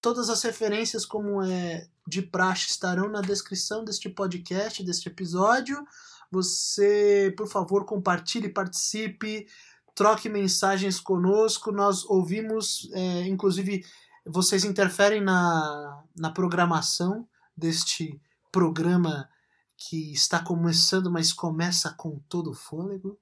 [0.00, 5.84] Todas as referências, como é de praxe, estarão na descrição deste podcast, deste episódio.
[6.30, 9.46] Você, por favor, compartilhe, participe,
[9.94, 11.70] troque mensagens conosco.
[11.70, 13.84] Nós ouvimos, é, inclusive,
[14.24, 18.20] vocês interferem na, na programação deste
[18.50, 19.28] programa
[19.76, 23.18] que está começando, mas começa com todo o fôlego.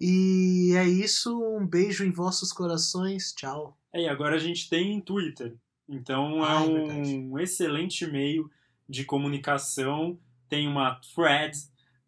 [0.00, 3.76] E é isso, um beijo em vossos corações, tchau.
[3.92, 5.56] É, e agora a gente tem Twitter.
[5.88, 8.50] Então é Ah, é um excelente meio
[8.88, 10.18] de comunicação.
[10.48, 11.56] Tem uma thread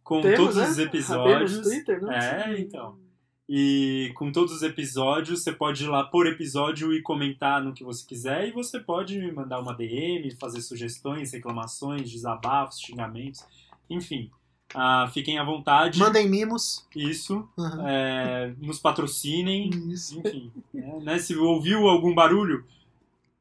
[0.03, 0.65] com Temos, todos né?
[0.65, 1.61] os Sabemos episódios.
[1.63, 2.99] Twitter, não É, então.
[3.49, 7.83] E com todos os episódios, você pode ir lá por episódio e comentar no que
[7.83, 8.47] você quiser.
[8.47, 13.45] E você pode mandar uma DM, fazer sugestões, reclamações, desabafos, xingamentos.
[13.89, 14.31] Enfim,
[14.73, 15.99] ah, fiquem à vontade.
[15.99, 16.87] Mandem mimos.
[16.95, 17.49] Isso.
[17.57, 17.89] Uhum.
[17.89, 19.71] é, nos patrocinem.
[19.91, 20.21] Isso.
[20.21, 22.65] Enfim, né, né, se ouviu algum barulho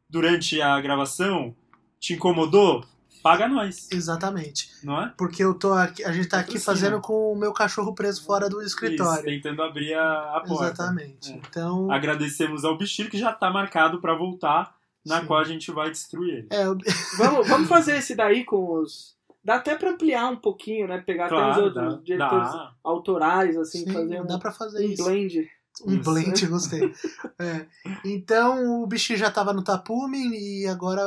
[0.09, 1.55] durante a gravação,
[1.99, 2.83] te incomodou,
[3.21, 4.69] paga nós, Exatamente.
[4.83, 5.13] não é?
[5.17, 8.49] Porque eu tô aqui, a gente tá aqui fazendo com o meu cachorro preso fora
[8.49, 9.23] do Isso, escritório.
[9.23, 10.65] tentando abrir a, a porta.
[10.65, 11.31] Exatamente.
[11.31, 11.35] É.
[11.35, 14.75] Então, Agradecemos ao Bichir que já está marcado para voltar,
[15.05, 15.27] na Sim.
[15.27, 16.47] qual a gente vai destruir ele.
[16.51, 16.77] é, eu-
[17.17, 19.17] Vamos, vamos fazer esse daí com os.
[19.43, 20.97] Dá até pra ampliar um pouquinho, né?
[20.99, 22.71] Pegar até Claro, os outros dá, diretores dá.
[22.83, 25.03] autorais, assim, sim, fazer um, dá pra fazer um isso.
[25.03, 25.49] blend.
[25.85, 26.03] Um Isso.
[26.03, 26.93] blend, gostei.
[27.39, 27.65] É.
[28.03, 31.01] Então, o bichinho já tava no Tapume e agora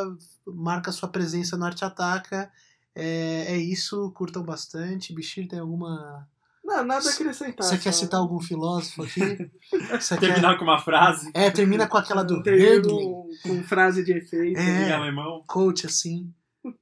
[0.47, 2.51] marca sua presença no Arte Ataca.
[2.94, 5.15] É, é isso, curtam bastante.
[5.15, 6.27] Bichinho, tem alguma.
[6.65, 7.66] Não, nada a acrescentar.
[7.66, 9.20] Você quer citar algum filósofo aqui?
[9.70, 10.19] Quer...
[10.19, 14.59] Terminar com uma frase É, termina com aquela do Hegel, com, com frase de efeito.
[14.59, 14.89] É.
[14.89, 15.43] em alemão.
[15.47, 16.32] coach assim.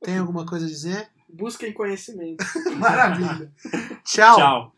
[0.03, 1.09] Tem alguma coisa a dizer?
[1.29, 2.45] Busquem conhecimento.
[2.77, 3.51] Maravilha.
[4.05, 4.37] Tchau.
[4.37, 4.75] Tchau.